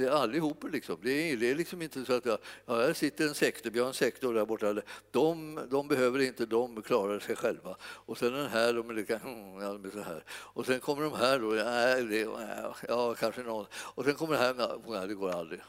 Det 0.00 0.06
är 0.06 0.10
allihop. 0.10 0.64
Liksom. 0.72 0.96
Det, 1.02 1.10
är, 1.10 1.36
det 1.36 1.50
är 1.50 1.54
liksom 1.54 1.82
inte 1.82 2.04
så 2.04 2.12
att 2.12 2.26
jag, 2.26 2.38
ja, 2.66 2.74
här 2.74 2.92
sitter 2.92 3.28
en 3.28 3.34
sektor, 3.34 3.70
vi 3.70 3.78
har 3.78 3.86
en 3.86 3.94
sektor 3.94 4.34
där 4.34 4.46
borta. 4.46 4.82
De, 5.10 5.60
de 5.70 5.88
behöver 5.88 6.18
inte, 6.18 6.46
de 6.46 6.82
klarar 6.82 7.18
sig 7.18 7.36
själva. 7.36 7.76
Och 7.82 8.18
sen 8.18 8.32
den 8.32 8.48
här, 8.48 8.72
de 8.72 8.90
är 8.90 8.94
lika, 8.94 9.18
mm, 9.18 9.62
ja, 9.62 9.72
de 9.72 9.84
är 9.84 9.90
så 9.90 10.00
här. 10.00 10.24
Och 10.30 10.66
sen 10.66 10.80
kommer 10.80 11.02
de 11.02 11.12
här 11.12 11.38
då, 11.38 11.56
ja, 11.56 12.02
det, 12.02 12.28
ja 12.88 13.14
kanske 13.14 13.42
någon. 13.42 13.66
Och 13.72 14.04
sen 14.04 14.14
kommer 14.14 14.32
det 14.32 14.38
här, 14.38 14.54
ja, 14.86 15.06
det 15.06 15.14
går 15.14 15.30
aldrig. 15.30 15.60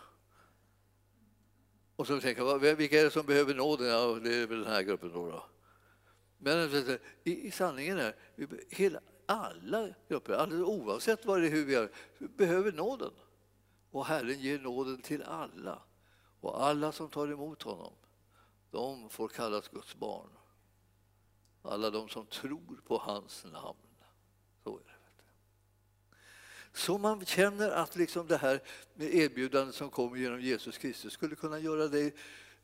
Och 1.96 2.08
så 2.08 2.20
tänker 2.20 2.44
jag, 2.44 2.76
vilka 2.76 3.00
är 3.00 3.04
det 3.04 3.12
som 3.12 3.26
behöver 3.26 3.54
nåden? 3.54 3.88
Ja, 3.88 4.20
det 4.24 4.36
är 4.36 4.48
väl 4.48 4.64
den 4.64 4.74
här 4.74 4.82
gruppen 4.82 5.12
då. 5.14 5.32
då. 5.32 5.43
Men 6.38 6.70
i, 7.24 7.47
i 7.47 7.51
sanningen 7.51 7.99
är 7.99 8.14
hela, 8.70 8.99
alla 9.26 9.89
grupper, 10.08 10.34
alldeles 10.34 10.66
oavsett 10.66 11.26
vad 11.26 11.41
det 11.41 11.47
är, 11.47 11.51
hur 11.51 11.66
vi 11.66 11.76
är, 11.76 11.89
behöver 12.38 12.72
nåden. 12.72 13.12
Och 13.92 14.06
Herren 14.06 14.39
ger 14.39 14.60
nåden 14.60 15.02
till 15.02 15.24
alla. 15.24 15.82
Och 16.39 16.64
alla 16.64 16.92
som 16.92 17.10
tar 17.10 17.28
emot 17.28 17.64
honom, 17.64 17.94
de 18.72 19.10
får 19.10 19.28
kallas 19.28 19.68
Guds 19.68 19.96
barn. 19.96 20.30
Alla 21.62 21.89
de 21.89 22.10
som 22.10 22.26
tror 22.26 22.82
på 22.88 22.98
hans 22.98 23.46
namn. 23.46 23.78
Så 24.64 24.78
är 24.78 24.84
det. 24.84 25.02
Så 26.74 26.98
man 26.98 27.26
känner 27.26 27.72
att 27.72 27.96
liksom 27.96 28.28
det 28.28 28.38
här 28.38 28.62
med 28.94 29.16
erbjudandet 29.16 29.76
som 29.76 29.89
kommer 29.89 30.18
genom 30.18 30.42
Jesus 30.42 30.78
Kristus 30.78 31.14
skulle 31.14 31.36
kunna 31.36 31.60
göra 31.60 31.88
dig 31.88 32.16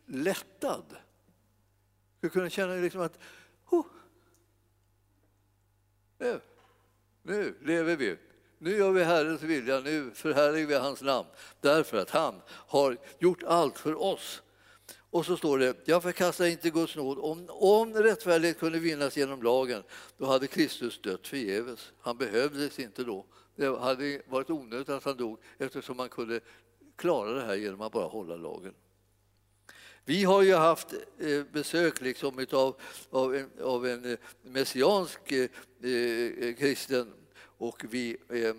lättad. 0.05 0.85
Du 2.19 2.29
skulle 2.29 2.31
kunna 2.31 2.49
känna 2.49 2.73
liksom 2.73 3.01
att 3.01 3.19
oh, 3.69 3.85
nu, 6.17 6.41
nu 7.21 7.57
lever 7.61 7.95
vi. 7.95 8.17
Nu 8.59 8.77
gör 8.77 8.91
vi 8.91 9.03
Herrens 9.03 9.41
vilja, 9.41 9.79
nu 9.79 10.11
förhärligar 10.13 10.67
vi 10.67 10.75
hans 10.75 11.01
namn 11.01 11.27
därför 11.61 11.97
att 11.97 12.09
han 12.09 12.41
har 12.47 12.97
gjort 13.19 13.43
allt 13.43 13.79
för 13.79 14.01
oss. 14.01 14.41
Och 15.09 15.25
så 15.25 15.37
står 15.37 15.59
det, 15.59 15.77
jag 15.85 16.03
förkastar 16.03 16.45
inte 16.45 16.69
Guds 16.69 16.95
nåd. 16.95 17.19
Om, 17.19 17.45
om 17.49 17.93
rättfärdighet 17.93 18.59
kunde 18.59 18.79
vinnas 18.79 19.17
genom 19.17 19.43
lagen, 19.43 19.83
då 20.17 20.25
hade 20.25 20.47
Kristus 20.47 21.01
dött 21.01 21.27
förgäves. 21.27 21.91
Han 22.01 22.17
behövdes 22.17 22.79
inte 22.79 23.03
då. 23.03 23.25
Det 23.55 23.79
hade 23.79 24.21
varit 24.27 24.49
onödigt 24.49 24.89
att 24.89 25.03
han 25.03 25.17
dog 25.17 25.39
eftersom 25.57 25.97
man 25.97 26.09
kunde 26.09 26.39
klara 26.95 27.31
det 27.31 27.41
här 27.41 27.55
genom 27.55 27.81
att 27.81 27.91
bara 27.91 28.07
hålla 28.07 28.35
lagen. 28.35 28.73
Vi 30.05 30.23
har 30.23 30.41
ju 30.41 30.53
haft 30.53 30.93
eh, 31.19 31.43
besök 31.51 32.01
liksom 32.01 32.45
av, 32.51 32.75
av, 33.09 33.35
en, 33.35 33.49
av 33.61 33.87
en 33.87 34.11
eh, 34.11 34.17
messiansk 34.41 35.31
eh, 35.31 35.49
eh 35.83 36.55
kristen 36.55 37.13
och 37.57 37.85
vi 37.89 38.17
eh, 38.29 38.55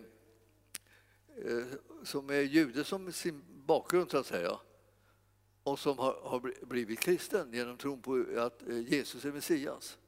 eh, 1.46 1.66
som 2.05 2.30
är 2.30 2.40
jude 2.40 2.84
som 2.84 3.12
sin 3.12 3.42
bakgrund, 3.66 4.11
så 4.11 4.18
att 4.18 4.26
säga 4.26 4.59
och 5.62 5.78
som 5.78 5.99
har, 5.99 6.20
har 6.22 6.66
blivit 6.66 7.01
kristen 7.01 7.53
genom 7.53 7.76
tron 7.76 8.03
på 8.03 8.24
att 8.36 8.68
eh, 8.68 8.78
Jesus 8.78 9.24
är 9.24 9.32
Messias. 9.32 9.99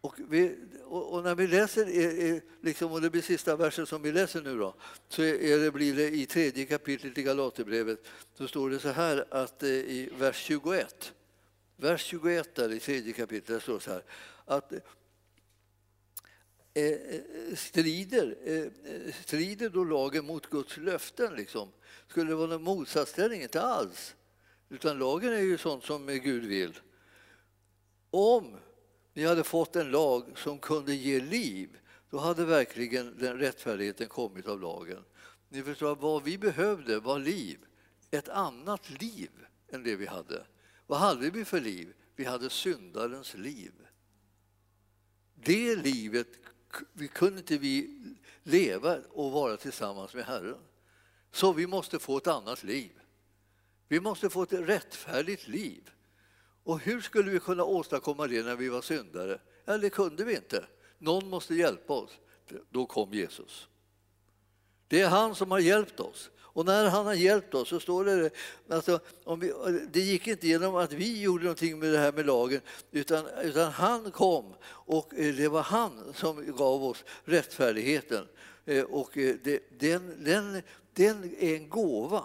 Och, 0.00 0.14
vi, 0.28 0.58
och, 0.84 1.24
när 1.24 1.34
vi 1.34 1.46
läser, 1.46 2.40
liksom, 2.64 2.92
och 2.92 3.00
det 3.00 3.10
blir 3.10 3.22
sista 3.22 3.56
versen 3.56 3.86
som 3.86 4.02
vi 4.02 4.12
läser 4.12 4.42
nu 4.42 4.58
då, 4.58 4.74
så 5.08 5.22
är 5.22 5.58
det, 5.58 5.70
blir 5.70 5.94
det 5.94 6.10
i 6.10 6.26
tredje 6.26 6.66
kapitlet 6.66 7.18
i 7.18 7.22
Galaterbrevet, 7.22 8.06
så 8.34 8.48
står 8.48 8.70
det 8.70 8.78
så 8.78 8.88
här 8.88 9.24
att 9.30 9.62
i 9.62 10.08
vers 10.18 10.36
21, 10.36 11.12
vers 11.76 12.04
21 12.04 12.54
där 12.54 12.72
i 12.72 12.80
tredje 12.80 13.12
kapitlet 13.12 13.62
står 13.62 13.74
det 13.74 13.80
så 13.80 13.90
här 13.90 14.02
att 14.44 14.72
Eh, 16.74 16.84
eh, 16.84 17.20
strider, 17.56 18.36
eh, 18.44 19.12
strider 19.12 19.70
då 19.70 19.84
lagen 19.84 20.26
mot 20.26 20.50
Guds 20.50 20.76
löften? 20.76 21.34
Liksom? 21.34 21.68
Skulle 22.06 22.30
det 22.30 22.34
vara 22.34 22.46
någon 22.46 22.62
motsatsställning? 22.62 23.42
Inte 23.42 23.62
alls. 23.62 24.14
Utan 24.68 24.98
lagen 24.98 25.32
är 25.32 25.40
ju 25.40 25.58
sånt 25.58 25.84
som 25.84 26.06
Gud 26.06 26.44
vill. 26.44 26.80
Om 28.10 28.56
vi 29.12 29.24
hade 29.24 29.44
fått 29.44 29.76
en 29.76 29.90
lag 29.90 30.38
som 30.38 30.58
kunde 30.58 30.94
ge 30.94 31.20
liv, 31.20 31.78
då 32.10 32.18
hade 32.18 32.44
verkligen 32.44 33.18
den 33.18 33.38
rättfärdigheten 33.38 34.08
kommit 34.08 34.46
av 34.46 34.60
lagen. 34.60 35.04
Ni 35.48 35.62
förstår, 35.62 35.96
vad 35.96 36.22
vi 36.22 36.38
behövde 36.38 37.00
var 37.00 37.18
liv. 37.18 37.58
Ett 38.10 38.28
annat 38.28 38.90
liv 39.00 39.30
än 39.68 39.82
det 39.82 39.96
vi 39.96 40.06
hade. 40.06 40.46
Vad 40.86 40.98
hade 40.98 41.30
vi 41.30 41.44
för 41.44 41.60
liv? 41.60 41.92
Vi 42.16 42.24
hade 42.24 42.50
syndarens 42.50 43.34
liv. 43.34 43.72
Det 45.34 45.76
livet 45.76 46.28
vi 46.92 47.08
kunde 47.08 47.38
inte 47.38 47.58
vi 47.58 47.98
leva 48.42 48.98
och 49.10 49.32
vara 49.32 49.56
tillsammans 49.56 50.14
med 50.14 50.24
Herren. 50.24 50.58
Så 51.32 51.52
vi 51.52 51.66
måste 51.66 51.98
få 51.98 52.16
ett 52.16 52.26
annat 52.26 52.62
liv. 52.62 52.90
Vi 53.88 54.00
måste 54.00 54.30
få 54.30 54.42
ett 54.42 54.52
rättfärdigt 54.52 55.48
liv. 55.48 55.90
Och 56.64 56.80
hur 56.80 57.00
skulle 57.00 57.30
vi 57.30 57.40
kunna 57.40 57.64
åstadkomma 57.64 58.26
det 58.26 58.42
när 58.42 58.56
vi 58.56 58.68
var 58.68 58.82
syndare? 58.82 59.40
Ja, 59.64 59.78
det 59.78 59.90
kunde 59.90 60.24
vi 60.24 60.36
inte. 60.36 60.64
Någon 60.98 61.28
måste 61.28 61.54
hjälpa 61.54 61.92
oss. 61.92 62.18
Då 62.70 62.86
kom 62.86 63.12
Jesus. 63.12 63.68
Det 64.88 65.00
är 65.00 65.08
han 65.08 65.34
som 65.34 65.50
har 65.50 65.58
hjälpt 65.58 66.00
oss. 66.00 66.30
Och 66.52 66.66
när 66.66 66.88
han 66.88 67.06
har 67.06 67.14
hjälpt 67.14 67.54
oss 67.54 67.68
så 67.68 67.80
står 67.80 68.04
det 68.04 68.30
alltså, 68.68 69.00
om 69.24 69.40
vi, 69.40 69.52
det 69.92 70.00
gick 70.00 70.26
inte 70.26 70.48
genom 70.48 70.76
att 70.76 70.92
vi 70.92 71.20
gjorde 71.20 71.44
någonting 71.44 71.78
med 71.78 71.92
det 71.92 71.98
här 71.98 72.12
med 72.12 72.26
lagen 72.26 72.60
utan, 72.90 73.26
utan 73.42 73.72
han 73.72 74.10
kom 74.10 74.54
och 74.66 75.14
eh, 75.14 75.34
det 75.34 75.48
var 75.48 75.62
han 75.62 76.12
som 76.14 76.56
gav 76.56 76.84
oss 76.84 77.04
rättfärdigheten. 77.24 78.26
Eh, 78.64 78.84
och 78.84 79.18
eh, 79.18 79.34
det, 79.44 79.60
den, 79.78 80.24
den, 80.24 80.62
den 80.94 81.36
är 81.38 81.56
en 81.56 81.68
gåva. 81.68 82.24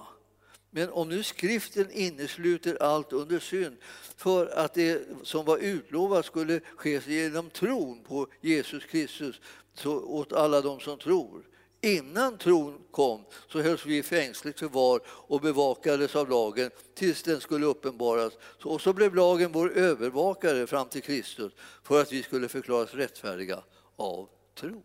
Men 0.70 0.90
om 0.90 1.10
nu 1.10 1.24
skriften 1.24 1.92
innesluter 1.92 2.84
allt 2.84 3.14
under 3.14 3.40
synd 3.40 3.78
för 4.18 4.48
att 4.48 4.74
det 4.74 5.02
som 5.24 5.46
var 5.46 5.58
utlovat 5.58 6.26
skulle 6.26 6.60
ske 6.78 7.02
genom 7.06 7.50
tron 7.50 8.04
på 8.04 8.28
Jesus 8.42 8.86
Kristus 8.86 9.42
så 9.74 10.00
åt 10.00 10.34
alla 10.34 10.62
de 10.62 10.80
som 10.80 10.98
tror. 10.98 11.44
Innan 11.86 12.38
tron 12.38 12.82
kom 12.92 13.26
så 13.48 13.62
hölls 13.62 13.86
vi 13.86 13.98
i 13.98 14.04
fängsligt 14.04 14.60
förvar 14.60 15.02
och 15.08 15.42
bevakades 15.42 16.16
av 16.16 16.30
lagen 16.30 16.72
tills 16.96 17.24
den 17.24 17.42
skulle 17.42 17.66
uppenbaras. 17.66 18.34
Och 18.64 18.82
så 18.82 18.94
blev 18.94 19.16
lagen 19.16 19.52
vår 19.52 19.72
övervakare 19.72 20.68
fram 20.68 20.88
till 20.88 21.02
Kristus 21.02 21.54
för 21.84 22.02
att 22.02 22.12
vi 22.12 22.24
skulle 22.24 22.50
förklaras 22.50 22.94
rättfärdiga 22.94 23.64
av 23.96 24.30
tro. 24.56 24.84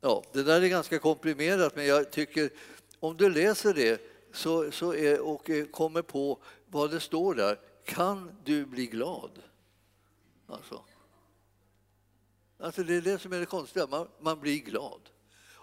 Ja, 0.00 0.24
det 0.32 0.42
där 0.42 0.62
är 0.62 0.68
ganska 0.68 0.98
komprimerat, 0.98 1.76
men 1.76 1.86
jag 1.86 2.10
tycker 2.10 2.50
om 2.98 3.16
du 3.16 3.30
läser 3.30 3.74
det 3.74 4.00
så, 4.32 4.70
så 4.70 4.94
är, 4.94 5.20
och 5.20 5.50
eh, 5.50 5.66
kommer 5.66 6.02
på 6.02 6.42
vad 6.66 6.90
det 6.90 7.00
står 7.00 7.34
där, 7.34 7.58
kan 7.84 8.32
du 8.44 8.66
bli 8.66 8.86
glad? 8.86 9.30
Alltså. 10.46 10.84
Alltså 12.58 12.82
det 12.82 12.94
är 12.94 13.00
det 13.00 13.18
som 13.18 13.32
är 13.32 13.40
det 13.40 13.46
konstiga, 13.46 13.86
man, 13.86 14.08
man 14.20 14.40
blir 14.40 14.58
glad. 14.58 15.00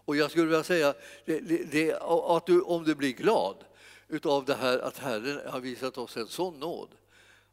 Och 0.07 0.15
jag 0.15 0.31
skulle 0.31 0.45
vilja 0.45 0.63
säga 0.63 0.93
det, 1.25 1.39
det, 1.71 1.93
att 2.27 2.45
du, 2.45 2.61
om 2.61 2.83
du 2.83 2.95
blir 2.95 3.13
glad 3.13 3.55
utav 4.07 4.45
det 4.45 4.55
här 4.55 4.79
att 4.79 4.97
Herren 4.97 5.51
har 5.51 5.59
visat 5.59 5.97
oss 5.97 6.17
en 6.17 6.27
sån 6.27 6.59
nåd, 6.59 6.89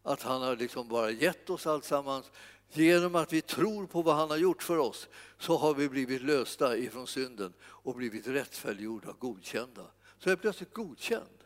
att 0.02 0.22
han 0.22 0.42
har 0.42 0.56
liksom 0.56 0.88
bara 0.88 1.10
gett 1.10 1.50
oss 1.50 1.66
alltsammans 1.66 2.30
Genom 2.76 3.14
att 3.14 3.32
vi 3.32 3.42
tror 3.42 3.86
på 3.86 4.02
vad 4.02 4.16
han 4.16 4.30
har 4.30 4.36
gjort 4.36 4.62
för 4.62 4.78
oss 4.78 5.08
så 5.38 5.56
har 5.56 5.74
vi 5.74 5.88
blivit 5.88 6.22
lösta 6.22 6.76
ifrån 6.76 7.06
synden 7.06 7.52
och 7.62 7.94
blivit 7.94 8.26
rättfärdiggjorda 8.26 9.10
och 9.10 9.18
godkända. 9.18 9.86
Så 10.18 10.28
jag 10.28 10.32
är 10.32 10.36
plötsligt 10.36 10.74
godkänd. 10.74 11.44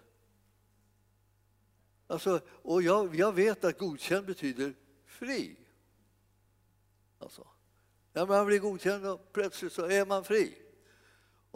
Alltså, 2.06 2.40
och 2.48 2.82
jag, 2.82 3.14
jag 3.14 3.32
vet 3.32 3.64
att 3.64 3.78
godkänd 3.78 4.26
betyder 4.26 4.74
fri. 5.06 5.56
Alltså, 7.18 7.46
när 8.12 8.26
man 8.26 8.46
blir 8.46 8.58
godkänd 8.58 9.06
och 9.06 9.32
plötsligt 9.32 9.72
så 9.72 9.84
är 9.84 10.06
man 10.06 10.24
fri. 10.24 10.67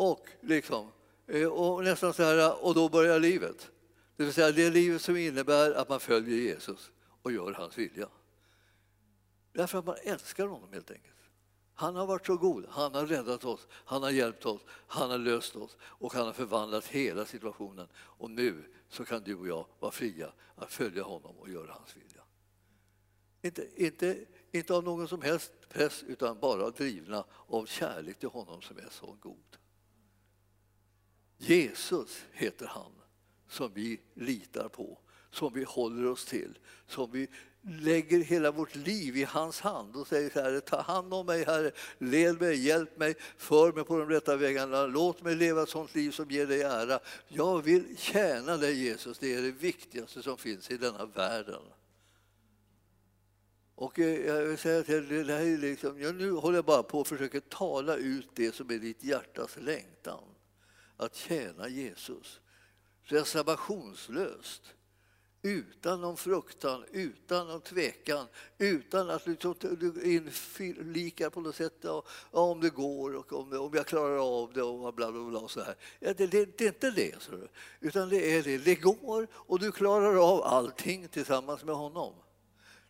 Och, 0.02 0.28
liksom, 0.40 0.92
eh, 1.26 1.48
och 1.48 1.84
nästan 1.84 2.14
så 2.14 2.22
här, 2.22 2.64
och 2.64 2.74
då 2.74 2.88
börjar 2.88 3.20
livet. 3.20 3.70
Det 4.16 4.24
vill 4.24 4.32
säga 4.32 4.52
det 4.52 4.70
livet 4.70 5.02
som 5.02 5.16
innebär 5.16 5.72
att 5.72 5.88
man 5.88 6.00
följer 6.00 6.36
Jesus 6.36 6.90
och 7.22 7.32
gör 7.32 7.52
hans 7.52 7.78
vilja. 7.78 8.08
Därför 9.52 9.78
att 9.78 9.84
man 9.84 9.96
älskar 10.02 10.46
honom 10.46 10.72
helt 10.72 10.90
enkelt. 10.90 11.16
Han 11.74 11.96
har 11.96 12.06
varit 12.06 12.26
så 12.26 12.36
god, 12.36 12.66
han 12.68 12.94
har 12.94 13.06
räddat 13.06 13.44
oss, 13.44 13.66
han 13.70 14.02
har 14.02 14.10
hjälpt 14.10 14.46
oss, 14.46 14.60
han 14.68 15.10
har 15.10 15.18
löst 15.18 15.56
oss 15.56 15.76
och 15.82 16.14
han 16.14 16.26
har 16.26 16.32
förvandlat 16.32 16.86
hela 16.86 17.24
situationen. 17.24 17.88
Och 17.94 18.30
nu 18.30 18.64
så 18.88 19.04
kan 19.04 19.22
du 19.22 19.34
och 19.34 19.48
jag 19.48 19.66
vara 19.78 19.92
fria 19.92 20.32
att 20.54 20.72
följa 20.72 21.02
honom 21.02 21.36
och 21.36 21.48
göra 21.48 21.72
hans 21.72 21.96
vilja. 21.96 22.22
Inte, 23.42 23.68
inte, 23.76 24.24
inte 24.52 24.74
av 24.74 24.84
någon 24.84 25.08
som 25.08 25.22
helst 25.22 25.52
press 25.68 26.02
utan 26.02 26.40
bara 26.40 26.70
drivna 26.70 27.24
av 27.46 27.66
kärlek 27.66 28.18
till 28.18 28.28
honom 28.28 28.62
som 28.62 28.78
är 28.78 28.88
så 28.90 29.16
god. 29.20 29.61
Jesus 31.42 32.24
heter 32.32 32.66
han 32.66 32.92
som 33.48 33.70
vi 33.74 34.00
litar 34.14 34.68
på, 34.68 34.98
som 35.30 35.52
vi 35.52 35.64
håller 35.64 36.06
oss 36.06 36.24
till, 36.24 36.58
som 36.86 37.10
vi 37.10 37.28
lägger 37.62 38.18
hela 38.18 38.50
vårt 38.50 38.74
liv 38.74 39.16
i 39.16 39.24
hans 39.24 39.60
hand 39.60 39.96
och 39.96 40.06
säger 40.06 40.30
så 40.30 40.40
här, 40.40 40.60
ta 40.60 40.80
hand 40.80 41.14
om 41.14 41.26
mig 41.26 41.44
Herre, 41.44 41.70
led 41.98 42.40
mig, 42.40 42.66
hjälp 42.66 42.98
mig, 42.98 43.14
för 43.36 43.72
mig 43.72 43.84
på 43.84 43.98
de 43.98 44.08
rätta 44.08 44.36
vägarna, 44.36 44.86
låt 44.86 45.22
mig 45.22 45.34
leva 45.34 45.62
ett 45.62 45.68
sånt 45.68 45.94
liv 45.94 46.10
som 46.10 46.30
ger 46.30 46.46
dig 46.46 46.62
ära. 46.62 47.00
Jag 47.28 47.62
vill 47.62 47.96
tjäna 47.96 48.56
dig 48.56 48.84
Jesus, 48.84 49.18
det 49.18 49.34
är 49.34 49.42
det 49.42 49.50
viktigaste 49.50 50.22
som 50.22 50.38
finns 50.38 50.70
i 50.70 50.76
denna 50.76 51.06
världen. 51.06 51.62
Och 53.74 53.98
eh, 53.98 54.26
jag 54.26 54.42
vill 54.42 54.58
säga 54.58 54.82
till 54.82 55.08
dig, 55.08 55.24
det 55.24 55.32
här 55.32 55.46
är 55.46 55.58
liksom, 55.58 56.00
jag 56.00 56.14
nu 56.14 56.30
håller 56.30 56.58
jag 56.58 56.64
bara 56.64 56.82
på 56.82 57.00
att 57.00 57.08
försöka 57.08 57.40
tala 57.40 57.96
ut 57.96 58.28
det 58.34 58.54
som 58.54 58.70
är 58.70 58.78
ditt 58.78 59.04
hjärtas 59.04 59.56
längtan 59.60 60.31
att 60.96 61.14
tjäna 61.14 61.68
Jesus 61.68 62.40
reservationslöst 63.02 64.62
utan 65.42 66.00
någon 66.00 66.16
fruktan, 66.16 66.84
utan 66.92 67.46
någon 67.46 67.60
tvekan, 67.60 68.26
utan 68.58 69.10
att 69.10 69.26
liksom 69.26 69.54
du 69.60 70.14
inflikar 70.14 71.30
på 71.30 71.40
något 71.40 71.56
sätt 71.56 71.74
ja, 71.80 72.04
om 72.30 72.60
det 72.60 72.70
går 72.70 73.14
och 73.14 73.32
om, 73.32 73.52
om 73.52 73.74
jag 73.74 73.86
klarar 73.86 74.42
av 74.42 74.52
det 74.52 74.62
och 74.62 74.94
bla 74.94 75.12
bla 75.12 75.30
bla. 75.30 75.48
Så 75.48 75.62
här. 75.62 75.74
Ja, 76.00 76.14
det, 76.14 76.26
det, 76.26 76.58
det, 76.58 76.64
är 76.64 76.68
inte 76.68 76.90
det, 76.90 77.28
utan 77.80 78.08
det 78.08 78.36
är 78.36 78.42
det. 78.42 78.58
Det 78.58 78.74
går 78.74 79.28
och 79.32 79.58
du 79.58 79.72
klarar 79.72 80.32
av 80.32 80.42
allting 80.42 81.08
tillsammans 81.08 81.64
med 81.64 81.74
honom. 81.74 82.14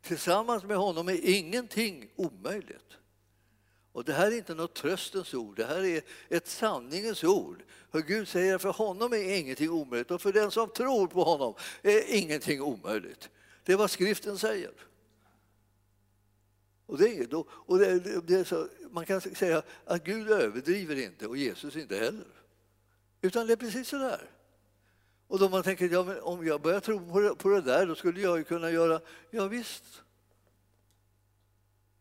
Tillsammans 0.02 0.64
med 0.64 0.76
honom 0.76 1.08
är 1.08 1.20
ingenting 1.24 2.10
omöjligt. 2.16 2.96
Och 3.92 4.04
det 4.04 4.12
här 4.12 4.26
är 4.26 4.36
inte 4.36 4.54
något 4.54 4.74
tröstens 4.74 5.34
ord, 5.34 5.56
det 5.56 5.64
här 5.64 5.84
är 5.84 6.02
ett 6.28 6.48
sanningens 6.48 7.24
ord. 7.24 7.62
För 7.90 8.00
Gud 8.00 8.28
säger 8.28 8.54
att 8.54 8.62
för 8.62 8.72
honom 8.72 9.12
är 9.12 9.38
ingenting 9.38 9.70
omöjligt 9.70 10.10
och 10.10 10.22
för 10.22 10.32
den 10.32 10.50
som 10.50 10.68
tror 10.68 11.06
på 11.06 11.24
honom 11.24 11.54
är 11.82 12.14
ingenting 12.14 12.62
omöjligt. 12.62 13.30
Det 13.64 13.72
är 13.72 13.76
vad 13.76 13.90
skriften 13.90 14.38
säger. 14.38 14.72
Och 16.86 16.98
det, 16.98 17.34
och 17.44 17.78
det, 17.78 18.20
det 18.26 18.44
så, 18.44 18.68
man 18.90 19.06
kan 19.06 19.20
säga 19.20 19.62
att 19.84 20.04
Gud 20.04 20.30
överdriver 20.30 20.96
inte 20.96 21.26
och 21.26 21.36
Jesus 21.36 21.76
inte 21.76 21.96
heller. 21.96 22.26
Utan 23.20 23.46
det 23.46 23.52
är 23.52 23.56
precis 23.56 23.88
så 23.88 23.98
där. 23.98 24.30
Och 25.26 25.38
då 25.38 25.48
man 25.48 25.62
tänker, 25.62 25.88
ja, 25.88 26.20
om 26.22 26.46
jag 26.46 26.60
börjar 26.60 26.80
tro 26.80 27.12
på 27.12 27.20
det, 27.20 27.34
på 27.34 27.48
det 27.48 27.60
där, 27.60 27.86
då 27.86 27.94
skulle 27.94 28.20
jag 28.20 28.38
ju 28.38 28.44
kunna 28.44 28.70
göra, 28.70 29.00
ja 29.30 29.48
visst. 29.48 29.84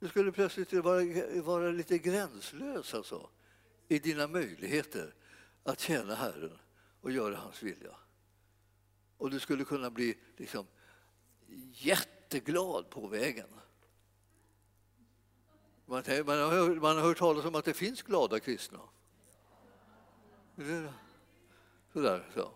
Du 0.02 0.10
skulle 0.10 0.32
plötsligt 0.32 0.74
vara, 0.74 1.04
vara 1.41 1.72
lite 1.72 1.97
gränslös 1.97 2.93
alltså, 2.93 3.30
i 3.88 3.99
dina 3.99 4.28
möjligheter 4.28 5.14
att 5.64 5.80
tjäna 5.80 6.16
Herren 6.16 6.58
och 7.02 7.12
göra 7.12 7.36
hans 7.36 7.64
vilja. 7.64 7.95
Och 9.18 9.30
du 9.30 9.39
skulle 9.39 9.64
kunna 9.64 9.89
bli 9.89 10.18
liksom, 10.38 10.68
jätteglad 11.74 12.89
på 12.89 13.08
vägen. 13.08 13.47
Man, 15.86 16.04
man, 16.26 16.39
har 16.39 16.52
hört, 16.52 16.82
man 16.82 16.95
har 16.95 17.04
hört 17.04 17.18
talas 17.18 17.45
om 17.45 17.56
att 17.56 17.66
det 17.66 17.74
finns 17.74 18.02
glada 18.02 18.39
kristna. 18.39 18.80
Sådär, 21.93 22.30
så. 22.34 22.52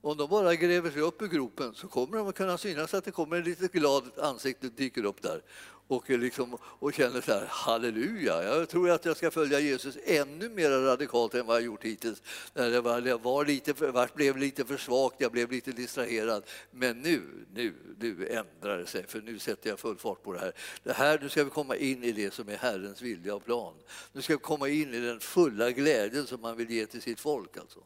Om 0.00 0.16
de 0.16 0.30
bara 0.30 0.54
gräver 0.54 0.90
sig 0.90 1.00
upp 1.00 1.22
i 1.22 1.28
gropen 1.28 1.74
så 1.74 1.88
kommer 1.88 2.16
de 2.16 2.28
att 2.28 2.34
kunna 2.34 2.58
synas 2.58 2.94
att 2.94 3.04
det 3.04 3.10
kommer 3.10 3.38
ett 3.38 3.46
litet 3.46 3.72
glad 3.72 4.18
ansikte 4.18 4.68
dyker 4.68 5.04
upp 5.04 5.22
där 5.22 5.42
och, 5.88 6.10
liksom, 6.10 6.58
och 6.62 6.94
känner 6.94 7.20
så 7.20 7.32
här, 7.32 7.46
halleluja, 7.48 8.42
jag 8.42 8.68
tror 8.68 8.90
att 8.90 9.04
jag 9.04 9.16
ska 9.16 9.30
följa 9.30 9.60
Jesus 9.60 9.98
ännu 10.04 10.48
mer 10.48 10.70
radikalt 10.70 11.34
än 11.34 11.46
vad 11.46 11.56
jag 11.56 11.64
gjort 11.64 11.84
hittills. 11.84 12.22
När 12.54 12.80
var, 12.80 13.00
jag 13.00 13.22
var 13.22 13.44
lite 13.44 13.74
för, 13.74 14.14
blev 14.14 14.36
lite 14.36 14.64
för 14.64 14.76
svagt, 14.76 15.16
jag 15.18 15.32
blev 15.32 15.50
lite 15.50 15.72
distraherad. 15.72 16.44
Men 16.70 17.00
nu, 17.00 17.22
nu, 17.54 17.74
nu 17.98 18.26
ändrar 18.26 18.78
det 18.78 18.86
sig, 18.86 19.06
för 19.06 19.20
nu 19.20 19.38
sätter 19.38 19.70
jag 19.70 19.78
full 19.78 19.96
fart 19.96 20.22
på 20.22 20.32
det 20.32 20.38
här. 20.38 20.52
Det 20.82 20.92
här. 20.92 21.18
Nu 21.22 21.28
ska 21.28 21.44
vi 21.44 21.50
komma 21.50 21.76
in 21.76 22.04
i 22.04 22.12
det 22.12 22.34
som 22.34 22.48
är 22.48 22.56
Herrens 22.56 23.02
vilja 23.02 23.34
och 23.34 23.44
plan. 23.44 23.74
Nu 24.12 24.22
ska 24.22 24.32
vi 24.32 24.40
komma 24.40 24.68
in 24.68 24.94
i 24.94 25.00
den 25.00 25.20
fulla 25.20 25.70
glädjen 25.70 26.26
som 26.26 26.40
man 26.40 26.56
vill 26.56 26.70
ge 26.70 26.86
till 26.86 27.02
sitt 27.02 27.20
folk. 27.20 27.56
Alltså. 27.56 27.80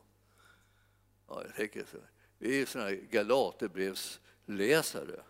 Ja, 1.29 1.43
jag 1.47 1.57
tänker 1.57 1.85
så. 1.93 1.99
Vi 2.39 2.63
är 2.63 2.67
sådana 2.67 2.91
Galaterbrevsläsare. 2.91 5.21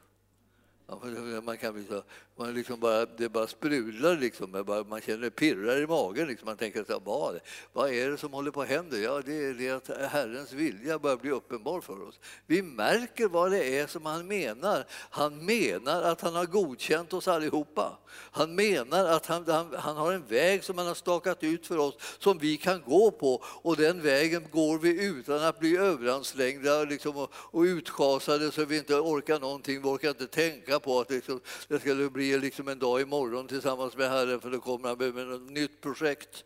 Man 1.42 1.58
kan 1.58 1.76
liksom, 1.76 2.02
man 2.40 2.54
liksom 2.54 2.80
bara, 2.80 3.06
det 3.06 3.28
bara 3.28 3.46
sprudlar, 3.46 4.16
liksom, 4.16 4.50
man 4.88 5.00
känner 5.00 5.18
det 5.18 5.30
pirrar 5.30 5.82
i 5.82 5.86
magen. 5.86 6.28
Liksom. 6.28 6.46
Man 6.46 6.56
tänker, 6.56 6.84
så, 6.84 7.00
vad, 7.04 7.40
vad 7.72 7.90
är 7.90 8.10
det 8.10 8.16
som 8.16 8.32
håller 8.32 8.50
på 8.50 8.62
att 8.62 8.68
hända? 8.68 8.96
Ja, 8.96 9.22
det 9.26 9.44
är 9.44 9.54
det 9.54 9.70
att 9.70 10.10
Herrens 10.10 10.52
vilja 10.52 10.98
börjar 10.98 11.16
bli 11.16 11.30
uppenbar 11.30 11.80
för 11.80 12.08
oss. 12.08 12.20
Vi 12.46 12.62
märker 12.62 13.28
vad 13.28 13.50
det 13.50 13.78
är 13.78 13.86
som 13.86 14.06
han 14.06 14.26
menar. 14.26 14.84
Han 14.90 15.44
menar 15.44 16.02
att 16.02 16.20
han 16.20 16.34
har 16.34 16.46
godkänt 16.46 17.12
oss 17.12 17.28
allihopa. 17.28 17.98
Han 18.30 18.54
menar 18.54 19.04
att 19.04 19.26
han, 19.26 19.44
han, 19.46 19.74
han 19.78 19.96
har 19.96 20.12
en 20.12 20.26
väg 20.26 20.64
som 20.64 20.78
han 20.78 20.86
har 20.86 20.94
stakat 20.94 21.42
ut 21.42 21.66
för 21.66 21.78
oss 21.78 21.94
som 22.18 22.38
vi 22.38 22.56
kan 22.56 22.82
gå 22.82 23.10
på 23.10 23.42
och 23.44 23.76
den 23.76 24.02
vägen 24.02 24.46
går 24.52 24.78
vi 24.78 25.06
utan 25.06 25.44
att 25.44 25.58
bli 25.58 25.76
överansträngda 25.76 26.84
liksom, 26.84 27.16
och, 27.16 27.30
och 27.34 27.62
utschasade 27.62 28.52
så 28.52 28.64
vi 28.64 28.78
inte 28.78 28.94
orkar 28.94 29.40
någonting, 29.40 29.82
vi 29.82 29.88
orkar 29.88 30.08
inte 30.08 30.26
tänka 30.26 30.80
på 30.80 31.00
att 31.00 31.10
liksom, 31.10 31.40
det 31.68 31.80
skulle 31.80 32.10
bli 32.10 32.29
liksom 32.38 32.68
en 32.68 32.78
dag 32.78 33.00
imorgon 33.00 33.48
tillsammans 33.48 33.96
med 33.96 34.10
Herren 34.10 34.40
för 34.40 34.50
då 34.50 34.60
kommer 34.60 34.88
han 34.88 35.14
med 35.14 35.32
ett 35.32 35.50
nytt 35.50 35.80
projekt. 35.80 36.44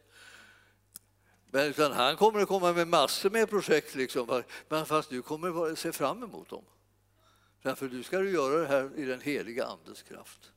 Men 1.51 1.67
utan 1.67 1.93
han 1.93 2.17
kommer 2.17 2.41
att 2.41 2.49
komma 2.49 2.73
med 2.73 2.89
massor 2.89 3.31
med 3.31 3.51
projekt, 3.51 3.95
liksom, 3.95 4.43
men 4.69 4.87
fast 4.87 5.11
du 5.11 5.23
kommer 5.23 5.73
att 5.73 5.79
se 5.79 5.93
fram 5.93 6.23
emot 6.23 6.49
dem. 6.49 6.65
Därför 7.63 7.89
du 7.89 8.03
ska 8.03 8.19
du 8.19 8.31
göra 8.31 8.61
det 8.61 8.67
här 8.67 8.91
i 8.97 9.05
den 9.05 9.21
heliga 9.21 9.65
Andes 9.65 10.03
kraft. 10.03 10.53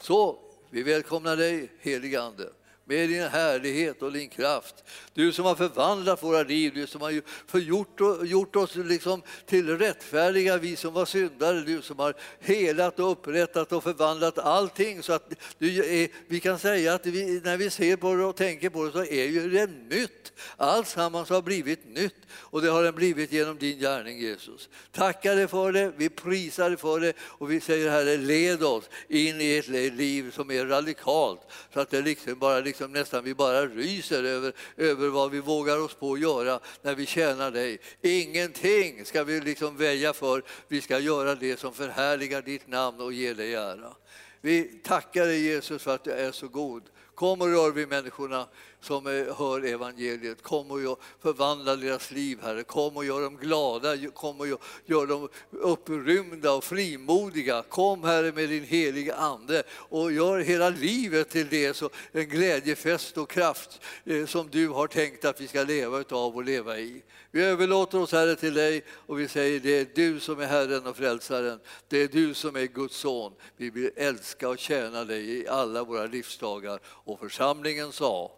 Så, 0.00 0.38
vi 0.70 0.82
välkomnar 0.82 1.36
dig, 1.36 1.72
heliga 1.80 2.22
Ande 2.22 2.52
med 2.88 3.08
din 3.08 3.22
härlighet 3.22 4.02
och 4.02 4.12
din 4.12 4.28
kraft. 4.28 4.84
Du 5.14 5.32
som 5.32 5.44
har 5.44 5.54
förvandlat 5.54 6.22
våra 6.22 6.42
liv, 6.42 6.72
du 6.74 6.86
som 6.86 7.00
har 7.00 7.22
förgjort, 7.46 8.00
gjort 8.24 8.56
oss 8.56 8.76
liksom 8.76 9.22
till 9.46 9.78
rättfärdiga, 9.78 10.56
vi 10.56 10.76
som 10.76 10.94
var 10.94 11.04
syndare, 11.04 11.60
du 11.60 11.82
som 11.82 11.98
har 11.98 12.14
helat 12.40 12.98
och 12.98 13.12
upprättat 13.12 13.72
och 13.72 13.82
förvandlat 13.82 14.38
allting 14.38 15.02
så 15.02 15.12
att 15.12 15.32
är, 15.58 16.08
vi 16.26 16.40
kan 16.40 16.58
säga 16.58 16.94
att 16.94 17.06
vi, 17.06 17.40
när 17.44 17.56
vi 17.56 17.70
ser 17.70 17.96
på 17.96 18.14
det 18.14 18.24
och 18.24 18.36
tänker 18.36 18.70
på 18.70 18.84
det 18.84 18.92
så 18.92 19.04
är 19.04 19.26
ju 19.26 19.50
det 19.50 19.66
nytt. 19.66 20.32
Alltsammans 20.56 21.28
har 21.28 21.42
blivit 21.42 21.94
nytt 21.94 22.14
och 22.32 22.62
det 22.62 22.68
har 22.68 22.82
den 22.82 22.94
blivit 22.94 23.32
genom 23.32 23.58
din 23.58 23.78
gärning 23.78 24.20
Jesus. 24.20 24.68
Tackar 24.92 25.36
dig 25.36 25.48
för 25.48 25.72
det, 25.72 25.92
vi 25.96 26.08
prisar 26.08 26.68
dig 26.68 26.78
för 26.78 27.00
det 27.00 27.12
och 27.20 27.50
vi 27.50 27.60
säger 27.60 27.90
Herre, 27.90 28.16
led 28.16 28.62
oss 28.62 28.84
in 29.08 29.40
i 29.40 29.56
ett 29.56 29.68
liv 29.94 30.30
som 30.30 30.50
är 30.50 30.66
radikalt 30.66 31.40
så 31.74 31.80
att 31.80 31.90
det 31.90 32.00
liksom 32.00 32.38
bara 32.38 32.60
liksom 32.60 32.77
liksom 32.78 32.92
nästan 32.92 33.24
vi 33.24 33.34
bara 33.34 33.66
ryser 33.66 34.24
över, 34.24 34.52
över 34.76 35.08
vad 35.08 35.30
vi 35.30 35.40
vågar 35.40 35.78
oss 35.78 35.94
på 35.94 36.12
att 36.12 36.20
göra 36.20 36.60
när 36.82 36.94
vi 36.94 37.06
tjänar 37.06 37.50
dig. 37.50 37.78
Ingenting 38.02 39.04
ska 39.04 39.24
vi 39.24 39.40
liksom 39.40 39.76
väja 39.76 40.12
för, 40.12 40.42
vi 40.68 40.80
ska 40.80 40.98
göra 40.98 41.34
det 41.34 41.58
som 41.58 41.74
förhärligar 41.74 42.42
ditt 42.42 42.66
namn 42.66 43.00
och 43.00 43.12
ger 43.12 43.34
dig 43.34 43.54
ära. 43.54 43.92
Vi 44.40 44.62
tackar 44.84 45.26
dig 45.26 45.42
Jesus 45.42 45.82
för 45.82 45.94
att 45.94 46.04
du 46.04 46.10
är 46.10 46.32
så 46.32 46.48
god. 46.48 46.82
Kom 47.14 47.40
och 47.40 47.48
rör 47.48 47.70
vid 47.70 47.88
människorna 47.88 48.46
som 48.80 49.06
eh, 49.06 49.36
hör 49.38 49.64
evangeliet. 49.64 50.42
Kom 50.42 50.70
och 50.70 51.00
förvandla 51.22 51.76
deras 51.76 52.10
liv, 52.10 52.38
Herre. 52.42 52.62
Kom 52.62 52.96
och 52.96 53.04
gör 53.04 53.22
dem 53.22 53.36
glada, 53.36 54.10
kom 54.10 54.40
och 54.40 54.46
gör 54.86 55.06
dem 55.06 55.28
upprymda 55.50 56.52
och 56.52 56.64
frimodiga. 56.64 57.62
Kom, 57.68 58.04
Herre, 58.04 58.32
med 58.32 58.48
din 58.48 58.64
heliga 58.64 59.14
Ande 59.14 59.62
och 59.70 60.12
gör 60.12 60.38
hela 60.38 60.68
livet 60.68 61.28
till 61.28 61.48
det, 61.48 61.74
så 61.76 61.90
en 62.12 62.28
glädjefest 62.28 63.18
och 63.18 63.30
kraft 63.30 63.80
eh, 64.04 64.26
som 64.26 64.48
du 64.50 64.68
har 64.68 64.86
tänkt 64.86 65.24
att 65.24 65.40
vi 65.40 65.48
ska 65.48 65.62
leva 65.62 65.98
utav 65.98 66.36
och 66.36 66.44
leva 66.44 66.78
i. 66.78 67.02
Vi 67.30 67.42
överlåter 67.42 68.00
oss, 68.00 68.12
Herre, 68.12 68.36
till 68.36 68.54
dig 68.54 68.84
och 68.90 69.20
vi 69.20 69.28
säger 69.28 69.60
det 69.60 69.78
är 69.78 69.86
du 69.94 70.20
som 70.20 70.40
är 70.40 70.46
Herren 70.46 70.86
och 70.86 70.96
Frälsaren. 70.96 71.60
Det 71.88 72.02
är 72.02 72.08
du 72.08 72.34
som 72.34 72.56
är 72.56 72.66
Guds 72.66 72.96
son. 72.96 73.32
Vi 73.56 73.70
vill 73.70 73.90
älska 73.96 74.48
och 74.48 74.58
tjäna 74.58 75.04
dig 75.04 75.38
i 75.38 75.48
alla 75.48 75.84
våra 75.84 76.06
livsdagar. 76.06 76.80
Och 76.84 77.18
församlingen 77.18 77.92
sa 77.92 78.37